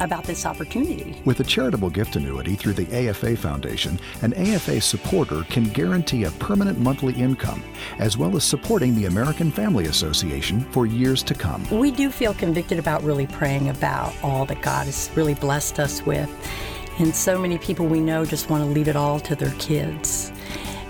about 0.00 0.24
this 0.24 0.46
opportunity. 0.46 1.20
With 1.24 1.40
a 1.40 1.44
charitable 1.44 1.90
gift 1.90 2.14
annuity 2.14 2.54
through 2.54 2.74
the 2.74 3.08
AFA 3.08 3.36
Foundation, 3.36 3.98
an 4.22 4.32
AFA 4.34 4.80
supporter 4.80 5.42
can 5.44 5.64
guarantee 5.64 6.24
a 6.24 6.30
permanent 6.32 6.78
monthly 6.78 7.14
income, 7.14 7.64
as 7.98 8.16
well 8.16 8.36
as 8.36 8.44
supporting 8.44 8.94
the 8.94 9.06
American 9.06 9.50
Family 9.50 9.86
Association 9.86 10.60
for 10.70 10.86
years 10.86 11.22
to 11.24 11.34
come. 11.34 11.68
We 11.70 11.90
do 11.90 12.10
feel 12.10 12.34
convicted 12.34 12.78
about 12.78 13.02
really 13.02 13.26
praying 13.26 13.70
about 13.70 14.14
all 14.22 14.44
that 14.46 14.62
God 14.62 14.86
has 14.86 15.10
really 15.14 15.34
blessed 15.34 15.80
us 15.80 16.04
with. 16.06 16.30
And 16.98 17.14
so 17.14 17.38
many 17.38 17.58
people 17.58 17.86
we 17.86 18.00
know 18.00 18.24
just 18.24 18.50
want 18.50 18.62
to 18.62 18.70
leave 18.70 18.88
it 18.88 18.96
all 18.96 19.18
to 19.20 19.34
their 19.34 19.54
kids. 19.58 20.32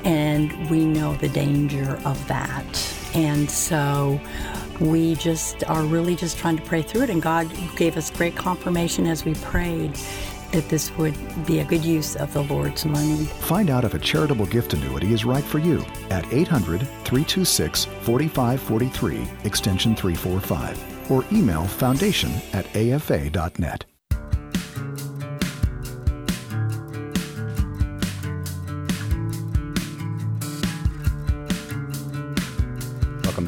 And 0.05 0.71
we 0.71 0.85
know 0.85 1.15
the 1.17 1.29
danger 1.29 1.99
of 2.05 2.29
that. 2.29 2.95
And 3.15 3.51
so 3.51 4.21
we 4.81 5.15
just 5.17 5.65
are 5.69 5.83
really 5.83 6.17
just 6.17 6.39
trying 6.39 6.57
to 6.57 6.63
pray 6.63 6.83
through 6.83 7.03
it. 7.03 7.11
And 7.11 7.23
God 7.23 7.51
gave 7.77 7.97
us 7.97 8.11
great 8.11 8.37
confirmation 8.37 9.07
as 9.07 9.25
we 9.25 9.35
prayed 9.35 9.95
that 10.53 10.69
this 10.69 10.97
would 10.97 11.15
be 11.47 11.59
a 11.59 11.65
good 11.65 11.85
use 11.85 12.17
of 12.17 12.33
the 12.33 12.43
Lord's 12.43 12.85
money. 12.85 13.25
Find 13.25 13.71
out 13.71 13.85
if 13.85 13.95
a 13.95 13.99
charitable 13.99 14.47
gift 14.47 14.73
annuity 14.73 15.13
is 15.13 15.25
right 15.25 15.45
for 15.45 15.59
you 15.59 15.85
at 16.11 16.33
800 16.33 16.81
326 16.81 17.85
4543, 17.85 19.29
extension 19.45 19.95
345, 19.95 21.11
or 21.11 21.25
email 21.33 21.65
foundation 21.65 22.33
at 22.53 22.67
afa.net. 22.75 23.85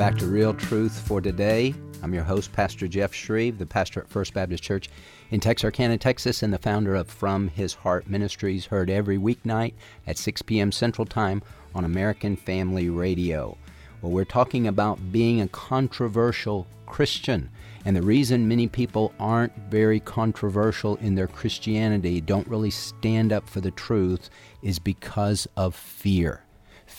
back 0.01 0.17
to 0.17 0.25
Real 0.25 0.55
Truth 0.55 0.99
for 1.07 1.21
today. 1.21 1.75
I'm 2.03 2.15
your 2.15 2.25
host, 2.25 2.55
Pastor 2.55 2.89
Jeff 2.89 3.13
Schreve, 3.13 3.59
the 3.59 3.67
pastor 3.67 4.01
at 4.01 4.09
First 4.09 4.33
Baptist 4.33 4.63
Church 4.63 4.89
in 5.31 5.41
Texarkana, 5.41 5.99
Texas, 5.99 6.43
and 6.43 6.51
the 6.51 6.59
founder 6.59 6.95
of 6.95 7.07
From 7.07 7.49
His 7.49 7.75
Heart 7.75 8.09
Ministries, 8.09 8.65
heard 8.65 8.89
every 8.89 9.19
weeknight 9.19 9.75
at 10.07 10.17
6 10.17 10.41
p.m. 10.41 10.73
Central 10.73 11.05
Time 11.05 11.43
on 11.75 11.85
American 11.85 12.35
Family 12.35 12.89
Radio. 12.89 13.59
Well, 14.01 14.11
we're 14.11 14.25
talking 14.25 14.67
about 14.69 15.13
being 15.13 15.43
a 15.43 15.49
controversial 15.49 16.67
Christian. 16.87 17.51
And 17.85 17.95
the 17.95 18.01
reason 18.01 18.49
many 18.49 18.69
people 18.69 19.13
aren't 19.21 19.55
very 19.69 20.01
controversial 20.01 20.97
in 20.97 21.15
their 21.15 21.29
Christianity, 21.29 22.23
don't 22.23 22.49
really 22.49 22.71
stand 22.71 23.35
up 23.35 23.47
for 23.47 23.61
the 23.61 23.71
truth, 23.73 24.31
is 24.63 24.79
because 24.79 25.47
of 25.59 25.75
fear 25.75 26.43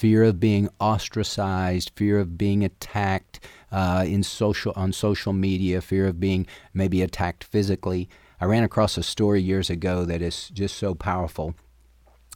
fear 0.02 0.24
of 0.24 0.40
being 0.40 0.68
ostracized, 0.80 1.92
fear 1.96 2.18
of 2.18 2.36
being 2.36 2.64
attacked 2.64 3.40
uh, 3.72 4.04
in 4.08 4.24
social 4.24 4.74
on 4.76 4.92
social 4.92 5.32
media, 5.32 5.80
fear 5.80 6.08
of 6.08 6.20
being 6.20 6.48
maybe 6.74 7.04
attacked 7.04 7.44
physically. 7.44 8.10
I 8.40 8.46
ran 8.46 8.64
across 8.64 8.98
a 8.98 9.04
story 9.04 9.44
years 9.44 9.70
ago 9.70 10.04
that 10.06 10.20
is 10.20 10.50
just 10.50 10.76
so 10.76 10.96
powerful. 10.96 11.54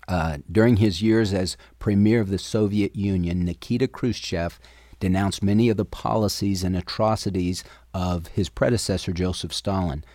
Uh, 0.08 0.38
during 0.52 0.78
his 0.78 1.02
years 1.02 1.34
as 1.34 1.58
premier 1.80 2.22
of 2.22 2.30
the 2.30 2.38
Soviet 2.38 2.96
Union, 2.96 3.44
Nikita 3.44 3.88
Khrushchev 3.88 4.60
denounced 5.00 5.42
many 5.42 5.68
of 5.68 5.78
the 5.78 5.86
policies 5.86 6.64
and 6.64 6.78
atrocities 6.78 7.64
of 7.96 8.28
his 8.28 8.48
predecessor, 8.48 9.12
Joseph 9.12 9.52
Stalin. 9.52 10.06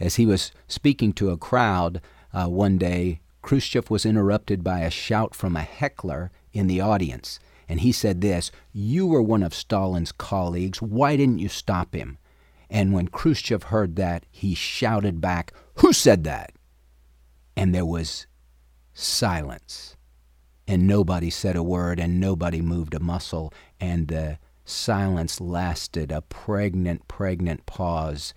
As 0.00 0.16
he 0.16 0.26
was 0.26 0.50
speaking 0.66 1.12
to 1.12 1.30
a 1.30 1.36
crowd 1.36 2.00
uh, 2.32 2.46
one 2.46 2.76
day, 2.76 3.20
Khrushchev 3.40 3.88
was 3.88 4.04
interrupted 4.04 4.64
by 4.64 4.80
a 4.80 4.90
shout 4.90 5.32
from 5.32 5.54
a 5.54 5.62
heckler 5.62 6.32
in 6.58 6.66
the 6.66 6.80
audience. 6.80 7.38
And 7.68 7.80
he 7.80 7.92
said 7.92 8.20
this 8.20 8.50
You 8.72 9.06
were 9.06 9.22
one 9.22 9.44
of 9.44 9.54
Stalin's 9.54 10.12
colleagues. 10.12 10.82
Why 10.82 11.16
didn't 11.16 11.38
you 11.38 11.48
stop 11.48 11.94
him? 11.94 12.18
And 12.68 12.92
when 12.92 13.08
Khrushchev 13.08 13.64
heard 13.64 13.96
that, 13.96 14.26
he 14.30 14.54
shouted 14.54 15.20
back, 15.20 15.52
Who 15.76 15.92
said 15.92 16.24
that? 16.24 16.52
And 17.56 17.74
there 17.74 17.86
was 17.86 18.26
silence. 18.92 19.96
And 20.66 20.86
nobody 20.86 21.30
said 21.30 21.56
a 21.56 21.62
word, 21.62 21.98
and 21.98 22.20
nobody 22.20 22.60
moved 22.60 22.94
a 22.94 23.00
muscle. 23.00 23.54
And 23.80 24.08
the 24.08 24.38
silence 24.64 25.40
lasted 25.40 26.10
a 26.10 26.22
pregnant, 26.22 27.06
pregnant 27.08 27.64
pause. 27.66 28.34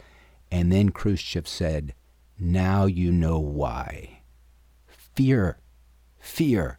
And 0.52 0.72
then 0.72 0.90
Khrushchev 0.90 1.48
said, 1.48 1.94
Now 2.40 2.86
you 2.86 3.12
know 3.12 3.40
why. 3.40 4.22
Fear. 4.88 5.58
Fear 6.20 6.78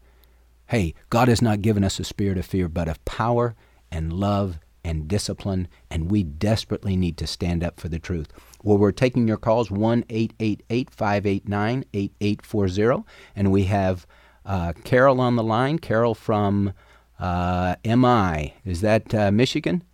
Hey, 0.73 0.95
God 1.11 1.29
has 1.29 1.43
not 1.43 1.61
given 1.61 1.85
us 1.85 2.01
a 2.01 2.05
spirit 2.05 2.39
of 2.39 2.47
fear, 2.47 2.67
but 2.67 2.89
of 2.89 3.05
power 3.05 3.55
and 3.91 4.11
love 4.11 4.59
and 4.83 5.07
discipline, 5.07 5.69
and 5.91 6.11
we 6.11 6.23
desperately 6.23 6.97
need 6.97 7.19
to 7.19 7.27
stand 7.27 7.63
up 7.63 7.79
for 7.79 7.91
the 7.91 7.99
truth. 7.99 8.33
Well, 8.63 8.79
we're 8.79 8.91
taking 8.91 9.29
your 9.29 9.37
calls 9.37 9.71
1 9.71 10.07
888 10.09 10.89
589 10.91 11.85
8840, 11.93 13.05
and 13.37 13.53
we 13.53 13.65
have 13.65 14.07
uh, 14.47 14.73
Carol 14.83 15.21
on 15.21 15.37
the 15.37 15.43
line. 15.43 15.79
Carol 15.79 16.15
from 16.15 16.73
uh, 17.21 17.77
MI. 17.85 18.55
Is 18.65 18.81
that 18.81 19.15
uh, 19.15 19.31
Michigan? 19.31 19.85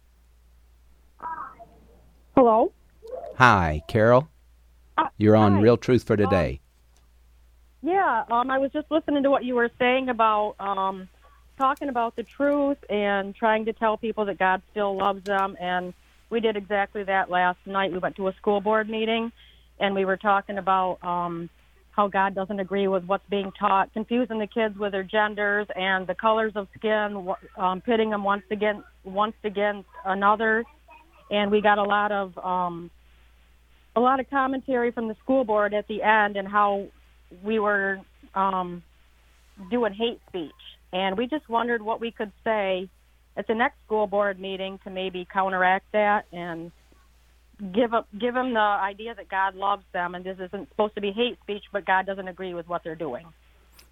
Hello. 2.37 2.73
Hi, 3.39 3.83
Carol. 3.89 4.29
Uh, 4.97 5.09
You're 5.17 5.35
on 5.35 5.57
hi. 5.57 5.61
Real 5.61 5.77
Truth 5.77 6.05
for 6.05 6.17
Today. 6.17 6.61
Yeah, 7.83 8.25
um, 8.31 8.51
I 8.51 8.59
was 8.59 8.73
just 8.73 8.91
listening 8.91 9.23
to 9.23 9.31
what 9.31 9.45
you 9.45 9.55
were 9.55 9.71
saying 9.79 10.09
about 10.09 10.57
um, 10.59 11.09
talking 11.57 11.89
about 11.89 12.17
the 12.17 12.25
truth 12.25 12.79
and 12.91 13.35
trying 13.35 13.67
to 13.67 13.73
tell 13.73 13.97
people 13.97 14.25
that 14.27 14.39
God 14.39 14.63
still 14.73 14.97
loves 14.97 15.25
them. 15.25 15.57
And 15.61 15.95
we 16.29 16.41
did 16.41 16.57
exactly 16.57 17.05
that 17.05 17.31
last 17.31 17.59
night. 17.67 17.93
We 17.93 17.99
went 17.99 18.17
to 18.17 18.29
a 18.29 18.35
school 18.35 18.61
board 18.61 18.89
meeting, 18.91 19.31
and 19.79 19.95
we 19.95 20.05
were 20.05 20.17
talking 20.17 20.59
about 20.59 20.99
um, 21.03 21.49
how 21.93 22.09
God 22.09 22.35
doesn't 22.35 22.59
agree 22.59 22.89
with 22.89 23.05
what's 23.05 23.29
being 23.31 23.53
taught, 23.53 23.93
confusing 23.93 24.41
the 24.41 24.49
kids 24.49 24.77
with 24.77 24.91
their 24.91 25.05
genders 25.05 25.69
and 25.75 26.07
the 26.07 26.15
colors 26.17 26.53
of 26.57 26.67
skin, 26.77 27.33
um, 27.57 27.81
pitting 27.81 28.11
them 28.11 28.25
once 28.25 28.45
against 28.51 28.83
once 29.05 29.37
against 29.45 29.89
another. 30.05 30.65
And 31.31 31.51
we 31.51 31.61
got 31.61 31.79
a 31.79 31.85
lot 31.85 32.11
of 32.11 32.37
um, 32.39 32.91
a 33.95 34.01
lot 34.01 34.19
of 34.19 34.29
commentary 34.31 34.91
from 34.91 35.07
the 35.07 35.15
school 35.23 35.45
board 35.45 35.75
at 35.75 35.87
the 35.87 36.03
end 36.03 36.37
and 36.37 36.47
how 36.47 36.89
we 37.43 37.59
were 37.59 38.01
um, 38.35 38.83
doing 39.71 39.93
hate 39.93 40.21
speech, 40.29 40.53
and 40.93 41.17
we 41.17 41.27
just 41.27 41.49
wondered 41.49 41.83
what 41.83 42.01
we 42.01 42.11
could 42.11 42.33
say 42.45 42.89
at 43.37 43.47
the 43.47 43.55
next 43.55 43.77
school 43.87 44.07
board 44.07 44.41
meeting 44.41 44.79
to 44.85 44.91
maybe 44.91 45.27
counteract 45.33 45.87
that 45.93 46.27
and 46.33 46.73
give 47.73 47.95
up, 47.95 48.09
give 48.19 48.35
them 48.35 48.55
the 48.55 48.61
idea 48.61 49.15
that 49.15 49.29
God 49.29 49.55
loves 49.55 49.85
them, 49.93 50.15
and 50.15 50.25
this 50.25 50.39
isn't 50.41 50.69
supposed 50.71 50.95
to 50.95 51.01
be 51.01 51.13
hate 51.13 51.39
speech, 51.43 51.65
but 51.73 51.85
God 51.85 52.07
doesn't 52.07 52.29
agree 52.29 52.55
with 52.55 52.69
what 52.69 52.83
they're 52.85 52.95
doing. 52.95 53.27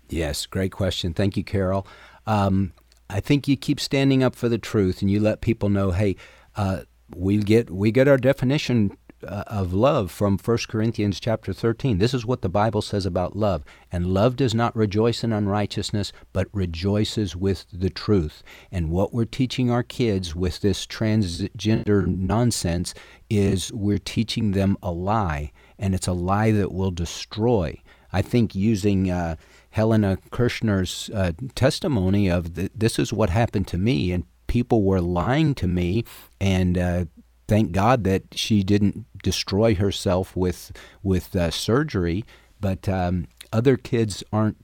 Yes, 0.09 0.47
great 0.47 0.73
question. 0.73 1.13
Thank 1.13 1.37
you, 1.37 1.45
Carol. 1.45 1.87
Um, 2.27 2.73
I 3.11 3.21
think 3.21 3.49
you 3.49 3.57
keep 3.57 3.81
standing 3.81 4.23
up 4.23 4.35
for 4.35 4.49
the 4.49 4.59
truth, 4.59 5.01
and 5.01 5.11
you 5.11 5.21
let 5.21 5.41
people 5.41 5.69
know, 5.69 5.91
hey, 5.91 6.17
uh, 6.57 6.83
we 7.15 7.39
get 7.39 7.71
we 7.71 7.93
get 7.93 8.09
our 8.09 8.17
definition 8.17 8.97
uh, 9.27 9.45
of 9.47 9.73
love 9.73 10.11
from 10.11 10.39
1 10.39 10.59
Corinthians 10.69 11.21
chapter 11.21 11.53
13. 11.53 11.99
This 11.99 12.15
is 12.15 12.27
what 12.27 12.43
the 12.43 12.49
Bible 12.49 12.83
says 12.83 13.07
about 13.07 13.37
love. 13.37 13.65
And 13.91 14.13
love 14.13 14.37
does 14.37 14.55
not 14.55 14.77
rejoice 14.77 15.23
in 15.25 15.33
unrighteousness, 15.33 16.13
but 16.33 16.49
rejoices 16.53 17.37
with 17.37 17.67
the 17.73 17.91
truth. 17.91 18.43
And 18.71 18.91
what 18.91 19.13
we're 19.13 19.25
teaching 19.25 19.71
our 19.71 19.83
kids 19.83 20.35
with 20.35 20.61
this 20.61 20.87
transgender 20.87 22.07
nonsense 22.07 22.95
is 23.31 23.73
we're 23.73 23.99
teaching 23.99 24.53
them 24.53 24.77
a 24.83 24.93
lie, 24.93 25.53
and 25.79 25.95
it's 25.95 26.07
a 26.07 26.13
lie 26.13 26.53
that 26.53 26.73
will 26.73 26.91
destroy. 26.91 27.81
I 28.13 28.23
think 28.23 28.55
using 28.55 29.11
uh, 29.11 29.37
Helena 29.71 30.19
Kerschner's 30.31 31.11
uh, 31.13 31.33
testimony 31.55 32.31
of 32.31 32.55
the, 32.55 32.71
this 32.75 32.99
is 32.99 33.13
what 33.13 33.31
happened 33.31 33.69
to 33.69 33.79
me, 33.79 34.13
and 34.13 34.25
people 34.47 34.83
were 34.83 35.01
lying 35.01 35.55
to 35.57 35.67
me, 35.67 36.05
and 36.41 36.79
uh, 36.79 37.05
thank 37.49 37.73
God 37.73 38.05
that 38.05 38.23
she 38.33 38.63
didn't 38.63 39.07
destroy 39.23 39.75
herself 39.75 40.37
with 40.37 40.73
with 41.03 41.35
uh, 41.35 41.51
surgery. 41.51 42.25
But 42.61 42.89
um, 42.89 43.29
other 43.53 43.77
kids 43.77 44.23
aren't. 44.33 44.57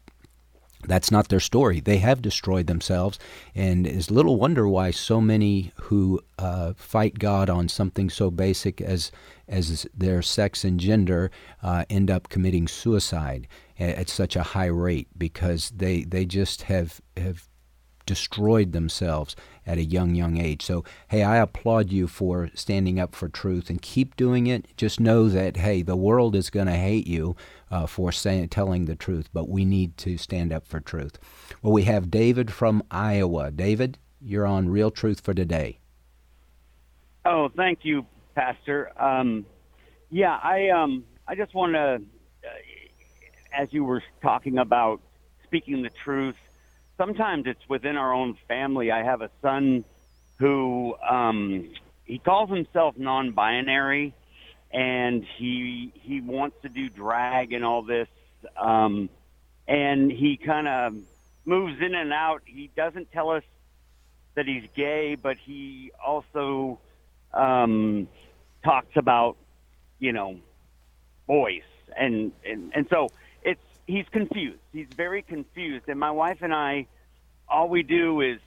That's 0.88 1.12
not 1.12 1.28
their 1.28 1.38
story. 1.38 1.78
They 1.78 1.98
have 1.98 2.20
destroyed 2.20 2.66
themselves, 2.66 3.16
and 3.54 3.86
it's 3.86 4.10
little 4.10 4.36
wonder 4.36 4.66
why 4.66 4.90
so 4.90 5.20
many 5.20 5.72
who 5.82 6.20
uh, 6.40 6.72
fight 6.76 7.20
God 7.20 7.48
on 7.48 7.68
something 7.68 8.10
so 8.10 8.32
basic 8.32 8.80
as 8.80 9.12
as 9.46 9.86
their 9.94 10.22
sex 10.22 10.64
and 10.64 10.80
gender 10.80 11.30
uh, 11.62 11.84
end 11.88 12.10
up 12.10 12.28
committing 12.28 12.66
suicide 12.66 13.46
at 13.78 14.08
such 14.08 14.34
a 14.34 14.42
high 14.42 14.66
rate 14.66 15.08
because 15.16 15.70
they 15.70 16.02
they 16.02 16.24
just 16.24 16.62
have 16.62 17.00
have 17.16 17.48
destroyed 18.06 18.72
themselves 18.72 19.36
at 19.66 19.78
a 19.78 19.84
young, 19.84 20.14
young 20.14 20.38
age. 20.38 20.62
So, 20.62 20.84
hey, 21.08 21.22
I 21.22 21.36
applaud 21.36 21.90
you 21.90 22.06
for 22.06 22.50
standing 22.54 22.98
up 22.98 23.14
for 23.14 23.28
truth 23.28 23.70
and 23.70 23.80
keep 23.80 24.16
doing 24.16 24.46
it. 24.46 24.66
Just 24.76 25.00
know 25.00 25.28
that, 25.28 25.56
hey, 25.56 25.82
the 25.82 25.96
world 25.96 26.34
is 26.34 26.50
going 26.50 26.66
to 26.66 26.72
hate 26.72 27.06
you 27.06 27.36
uh, 27.70 27.86
for 27.86 28.12
saying, 28.12 28.48
telling 28.48 28.84
the 28.84 28.96
truth, 28.96 29.28
but 29.32 29.48
we 29.48 29.64
need 29.64 29.96
to 29.98 30.18
stand 30.18 30.52
up 30.52 30.66
for 30.66 30.80
truth. 30.80 31.18
Well, 31.62 31.72
we 31.72 31.84
have 31.84 32.10
David 32.10 32.52
from 32.52 32.82
Iowa. 32.90 33.50
David, 33.50 33.98
you're 34.20 34.46
on 34.46 34.68
Real 34.68 34.90
Truth 34.90 35.20
for 35.20 35.34
Today. 35.34 35.78
Oh, 37.24 37.48
thank 37.56 37.84
you, 37.84 38.04
Pastor. 38.34 38.90
Um, 39.00 39.46
yeah, 40.10 40.38
I 40.42 40.70
um, 40.70 41.04
I 41.26 41.34
just 41.36 41.54
want 41.54 41.74
to, 41.74 42.02
uh, 42.44 43.56
as 43.56 43.68
you 43.72 43.84
were 43.84 44.02
talking 44.20 44.58
about 44.58 45.00
speaking 45.44 45.82
the 45.82 45.90
truth 45.90 46.36
sometimes 46.96 47.46
it's 47.46 47.68
within 47.68 47.96
our 47.96 48.12
own 48.12 48.36
family. 48.48 48.90
I 48.90 49.02
have 49.02 49.22
a 49.22 49.30
son 49.40 49.84
who 50.38 50.94
um, 51.08 51.70
he 52.04 52.18
calls 52.18 52.50
himself 52.50 52.96
non-binary, 52.96 54.14
and 54.72 55.24
he 55.36 55.92
he 55.94 56.20
wants 56.20 56.56
to 56.62 56.68
do 56.68 56.88
drag 56.88 57.52
and 57.52 57.64
all 57.64 57.82
this, 57.82 58.08
um, 58.56 59.08
and 59.68 60.10
he 60.10 60.36
kind 60.36 60.68
of 60.68 60.94
moves 61.44 61.80
in 61.80 61.94
and 61.94 62.12
out. 62.12 62.42
He 62.44 62.70
doesn't 62.76 63.12
tell 63.12 63.30
us 63.30 63.44
that 64.34 64.46
he's 64.46 64.64
gay, 64.74 65.14
but 65.14 65.36
he 65.36 65.92
also 66.04 66.78
um, 67.32 68.08
talks 68.64 68.96
about 68.96 69.36
you 69.98 70.12
know 70.12 70.38
boys, 71.26 71.62
and 71.96 72.32
and 72.44 72.72
and 72.74 72.86
so 72.88 73.08
he's 73.92 74.06
confused. 74.10 74.58
He's 74.72 74.88
very 74.96 75.22
confused, 75.22 75.84
and 75.88 76.00
my 76.00 76.10
wife 76.10 76.38
and 76.40 76.54
I, 76.54 76.86
all 77.46 77.68
we 77.68 77.82
do 77.82 78.22
is 78.22 78.38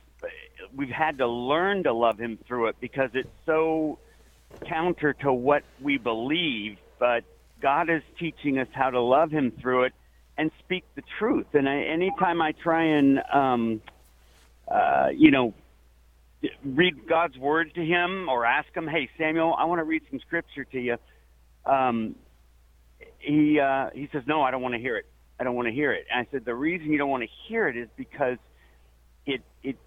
we've 0.75 0.89
had 0.89 1.19
to 1.19 1.27
learn 1.27 1.83
to 1.83 1.93
love 1.93 2.17
him 2.17 2.39
through 2.47 2.67
it 2.69 2.77
because 2.79 3.11
it's 3.13 3.29
so 3.45 3.99
counter 4.67 5.13
to 5.13 5.31
what 5.31 5.63
we 5.79 5.97
believe. 5.97 6.77
But 6.97 7.23
God 7.61 7.89
is 7.91 8.01
teaching 8.17 8.57
us 8.57 8.67
how 8.71 8.89
to 8.89 8.99
love 8.99 9.29
him 9.29 9.51
through 9.51 9.83
it 9.83 9.93
and 10.35 10.49
speak 10.59 10.83
the 10.95 11.03
truth. 11.19 11.47
And 11.53 11.69
I, 11.69 11.83
anytime 11.83 12.41
I 12.41 12.53
try 12.53 12.83
and, 12.97 13.21
um, 13.31 13.81
uh, 14.67 15.09
you 15.15 15.29
know, 15.29 15.53
read 16.63 17.07
God's 17.07 17.37
word 17.37 17.73
to 17.75 17.85
him 17.85 18.29
or 18.29 18.45
ask 18.45 18.75
him, 18.75 18.87
"Hey, 18.87 19.09
Samuel, 19.17 19.55
I 19.57 19.65
want 19.65 19.79
to 19.79 19.83
read 19.83 20.03
some 20.09 20.19
scripture 20.19 20.63
to 20.65 20.79
you," 20.79 20.97
um, 21.65 22.15
he 23.19 23.59
uh, 23.59 23.91
he 23.93 24.09
says, 24.11 24.23
"No, 24.25 24.41
I 24.41 24.51
don't 24.51 24.61
want 24.61 24.73
to 24.73 24.79
hear 24.79 24.97
it. 24.97 25.05
I 25.39 25.43
don't 25.43 25.55
want 25.55 25.67
to 25.67 25.73
hear 25.73 25.91
it." 25.93 26.05
And 26.11 26.25
I 26.25 26.31
said, 26.31 26.45
"The 26.45 26.55
reason 26.55 26.91
you 26.91 26.97
don't 26.97 27.09
want 27.09 27.23
to 27.23 27.29
hear 27.47 27.67
it 27.67 27.77
is 27.77 27.89
because 27.95 28.37
it 29.25 29.41
it 29.63 29.77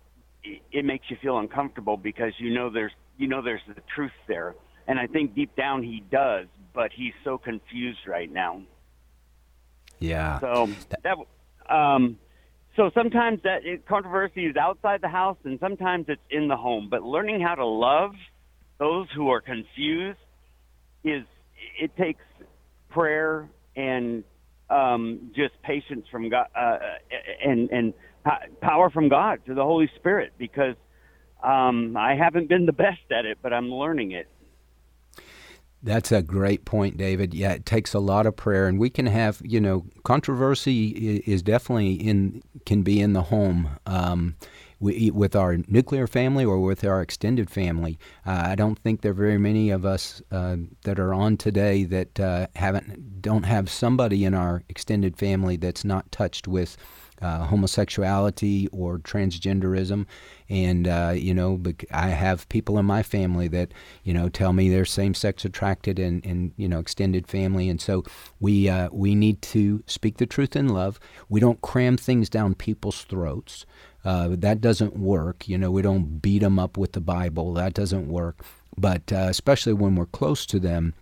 it 0.72 0.84
makes 0.84 1.11
you 1.11 1.16
feel 1.20 1.38
uncomfortable 1.38 1.96
because 1.96 2.32
you 2.38 2.55
know 2.55 2.70
there's 2.70 2.92
you 3.16 3.28
know 3.28 3.42
there's 3.42 3.62
the 3.66 3.80
truth 3.94 4.12
there, 4.26 4.55
and 4.86 4.99
I 4.99 5.07
think 5.07 5.34
deep 5.34 5.55
down 5.57 5.82
he 5.82 6.03
does, 6.11 6.46
but 6.74 6.90
he's 6.92 7.14
so 7.24 7.38
confused 7.38 8.07
right 8.07 8.30
now. 8.30 8.62
Yeah. 9.99 10.40
So 10.40 10.70
that 11.03 11.16
um, 11.74 12.18
so 12.76 12.90
sometimes 12.94 13.40
that 13.42 13.64
it, 13.64 13.86
controversy 13.86 14.46
is 14.46 14.57
outside 14.57 15.01
the 15.01 15.09
house, 15.09 15.36
and 15.44 15.59
sometimes 15.61 16.07
it's 16.09 16.22
in 16.30 16.49
the 16.49 16.57
home. 16.57 16.88
But 16.90 17.03
learning 17.03 17.40
how 17.40 17.57
to 17.57 17.66
love 17.66 18.12
those 18.78 19.09
who 19.14 19.30
are 19.30 19.40
confused 19.40 20.18
is 21.05 21.24
it 21.80 21.96
takes 21.96 22.22
prayer 22.88 23.49
and 23.76 24.24
um, 24.71 25.31
just 25.35 25.61
patience 25.62 26.07
from 26.11 26.29
God 26.29 26.47
uh, 26.55 26.79
and 27.45 27.71
and 27.71 27.95
power 28.61 28.91
from 28.91 29.09
God 29.09 29.41
through 29.45 29.55
the 29.55 29.64
Holy 29.64 29.91
Spirit 29.97 30.33
because 30.39 30.75
um, 31.43 31.97
I 31.97 32.14
haven't 32.14 32.49
been 32.49 32.66
the 32.66 32.73
best 32.73 33.01
at 33.11 33.25
it, 33.25 33.39
but 33.43 33.53
I'm 33.53 33.71
learning 33.73 34.12
it. 34.12 34.29
That's 35.83 36.11
a 36.11 36.23
great 36.23 36.64
point, 36.64 36.97
David. 36.97 37.35
Yeah, 37.35 37.53
it 37.53 37.64
takes 37.64 37.95
a 37.95 38.01
lot 38.01 38.27
of 38.27 38.35
prayer, 38.35 38.66
and 38.66 38.81
we 38.81 38.91
can 38.91 39.07
have, 39.07 39.41
you 39.45 39.61
know, 39.61 39.87
controversy 40.03 40.89
is 41.25 41.41
definitely 41.41 41.93
in 41.93 42.43
can 42.66 42.83
be 42.83 43.01
in 43.01 43.12
the 43.12 43.23
home. 43.23 43.71
Um, 43.87 44.35
we, 44.81 45.11
with 45.11 45.35
our 45.35 45.57
nuclear 45.66 46.07
family 46.07 46.45
or 46.45 46.61
with 46.61 46.85
our 46.85 47.01
extended 47.01 47.51
family. 47.51 47.99
Uh, 48.26 48.43
I 48.47 48.55
don't 48.55 48.79
think 48.79 49.01
there 49.01 49.12
are 49.12 49.14
very 49.14 49.39
many 49.39 49.70
of 49.70 49.85
us 49.85 50.22
uh, 50.31 50.57
that 50.85 50.99
are 50.99 51.14
on 51.14 51.37
today 51.37 51.85
that 51.85 52.20
uh, 52.20 52.47
haven't 52.55 53.20
don't 53.20 53.45
have 53.45 53.68
somebody 53.68 54.24
in 54.24 54.35
our 54.35 54.62
extended 54.68 55.16
family 55.16 55.57
that's 55.57 55.85
not 55.85 56.11
touched 56.12 56.47
with 56.47 56.76
uh, 57.20 57.47
homosexuality 57.47 58.68
or 58.68 58.99
transgenderism. 58.99 60.07
And, 60.49 60.87
uh, 60.87 61.12
you 61.14 61.35
know, 61.35 61.61
I 61.91 62.09
have 62.09 62.49
people 62.49 62.79
in 62.79 62.87
my 62.87 63.03
family 63.03 63.49
that, 63.49 63.72
you 64.05 64.14
know, 64.14 64.29
tell 64.29 64.53
me 64.53 64.68
they're 64.68 64.85
same 64.85 65.14
sex 65.14 65.45
attracted 65.45 65.99
and, 65.99 66.24
and, 66.24 66.53
you 66.57 66.68
know, 66.68 66.79
extended 66.79 67.26
family. 67.26 67.68
And 67.68 67.81
so 67.81 68.05
we, 68.41 68.68
uh, 68.68 68.89
we 68.93 69.14
need 69.14 69.43
to 69.43 69.83
speak 69.87 70.18
the 70.18 70.26
truth 70.26 70.57
in 70.57 70.68
love. 70.68 70.99
We 71.29 71.41
don't 71.41 71.61
cram 71.61 71.97
things 71.97 72.31
down 72.31 72.55
people's 72.55 73.03
throats. 73.03 73.66
Uh, 74.09 74.28
that 74.30 74.62
doesn't 74.62 74.96
work. 74.96 75.46
You 75.46 75.59
know, 75.59 75.70
we 75.70 75.82
don't 75.82 76.22
beat 76.22 76.38
them 76.38 76.59
up 76.59 76.78
with 76.78 76.92
the 76.92 77.00
Bible. 77.00 77.52
That 77.52 77.74
doesn't 77.74 78.09
work. 78.09 78.40
But 78.74 79.12
uh, 79.12 79.26
especially 79.28 79.74
when 79.74 79.96
we're 79.96 80.06
close 80.06 80.46
to 80.46 80.59
them, 80.59 80.94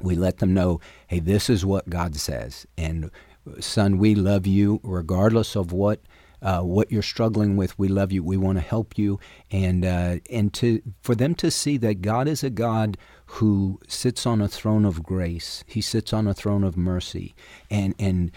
we 0.00 0.16
let 0.16 0.38
them 0.38 0.52
know, 0.52 0.80
hey, 1.06 1.20
this 1.20 1.48
is 1.48 1.64
what 1.64 1.88
God 1.88 2.16
says. 2.16 2.66
And 2.76 3.12
son, 3.60 3.96
we 3.96 4.16
love 4.16 4.44
you 4.44 4.80
regardless 4.82 5.54
of 5.54 5.70
what 5.70 6.00
uh, 6.42 6.62
what 6.62 6.90
you're 6.90 7.02
struggling 7.02 7.56
with. 7.56 7.78
We 7.78 7.86
love 7.86 8.10
you. 8.10 8.24
We 8.24 8.36
want 8.36 8.58
to 8.58 8.62
help 8.62 8.98
you, 8.98 9.20
and 9.52 9.84
uh, 9.84 10.16
and 10.28 10.52
to 10.54 10.82
for 11.00 11.14
them 11.14 11.36
to 11.36 11.48
see 11.48 11.76
that 11.76 12.02
God 12.02 12.26
is 12.26 12.42
a 12.42 12.50
God 12.50 12.96
who 13.26 13.78
sits 13.86 14.26
on 14.26 14.40
a 14.40 14.48
throne 14.48 14.84
of 14.84 15.04
grace. 15.04 15.62
He 15.68 15.80
sits 15.80 16.12
on 16.12 16.26
a 16.26 16.34
throne 16.34 16.64
of 16.64 16.76
mercy, 16.76 17.36
and 17.70 17.94
and 18.00 18.32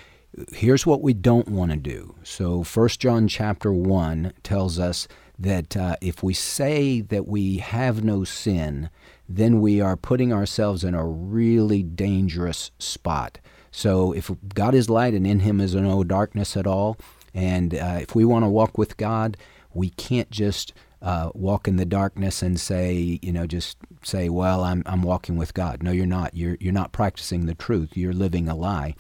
here's 0.52 0.86
what 0.86 1.02
we 1.02 1.14
don't 1.14 1.48
want 1.48 1.72
to 1.72 1.78
do. 1.78 2.16
So 2.24 2.64
First 2.64 3.00
John 3.00 3.28
chapter 3.28 3.72
one 3.72 4.34
tells 4.44 4.80
us 4.80 5.08
that 5.38 5.76
uh, 5.76 5.96
if 6.02 6.24
we 6.24 6.34
say 6.34 7.02
that 7.02 7.28
we 7.28 7.58
have 7.58 8.04
no 8.04 8.24
sin, 8.24 8.90
then 9.28 9.60
we 9.60 9.82
are 9.82 9.98
putting 9.98 10.32
ourselves 10.32 10.84
in 10.84 10.94
a 10.94 11.06
really 11.06 11.84
dangerous 11.84 12.72
spot. 12.80 13.40
So 13.72 14.14
if 14.14 14.32
God 14.54 14.74
is 14.74 14.90
light 14.90 15.14
and 15.14 15.28
in 15.28 15.42
him 15.42 15.60
is 15.60 15.76
no 15.76 16.04
darkness 16.04 16.56
at 16.56 16.68
all, 16.68 16.98
and 17.34 17.76
uh, 17.76 18.00
if 18.02 18.16
we 18.16 18.24
want 18.24 18.46
to 18.46 18.50
walk 18.50 18.78
with 18.78 18.96
God, 18.96 19.36
we 19.74 19.90
can't 19.90 20.32
just 20.32 20.74
uh, 21.02 21.32
walk 21.34 21.68
in 21.68 21.76
the 21.76 21.86
darkness 21.86 22.42
and 22.42 22.58
say, 22.58 23.20
you 23.22 23.34
know, 23.34 23.46
just 23.46 23.78
say, 24.04 24.30
well, 24.30 24.64
I'm, 24.64 24.82
I'm 24.86 25.02
walking 25.02 25.36
with 25.36 25.54
God. 25.54 25.84
No, 25.84 25.92
you're 25.92 26.06
not. 26.06 26.34
You're, 26.34 26.58
you're 26.62 26.72
not 26.72 26.94
practicing 26.94 27.46
the 27.46 27.54
truth. 27.54 27.98
You're 27.98 28.14
living 28.14 28.48
a 28.48 28.56
lie. 28.56 28.96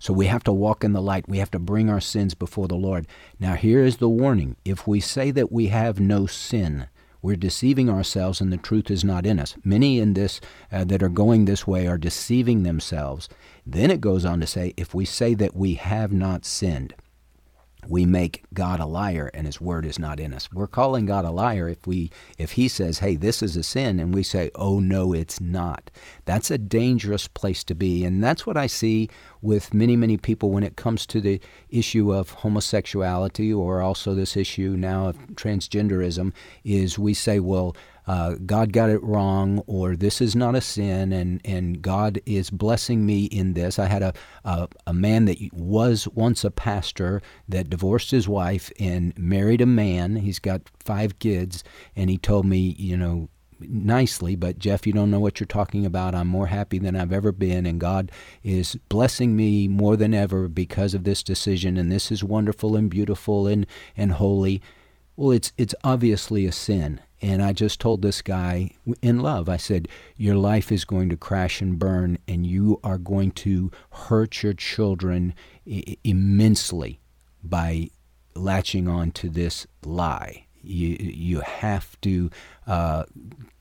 So 0.00 0.12
we 0.12 0.26
have 0.26 0.44
to 0.44 0.52
walk 0.52 0.84
in 0.84 0.92
the 0.92 1.02
light. 1.02 1.28
We 1.28 1.38
have 1.38 1.50
to 1.52 1.58
bring 1.58 1.90
our 1.90 2.00
sins 2.00 2.34
before 2.34 2.68
the 2.68 2.76
Lord. 2.76 3.06
Now, 3.40 3.54
here 3.54 3.82
is 3.82 3.96
the 3.96 4.08
warning. 4.08 4.56
If 4.64 4.86
we 4.86 5.00
say 5.00 5.30
that 5.32 5.50
we 5.50 5.68
have 5.68 5.98
no 5.98 6.26
sin, 6.26 6.86
we're 7.20 7.36
deceiving 7.36 7.90
ourselves 7.90 8.40
and 8.40 8.52
the 8.52 8.56
truth 8.58 8.90
is 8.90 9.02
not 9.02 9.26
in 9.26 9.40
us. 9.40 9.56
Many 9.64 9.98
in 9.98 10.14
this 10.14 10.40
uh, 10.70 10.84
that 10.84 11.02
are 11.02 11.08
going 11.08 11.44
this 11.44 11.66
way 11.66 11.88
are 11.88 11.98
deceiving 11.98 12.62
themselves. 12.62 13.28
Then 13.66 13.90
it 13.90 14.00
goes 14.00 14.24
on 14.24 14.40
to 14.40 14.46
say, 14.46 14.72
if 14.76 14.94
we 14.94 15.04
say 15.04 15.34
that 15.34 15.56
we 15.56 15.74
have 15.74 16.12
not 16.12 16.44
sinned, 16.44 16.94
we 17.86 18.04
make 18.04 18.44
God 18.52 18.80
a 18.80 18.86
liar 18.86 19.30
and 19.32 19.46
his 19.46 19.60
word 19.60 19.86
is 19.86 19.98
not 19.98 20.18
in 20.18 20.34
us. 20.34 20.52
We're 20.52 20.66
calling 20.66 21.06
God 21.06 21.24
a 21.24 21.30
liar 21.30 21.68
if 21.68 21.86
we 21.86 22.10
if 22.36 22.52
he 22.52 22.68
says, 22.68 22.98
"Hey, 22.98 23.16
this 23.16 23.42
is 23.42 23.56
a 23.56 23.62
sin," 23.62 24.00
and 24.00 24.14
we 24.14 24.22
say, 24.22 24.50
"Oh 24.54 24.80
no, 24.80 25.12
it's 25.12 25.40
not." 25.40 25.90
That's 26.24 26.50
a 26.50 26.58
dangerous 26.58 27.28
place 27.28 27.62
to 27.64 27.74
be, 27.74 28.04
and 28.04 28.22
that's 28.22 28.46
what 28.46 28.56
I 28.56 28.66
see 28.66 29.08
with 29.40 29.72
many 29.72 29.96
many 29.96 30.16
people 30.16 30.50
when 30.50 30.64
it 30.64 30.76
comes 30.76 31.06
to 31.06 31.20
the 31.20 31.40
issue 31.70 32.12
of 32.12 32.30
homosexuality 32.30 33.52
or 33.52 33.80
also 33.80 34.14
this 34.14 34.36
issue 34.36 34.74
now 34.76 35.08
of 35.08 35.16
transgenderism 35.34 36.32
is 36.64 36.98
we 36.98 37.14
say, 37.14 37.38
"Well, 37.38 37.76
uh, 38.08 38.36
God 38.46 38.72
got 38.72 38.88
it 38.88 39.02
wrong, 39.02 39.62
or 39.66 39.94
this 39.94 40.22
is 40.22 40.34
not 40.34 40.54
a 40.54 40.62
sin, 40.62 41.12
and, 41.12 41.42
and 41.44 41.82
God 41.82 42.22
is 42.24 42.48
blessing 42.48 43.04
me 43.04 43.26
in 43.26 43.52
this. 43.52 43.78
I 43.78 43.84
had 43.84 44.02
a, 44.02 44.14
a, 44.44 44.66
a 44.86 44.94
man 44.94 45.26
that 45.26 45.38
was 45.52 46.08
once 46.08 46.42
a 46.42 46.50
pastor 46.50 47.20
that 47.46 47.68
divorced 47.68 48.10
his 48.10 48.26
wife 48.26 48.72
and 48.80 49.16
married 49.18 49.60
a 49.60 49.66
man. 49.66 50.16
He's 50.16 50.38
got 50.38 50.62
five 50.80 51.18
kids, 51.18 51.62
and 51.94 52.08
he 52.08 52.16
told 52.16 52.46
me, 52.46 52.74
you 52.78 52.96
know, 52.96 53.28
nicely, 53.60 54.36
but 54.36 54.58
Jeff, 54.58 54.86
you 54.86 54.94
don't 54.94 55.10
know 55.10 55.20
what 55.20 55.38
you're 55.38 55.46
talking 55.46 55.84
about. 55.84 56.14
I'm 56.14 56.28
more 56.28 56.46
happy 56.46 56.78
than 56.78 56.96
I've 56.96 57.12
ever 57.12 57.30
been, 57.30 57.66
and 57.66 57.78
God 57.78 58.10
is 58.42 58.76
blessing 58.88 59.36
me 59.36 59.68
more 59.68 59.96
than 59.96 60.14
ever 60.14 60.48
because 60.48 60.94
of 60.94 61.04
this 61.04 61.22
decision, 61.22 61.76
and 61.76 61.92
this 61.92 62.10
is 62.10 62.24
wonderful 62.24 62.74
and 62.74 62.88
beautiful 62.88 63.46
and, 63.46 63.66
and 63.98 64.12
holy. 64.12 64.62
Well, 65.14 65.32
it's 65.32 65.52
it's 65.58 65.74
obviously 65.84 66.46
a 66.46 66.52
sin, 66.52 67.00
and 67.20 67.42
I 67.42 67.52
just 67.52 67.80
told 67.80 68.02
this 68.02 68.22
guy 68.22 68.70
in 69.02 69.20
love, 69.20 69.48
I 69.48 69.56
said, 69.56 69.88
Your 70.16 70.36
life 70.36 70.70
is 70.70 70.84
going 70.84 71.08
to 71.08 71.16
crash 71.16 71.60
and 71.60 71.78
burn, 71.78 72.18
and 72.28 72.46
you 72.46 72.78
are 72.84 72.98
going 72.98 73.32
to 73.32 73.70
hurt 73.90 74.42
your 74.42 74.52
children 74.52 75.34
I- 75.66 75.96
immensely 76.04 77.00
by 77.42 77.90
latching 78.34 78.88
on 78.88 79.10
to 79.12 79.28
this 79.28 79.66
lie. 79.84 80.46
You, 80.62 80.96
you 81.00 81.40
have 81.40 82.00
to 82.02 82.30
uh, 82.66 83.04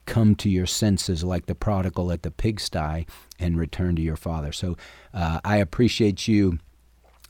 come 0.06 0.36
to 0.36 0.50
your 0.50 0.66
senses 0.66 1.24
like 1.24 1.48
the 1.48 1.56
prodigal 1.56 2.12
at 2.12 2.24
the 2.24 2.32
pigsty 2.32 3.08
and 3.40 3.58
return 3.58 3.96
to 3.96 4.02
your 4.02 4.16
father. 4.16 4.52
So 4.52 4.78
uh, 5.14 5.40
I 5.44 5.58
appreciate 5.58 6.28
you 6.28 6.60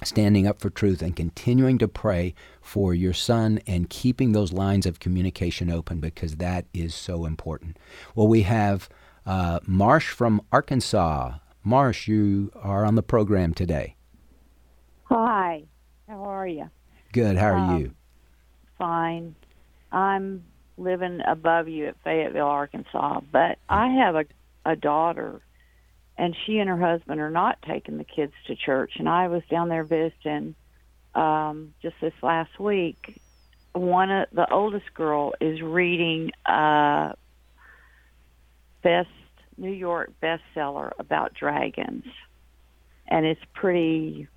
standing 0.03 0.47
up 0.47 0.59
for 0.59 0.69
truth 0.69 1.01
and 1.01 1.15
continuing 1.15 1.78
to 1.80 1.88
pray 1.88 2.34
for 2.68 2.93
your 2.93 3.13
son 3.13 3.61
and 3.65 3.89
keeping 3.89 4.34
those 4.34 4.51
lines 4.51 4.86
of 4.86 4.99
communication 4.99 5.72
open 5.72 6.01
because 6.01 6.36
that 6.36 6.65
is 6.74 6.93
so 6.93 7.26
important. 7.26 7.78
Well, 8.13 8.28
we 8.28 8.41
have 8.41 8.89
uh, 9.26 9.61
Marsh 9.65 10.09
from 10.09 10.41
Arkansas. 10.51 11.38
Marsh, 11.63 12.09
you 12.09 12.51
are 12.55 12.84
on 12.84 12.95
the 12.95 13.01
program 13.01 13.53
today. 13.53 13.95
Hi, 15.05 15.63
how 16.09 16.22
are 16.24 16.45
you? 16.45 16.70
Good, 17.13 17.38
how 17.38 17.51
are 17.51 17.55
um, 17.55 17.80
you? 17.80 17.91
Fine. 18.78 19.36
I'm 19.93 20.43
living 20.78 21.22
above 21.26 21.70
you 21.70 21.88
at 21.88 21.95
Fayetteville, 22.03 22.45
Arkansas, 22.45 23.22
but 23.32 23.59
I 23.70 23.88
have 23.88 24.15
a, 24.15 24.26
a 24.65 24.76
daughter 24.76 25.41
and 26.18 26.36
she 26.45 26.57
and 26.57 26.70
her 26.70 26.78
husband 26.78 27.22
are 27.22 27.30
not 27.30 27.61
taking 27.61 27.97
the 27.97 28.03
kids 28.03 28.34
to 28.47 28.55
church. 28.57 28.93
And 28.97 29.07
I 29.07 29.30
was 29.30 29.43
down 29.49 29.70
there 29.70 29.86
visiting 29.86 30.55
um, 31.18 31.74
just 31.82 31.95
this 31.99 32.13
last 32.22 32.59
week. 32.59 33.20
One 33.74 34.11
of 34.11 34.28
the 34.32 34.49
oldest 34.51 34.93
girl 34.93 35.34
is 35.41 35.61
reading 35.61 36.32
uh, 36.45 37.13
best 38.82 39.09
New 39.57 39.72
York 39.72 40.11
bestseller 40.22 40.91
about 40.99 41.34
dragons, 41.34 42.05
and 43.07 43.26
it's 43.26 43.41
pretty. 43.53 44.28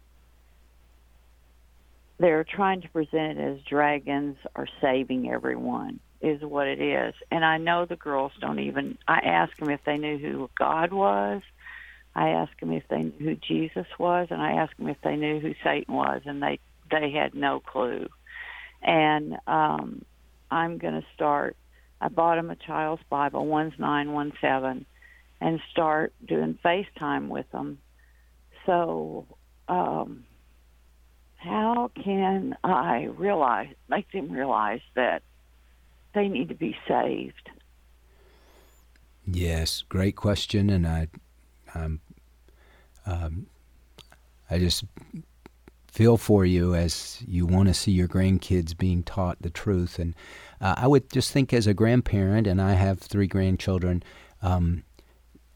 They're 2.19 2.45
trying 2.45 2.83
to 2.83 2.89
present 2.89 3.39
it 3.39 3.57
as 3.57 3.63
dragons 3.63 4.37
are 4.55 4.69
saving 4.81 5.31
everyone 5.31 6.01
is 6.21 6.43
what 6.43 6.67
it 6.67 6.79
is. 6.79 7.15
And 7.31 7.47
I 7.47 7.57
know 7.57 7.87
the 7.87 7.97
girls 7.97 8.33
don't 8.41 8.59
even. 8.59 8.99
I 9.09 9.21
asked 9.21 9.59
them 9.59 9.71
if 9.71 9.81
they 9.85 9.97
knew 9.97 10.19
who 10.19 10.51
God 10.59 10.93
was, 10.93 11.41
I 12.15 12.31
asked 12.31 12.61
them 12.61 12.73
if 12.73 12.87
they 12.89 13.03
knew 13.05 13.13
who 13.19 13.37
Jesus 13.37 13.87
was, 13.99 14.29
and 14.31 14.43
I 14.43 14.53
asked 14.53 14.77
them 14.77 14.89
if 14.89 15.01
they 15.03 15.17
knew 15.17 15.41
who 15.41 15.55
Satan 15.63 15.95
was, 15.95 16.23
and 16.25 16.43
they 16.43 16.59
they 16.91 17.11
had 17.11 17.35
no 17.35 17.61
clue. 17.61 18.09
And 18.83 19.37
um, 19.47 20.05
I'm 20.51 20.79
going 20.79 20.95
to 20.95 21.07
start. 21.15 21.57
I 22.01 22.09
bought 22.09 22.37
them 22.37 22.51
a 22.51 22.57
child's 22.57 23.03
Bible, 23.11 23.47
one's 23.47 23.75
nine, 23.79 24.13
one's 24.13 24.33
seven, 24.41 24.87
and 25.41 25.61
start 25.71 26.13
doing 26.27 26.59
FaceTime 26.65 27.29
with 27.29 27.51
them. 27.53 27.79
So, 28.67 29.27
um, 29.69 30.25
how 31.37 31.91
can 32.03 32.57
I 32.63 33.05
realize, 33.17 33.75
make 33.89 34.11
them 34.13 34.31
realize 34.31 34.81
that 34.95 35.23
they 36.15 36.29
need 36.29 36.49
to 36.51 36.55
be 36.55 36.77
saved? 36.87 37.49
Yes, 39.27 39.83
great 39.89 40.17
question, 40.17 40.71
and 40.71 40.87
I 40.87 41.09
um, 41.75 42.01
um, 43.07 43.47
I 44.51 44.59
just 44.59 44.85
feel 45.93 46.17
for 46.17 46.45
you 46.45 46.75
as 46.75 47.23
you 47.27 47.47
want 47.47 47.69
to 47.69 47.75
see 47.75 47.91
your 47.93 48.09
grandkids 48.09 48.77
being 48.77 49.03
taught 49.03 49.41
the 49.41 49.51
truth. 49.51 49.99
And 49.99 50.15
uh, 50.61 50.75
I 50.77 50.87
would 50.87 51.11
just 51.11 51.33
think, 51.33 51.53
as 51.53 51.67
a 51.67 51.75
grandparent, 51.75 52.47
and 52.47 52.61
I 52.61 52.73
have 52.73 52.99
three 53.01 53.27
grandchildren. 53.27 54.03
Um, 54.43 54.85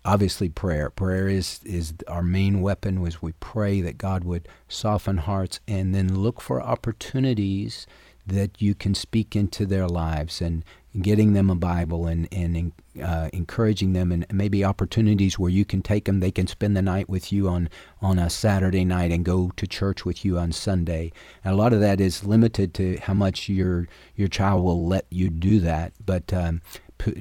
obviously, 0.04 0.48
prayer. 0.48 0.90
Prayer 0.90 1.28
is 1.28 1.60
is 1.64 1.94
our 2.08 2.22
main 2.22 2.60
weapon. 2.60 3.00
Was 3.00 3.22
we 3.22 3.32
pray 3.32 3.80
that 3.80 3.98
God 3.98 4.24
would 4.24 4.48
soften 4.68 5.18
hearts, 5.18 5.60
and 5.68 5.94
then 5.94 6.20
look 6.20 6.40
for 6.40 6.62
opportunities 6.62 7.86
that 8.26 8.60
you 8.60 8.74
can 8.74 8.94
speak 8.94 9.36
into 9.36 9.66
their 9.66 9.86
lives 9.86 10.40
and 10.40 10.64
getting 11.00 11.32
them 11.32 11.50
a 11.50 11.56
Bible 11.56 12.06
and, 12.06 12.28
and 12.30 12.72
uh, 13.02 13.28
encouraging 13.32 13.92
them 13.94 14.12
and 14.12 14.24
maybe 14.32 14.64
opportunities 14.64 15.38
where 15.38 15.50
you 15.50 15.64
can 15.64 15.82
take 15.82 16.04
them. 16.04 16.20
They 16.20 16.30
can 16.30 16.46
spend 16.46 16.76
the 16.76 16.82
night 16.82 17.08
with 17.08 17.32
you 17.32 17.48
on, 17.48 17.68
on 18.00 18.18
a 18.18 18.30
Saturday 18.30 18.84
night 18.84 19.10
and 19.10 19.24
go 19.24 19.50
to 19.56 19.66
church 19.66 20.04
with 20.04 20.24
you 20.24 20.38
on 20.38 20.52
Sunday. 20.52 21.10
And 21.42 21.52
a 21.52 21.56
lot 21.56 21.72
of 21.72 21.80
that 21.80 22.00
is 22.00 22.24
limited 22.24 22.72
to 22.74 22.98
how 22.98 23.14
much 23.14 23.48
your 23.48 23.88
your 24.14 24.28
child 24.28 24.62
will 24.62 24.86
let 24.86 25.06
you 25.10 25.28
do 25.28 25.58
that. 25.60 25.92
But 26.04 26.32
um, 26.32 26.62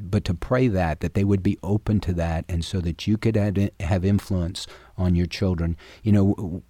but 0.02 0.24
to 0.24 0.34
pray 0.34 0.68
that 0.68 1.00
that 1.02 1.14
they 1.14 1.24
would 1.24 1.44
be 1.44 1.58
open 1.64 2.00
to 2.00 2.14
that 2.14 2.46
and 2.48 2.64
so 2.64 2.80
that 2.80 3.08
you 3.08 3.18
could 3.18 3.36
have 3.80 4.06
influence 4.06 4.68
on 4.98 5.16
your 5.16 5.26
children. 5.26 5.76
You 6.04 6.12
know 6.12 6.64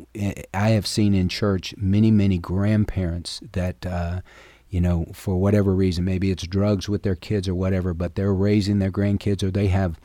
i 0.54 0.70
have 0.70 0.88
seen 0.88 1.14
in 1.14 1.30
church 1.30 1.74
many 1.78 2.12
many 2.12 2.38
grandparents 2.38 3.42
that 3.52 3.86
uh, 3.86 4.22
you 4.74 4.82
know, 4.82 5.06
for 5.14 5.36
whatever 5.36 5.76
reason, 5.76 6.04
maybe 6.04 6.32
it's 6.32 6.48
drugs 6.48 6.90
with 6.90 7.04
their 7.04 7.16
kids 7.16 7.48
or 7.48 7.54
whatever, 7.54 7.94
but 7.94 8.16
they're 8.16 8.34
raising 8.34 8.80
their 8.80 8.92
grandkids 8.92 9.44
or 9.44 9.52
they 9.52 9.68
have 9.68 10.00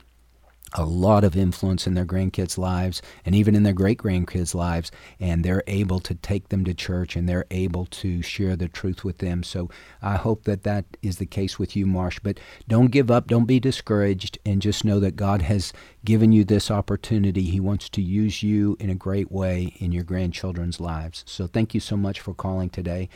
a 0.73 0.85
lot 0.85 1.23
of 1.23 1.35
influence 1.35 1.87
in 1.87 1.93
their 1.93 2.05
grandkids' 2.05 2.57
lives 2.57 3.01
and 3.25 3.35
even 3.35 3.55
in 3.55 3.63
their 3.63 3.73
great 3.73 3.97
grandkids' 3.97 4.55
lives, 4.55 4.91
and 5.19 5.43
they're 5.43 5.63
able 5.67 5.99
to 5.99 6.15
take 6.15 6.49
them 6.49 6.63
to 6.65 6.73
church 6.73 7.15
and 7.15 7.27
they're 7.27 7.45
able 7.51 7.85
to 7.85 8.21
share 8.21 8.55
the 8.55 8.67
truth 8.67 9.03
with 9.03 9.19
them. 9.19 9.43
So 9.43 9.69
I 10.01 10.15
hope 10.15 10.43
that 10.43 10.63
that 10.63 10.85
is 11.01 11.17
the 11.17 11.25
case 11.25 11.57
with 11.57 11.75
you, 11.75 11.85
Marsh. 11.85 12.19
But 12.21 12.39
don't 12.67 12.91
give 12.91 13.09
up, 13.11 13.27
don't 13.27 13.45
be 13.45 13.59
discouraged, 13.59 14.37
and 14.45 14.61
just 14.61 14.85
know 14.85 14.99
that 14.99 15.15
God 15.15 15.41
has 15.43 15.73
given 16.05 16.31
you 16.31 16.43
this 16.43 16.71
opportunity. 16.71 17.43
He 17.43 17.59
wants 17.59 17.89
to 17.89 18.01
use 18.01 18.43
you 18.43 18.77
in 18.79 18.89
a 18.89 18.95
great 18.95 19.31
way 19.31 19.73
in 19.77 19.91
your 19.91 20.03
grandchildren's 20.03 20.79
lives. 20.79 21.23
So 21.27 21.47
thank 21.47 21.73
you 21.73 21.79
so 21.79 21.97
much 21.97 22.19
for 22.19 22.33
calling 22.33 22.69
today. 22.69 23.09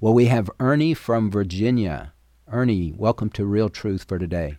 Well, 0.00 0.14
we 0.14 0.26
have 0.26 0.50
Ernie 0.58 0.94
from 0.94 1.30
Virginia. 1.30 2.14
Ernie, 2.50 2.92
welcome 2.96 3.30
to 3.30 3.44
Real 3.44 3.68
Truth 3.68 4.04
for 4.08 4.18
today. 4.18 4.56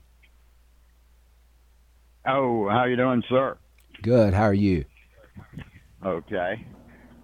Oh, 2.26 2.70
how 2.70 2.86
you 2.86 2.96
doing, 2.96 3.24
sir? 3.30 3.58
Good. 4.04 4.34
How 4.34 4.44
are 4.44 4.54
you? 4.54 4.86
Okay. 6.06 6.66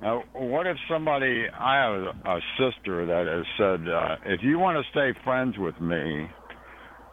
Uh, 0.04 0.20
what 0.34 0.68
if 0.68 0.78
somebody? 0.90 1.46
I 1.50 1.76
have 1.84 1.94
a, 1.94 2.30
a 2.30 2.40
sister 2.58 3.06
that 3.06 3.28
has 3.28 3.46
said, 3.58 3.90
uh, 3.90 4.16
if 4.26 4.42
you 4.44 4.60
want 4.60 4.78
to 4.84 4.92
stay 4.92 5.20
friends 5.24 5.56
with 5.58 5.80
me, 5.82 6.28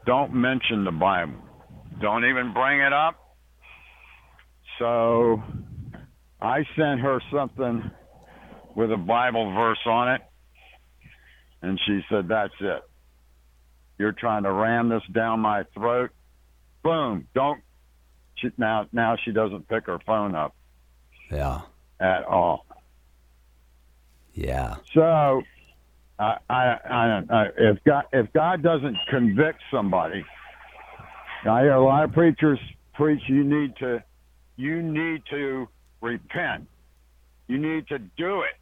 don't 0.07 0.35
mention 0.35 0.85
the 0.85 0.93
Bible. 0.93 1.35
Don't 2.01 2.25
even 2.25 2.53
bring 2.53 2.81
it 2.81 2.93
up. 2.93 3.17
So 4.79 5.43
I 6.41 6.59
sent 6.77 7.01
her 7.01 7.21
something 7.33 7.91
with 8.77 8.93
a 8.93 8.97
Bible 8.97 9.53
verse 9.55 9.79
on 9.87 10.15
it, 10.15 10.21
and 11.63 11.81
she 11.87 12.01
said, 12.11 12.29
That's 12.29 12.53
it. 12.61 12.83
You're 13.99 14.13
trying 14.13 14.43
to 14.43 14.53
ram 14.53 14.89
this 14.89 15.03
down 15.13 15.41
my 15.41 15.65
throat. 15.75 16.11
Boom. 16.83 17.29
Don't. 17.35 17.61
She, 18.45 18.51
now, 18.59 18.87
now 18.93 19.17
she 19.25 19.33
doesn't 19.33 19.69
pick 19.69 19.87
her 19.87 19.99
phone 20.07 20.35
up. 20.35 20.55
Yeah. 21.31 21.63
At 22.01 22.25
all. 22.25 22.67
Yeah. 24.35 24.77
So, 24.95 25.43
I, 26.19 26.37
I, 26.49 26.55
I, 26.55 27.23
I, 27.31 27.47
if 27.57 27.85
God, 27.85 28.05
if 28.13 28.33
God 28.33 28.63
doesn't 28.63 28.97
convict 29.09 29.61
somebody, 29.71 30.25
I 31.49 31.61
hear 31.63 31.73
a 31.73 31.85
lot 31.85 32.05
of 32.05 32.13
preachers 32.13 32.59
preach. 32.95 33.23
You 33.29 33.45
need 33.45 33.77
to, 33.77 34.03
you 34.57 34.83
need 34.83 35.23
to 35.31 35.69
repent. 36.01 36.69
You 37.49 37.59
need 37.59 37.89
to 37.89 37.99
do 37.99 38.43
it. 38.43 38.57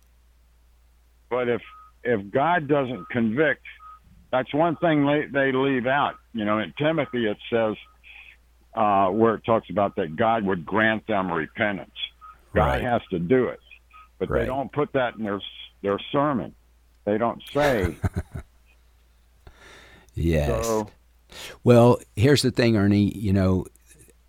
But 1.30 1.48
if 1.48 1.62
if 2.04 2.30
God 2.32 2.68
doesn't 2.68 3.08
convict, 3.10 3.62
that's 4.32 4.52
one 4.52 4.76
thing 4.76 5.06
they, 5.06 5.26
they 5.32 5.52
leave 5.52 5.86
out. 5.86 6.14
You 6.32 6.44
know, 6.44 6.58
in 6.58 6.74
Timothy 6.76 7.26
it 7.26 7.36
says 7.50 7.76
uh, 8.74 9.08
where 9.08 9.34
it 9.34 9.44
talks 9.44 9.68
about 9.70 9.96
that 9.96 10.16
God 10.16 10.44
would 10.44 10.64
grant 10.64 11.06
them 11.06 11.30
repentance. 11.30 11.90
God 12.54 12.66
right. 12.66 12.82
has 12.82 13.02
to 13.10 13.18
do 13.18 13.46
it, 13.46 13.60
but 14.18 14.30
right. 14.30 14.40
they 14.40 14.46
don't 14.46 14.72
put 14.72 14.92
that 14.92 15.16
in 15.16 15.24
their 15.24 15.40
their 15.82 15.98
sermon. 16.10 16.54
They 17.04 17.18
don't 17.18 17.42
say. 17.52 17.96
yes. 20.14 20.66
So, 20.66 20.88
well, 21.64 21.98
here's 22.14 22.42
the 22.42 22.50
thing, 22.50 22.76
Ernie. 22.76 23.16
You 23.16 23.32
know, 23.32 23.66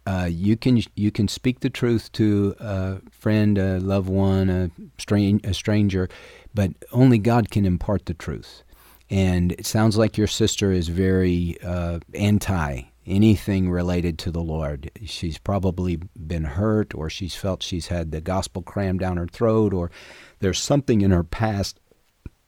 uh, 0.06 0.28
you 0.30 0.58
can 0.58 0.82
you 0.96 1.12
can 1.12 1.28
speak 1.28 1.60
the 1.60 1.70
truth 1.70 2.12
to 2.14 2.56
a 2.60 2.98
friend, 3.12 3.58
a 3.58 3.80
loved 3.80 4.10
one, 4.10 4.50
a, 4.50 4.72
strange, 4.98 5.46
a 5.46 5.54
stranger, 5.54 6.10
but 6.54 6.72
only 6.92 7.18
God 7.18 7.52
can 7.52 7.66
impart 7.66 8.06
the 8.06 8.14
truth. 8.14 8.64
And 9.10 9.52
it 9.54 9.66
sounds 9.66 9.98
like 9.98 10.18
your 10.18 10.28
sister 10.28 10.72
is 10.72 10.88
very 10.88 11.58
uh, 11.62 12.00
anti 12.14 12.82
anything 13.06 13.70
related 13.70 14.18
to 14.20 14.32
the 14.32 14.42
Lord. 14.42 14.92
She's 15.06 15.38
probably 15.38 15.98
been 16.16 16.44
hurt, 16.44 16.94
or 16.96 17.10
she's 17.10 17.36
felt 17.36 17.64
she's 17.64 17.88
had 17.88 18.12
the 18.12 18.22
gospel 18.22 18.62
crammed 18.62 19.00
down 19.00 19.18
her 19.18 19.28
throat, 19.28 19.74
or 19.74 19.92
there's 20.40 20.60
something 20.60 21.02
in 21.02 21.12
her 21.12 21.24
past 21.24 21.80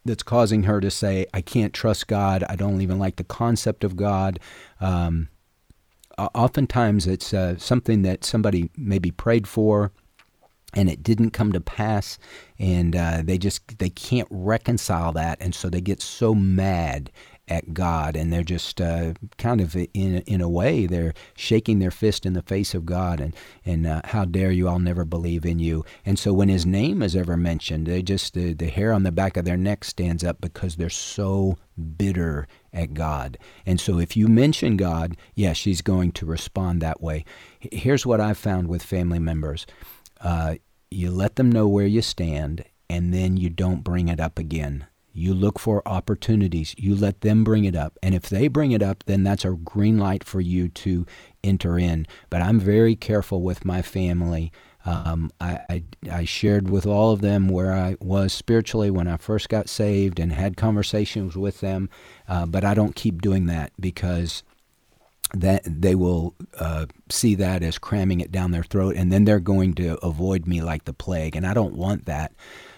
that's 0.06 0.24
causing 0.24 0.64
her 0.64 0.80
to 0.80 0.92
say, 0.92 1.26
I 1.34 1.42
can't 1.42 1.74
trust 1.74 2.08
God. 2.08 2.44
I 2.48 2.56
don't 2.56 2.82
even 2.82 3.00
like 3.00 3.16
the 3.16 3.24
concept 3.24 3.84
of 3.84 3.96
God. 3.96 4.40
Um, 4.80 5.30
oftentimes, 6.18 7.08
it's 7.08 7.34
uh, 7.34 7.58
something 7.58 8.04
that 8.04 8.24
somebody 8.24 8.70
maybe 8.78 9.12
prayed 9.12 9.48
for 9.48 9.92
and 10.76 10.90
it 10.90 11.02
didn't 11.02 11.32
come 11.32 11.52
to 11.54 11.62
pass 11.62 12.20
and 12.60 12.96
uh, 12.96 13.22
they 13.24 13.38
just 13.38 13.78
they 13.80 13.90
can't 13.90 14.28
reconcile 14.30 15.12
that 15.14 15.38
and 15.40 15.56
so 15.56 15.70
they 15.70 15.82
get 15.82 16.02
so 16.02 16.36
mad 16.36 17.12
at 17.48 17.74
God 17.74 18.16
and 18.16 18.32
they're 18.32 18.44
just 18.44 18.82
uh, 18.82 19.14
kind 19.38 19.62
of 19.62 19.76
in 19.76 20.18
in 20.26 20.42
a 20.42 20.50
way 20.50 20.86
they're 20.86 21.14
shaking 21.36 21.80
their 21.80 21.92
fist 21.92 22.26
in 22.26 22.34
the 22.34 22.42
face 22.42 22.74
of 22.74 22.86
God 22.86 23.20
and 23.20 23.36
and 23.66 23.86
uh, 23.86 24.02
how 24.06 24.26
dare 24.26 24.52
you 24.52 24.68
I'll 24.68 24.80
never 24.80 25.06
believe 25.06 25.46
in 25.46 25.60
you. 25.60 25.86
And 26.06 26.18
so 26.18 26.34
when 26.34 26.50
his 26.50 26.66
name 26.66 27.02
is 27.02 27.16
ever 27.16 27.38
mentioned 27.38 27.86
they 27.86 28.02
just 28.02 28.34
the, 28.34 28.54
the 28.54 28.68
hair 28.68 28.92
on 28.92 29.04
the 29.04 29.12
back 29.12 29.38
of 29.38 29.46
their 29.46 29.58
neck 29.58 29.84
stands 29.84 30.24
up 30.24 30.42
because 30.42 30.76
they're 30.76 30.90
so 30.90 31.58
bitter 31.98 32.48
at 32.74 32.94
God. 32.94 33.38
And 33.66 33.80
so 33.80 34.00
if 34.00 34.18
you 34.18 34.28
mention 34.28 34.78
God 34.78 35.16
yeah 35.36 35.54
she's 35.54 35.82
going 35.82 36.12
to 36.14 36.26
respond 36.26 36.82
that 36.82 37.02
way. 37.02 37.26
Here's 37.60 38.06
what 38.06 38.22
I've 38.22 38.38
found 38.38 38.68
with 38.68 38.84
family 38.84 39.20
members. 39.20 39.66
Uh, 40.22 40.56
you 40.92 41.12
let 41.12 41.36
them 41.36 41.52
know 41.52 41.68
where 41.68 41.86
you 41.86 42.02
stand, 42.02 42.64
and 42.90 43.14
then 43.14 43.38
you 43.38 43.50
don't 43.50 43.84
bring 43.84 44.08
it 44.08 44.20
up 44.20 44.40
again. 44.40 44.88
You 45.18 45.34
look 45.34 45.60
for 45.60 45.82
opportunities. 45.88 46.76
You 46.78 46.94
let 46.94 47.22
them 47.22 47.46
bring 47.46 47.64
it 47.64 47.76
up. 47.76 47.98
And 48.04 48.14
if 48.14 48.24
they 48.24 48.50
bring 48.50 48.74
it 48.74 48.84
up, 48.84 49.06
then 49.06 49.24
that's 49.24 49.46
a 49.46 49.52
green 49.52 49.98
light 49.98 50.26
for 50.26 50.42
you 50.42 50.68
to 50.68 51.06
enter 51.42 51.80
in. 51.80 52.06
But 52.30 52.42
I'm 52.42 52.60
very 52.60 52.98
careful 52.98 53.42
with 53.42 53.64
my 53.64 53.82
family. 53.82 54.52
Um, 54.84 55.32
I, 55.40 55.60
I, 55.70 55.84
I, 56.12 56.26
shared 56.26 56.70
with 56.70 56.86
all 56.86 57.12
of 57.12 57.22
them 57.22 57.48
where 57.48 57.74
I 57.74 57.96
was 58.00 58.34
spiritually 58.34 58.92
when 58.92 59.08
I 59.08 59.18
first 59.18 59.50
got 59.50 59.68
saved 59.68 60.20
and 60.20 60.32
had 60.32 60.58
conversations 60.58 61.36
with 61.36 61.62
them. 61.62 61.90
Uh, 62.28 62.46
but 62.46 62.64
I 62.64 62.76
don't 62.76 62.96
keep 62.96 63.20
doing 63.20 63.48
that 63.48 63.72
because 63.80 64.44
that 65.34 65.64
they 65.66 65.96
will 65.96 66.36
uh, 66.60 66.86
see 67.10 67.34
that 67.36 67.64
as 67.64 67.80
cramming 67.80 68.20
it 68.20 68.32
down 68.32 68.52
their 68.52 68.64
throat, 68.64 68.96
and 68.96 69.12
then 69.12 69.26
they're 69.26 69.40
going 69.40 69.74
to 69.76 69.98
avoid 70.06 70.46
me 70.46 70.62
like 70.62 70.86
the 70.86 70.94
plague, 70.94 71.36
and 71.36 71.48
I 71.48 71.56
don't 71.56 71.74
want 71.74 72.06
that. 72.06 72.34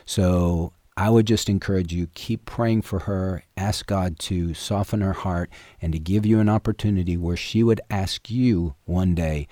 So 0.05 0.71
I 0.99 1.11
would 1.11 1.27
just 1.27 1.47
encourage 1.47 1.93
you 1.93 2.07
keep 2.15 2.45
praying 2.45 2.81
for 2.81 3.01
her. 3.01 3.43
Ask 3.55 3.85
God 3.85 4.17
to 4.19 4.55
soften 4.55 5.01
her 5.01 5.13
heart 5.13 5.51
and 5.79 5.93
to 5.93 5.99
give 5.99 6.25
you 6.25 6.39
an 6.39 6.49
opportunity 6.49 7.15
where 7.15 7.37
she 7.37 7.61
would 7.61 7.79
ask 7.91 8.31
you 8.31 8.73
one 8.85 9.13
day, 9.13 9.47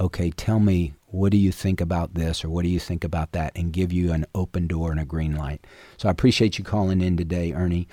"Okay, 0.00 0.32
tell 0.32 0.58
me 0.58 0.94
what 1.06 1.30
do 1.30 1.38
you 1.38 1.52
think 1.52 1.80
about 1.80 2.14
this 2.14 2.44
or 2.44 2.50
what 2.50 2.64
do 2.64 2.68
you 2.68 2.80
think 2.80 3.04
about 3.04 3.30
that?" 3.30 3.52
and 3.54 3.72
give 3.72 3.92
you 3.92 4.12
an 4.12 4.26
open 4.34 4.66
door 4.66 4.90
and 4.90 4.98
a 4.98 5.04
green 5.04 5.36
light. 5.36 5.64
So 5.98 6.08
I 6.08 6.10
appreciate 6.10 6.58
you 6.58 6.64
calling 6.64 7.00
in 7.00 7.16
today, 7.16 7.52
Ernie. 7.52 7.86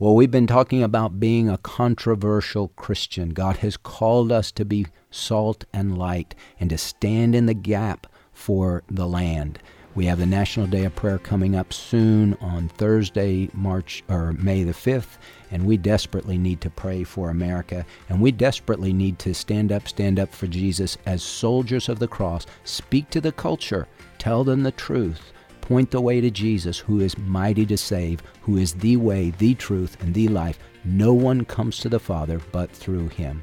Well, 0.00 0.16
we've 0.16 0.28
been 0.28 0.48
talking 0.48 0.82
about 0.82 1.20
being 1.20 1.48
a 1.48 1.58
controversial 1.58 2.72
Christian. 2.74 3.30
God 3.30 3.58
has 3.58 3.76
called 3.76 4.32
us 4.32 4.50
to 4.52 4.64
be 4.64 4.86
salt 5.12 5.64
and 5.72 5.96
light 5.96 6.34
and 6.58 6.70
to 6.70 6.76
stand 6.76 7.36
in 7.36 7.46
the 7.46 7.54
gap 7.54 8.08
for 8.32 8.82
the 8.90 9.06
land. 9.06 9.60
We 9.94 10.06
have 10.06 10.18
the 10.18 10.26
National 10.26 10.66
Day 10.66 10.84
of 10.84 10.94
Prayer 10.94 11.18
coming 11.18 11.54
up 11.54 11.72
soon 11.72 12.34
on 12.40 12.68
Thursday, 12.68 13.50
March 13.52 14.02
or 14.08 14.32
May 14.32 14.64
the 14.64 14.72
5th, 14.72 15.18
and 15.50 15.66
we 15.66 15.76
desperately 15.76 16.38
need 16.38 16.62
to 16.62 16.70
pray 16.70 17.04
for 17.04 17.28
America 17.28 17.84
and 18.08 18.18
we 18.18 18.32
desperately 18.32 18.94
need 18.94 19.18
to 19.18 19.34
stand 19.34 19.70
up, 19.70 19.86
stand 19.86 20.18
up 20.18 20.32
for 20.32 20.46
Jesus 20.46 20.96
as 21.04 21.22
soldiers 21.22 21.90
of 21.90 21.98
the 21.98 22.08
cross. 22.08 22.46
Speak 22.64 23.10
to 23.10 23.20
the 23.20 23.32
culture, 23.32 23.86
tell 24.18 24.44
them 24.44 24.62
the 24.62 24.72
truth 24.72 25.32
point 25.62 25.90
the 25.90 26.00
way 26.00 26.20
to 26.20 26.30
Jesus, 26.30 26.78
who 26.78 27.00
is 27.00 27.16
mighty 27.16 27.64
to 27.64 27.78
save, 27.78 28.20
who 28.42 28.58
is 28.58 28.74
the 28.74 28.96
way, 28.96 29.30
the 29.38 29.54
truth, 29.54 29.96
and 30.02 30.12
the 30.12 30.28
life. 30.28 30.58
No 30.84 31.14
one 31.14 31.44
comes 31.46 31.78
to 31.78 31.88
the 31.88 32.00
Father 32.00 32.40
but 32.50 32.70
through 32.70 33.08
him. 33.08 33.42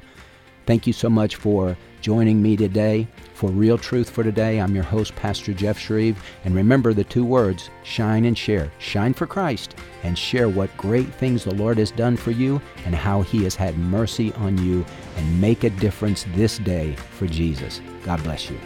Thank 0.66 0.86
you 0.86 0.92
so 0.92 1.10
much 1.10 1.36
for 1.36 1.76
joining 2.00 2.42
me 2.42 2.56
today. 2.56 3.06
For 3.34 3.50
Real 3.50 3.78
Truth 3.78 4.10
for 4.10 4.22
Today, 4.22 4.60
I'm 4.60 4.74
your 4.74 4.84
host, 4.84 5.16
Pastor 5.16 5.54
Jeff 5.54 5.78
Schreve. 5.78 6.16
And 6.44 6.54
remember 6.54 6.92
the 6.92 7.04
two 7.04 7.24
words 7.24 7.70
shine 7.84 8.26
and 8.26 8.36
share. 8.36 8.70
Shine 8.78 9.14
for 9.14 9.26
Christ 9.26 9.76
and 10.02 10.16
share 10.16 10.48
what 10.48 10.76
great 10.76 11.12
things 11.14 11.44
the 11.44 11.54
Lord 11.54 11.78
has 11.78 11.90
done 11.90 12.16
for 12.16 12.32
you 12.32 12.60
and 12.84 12.94
how 12.94 13.22
He 13.22 13.44
has 13.44 13.54
had 13.54 13.78
mercy 13.78 14.32
on 14.34 14.58
you 14.58 14.84
and 15.16 15.40
make 15.40 15.64
a 15.64 15.70
difference 15.70 16.26
this 16.34 16.58
day 16.58 16.94
for 17.18 17.26
Jesus. 17.26 17.80
God 18.04 18.22
bless 18.22 18.50
you. 18.50 18.58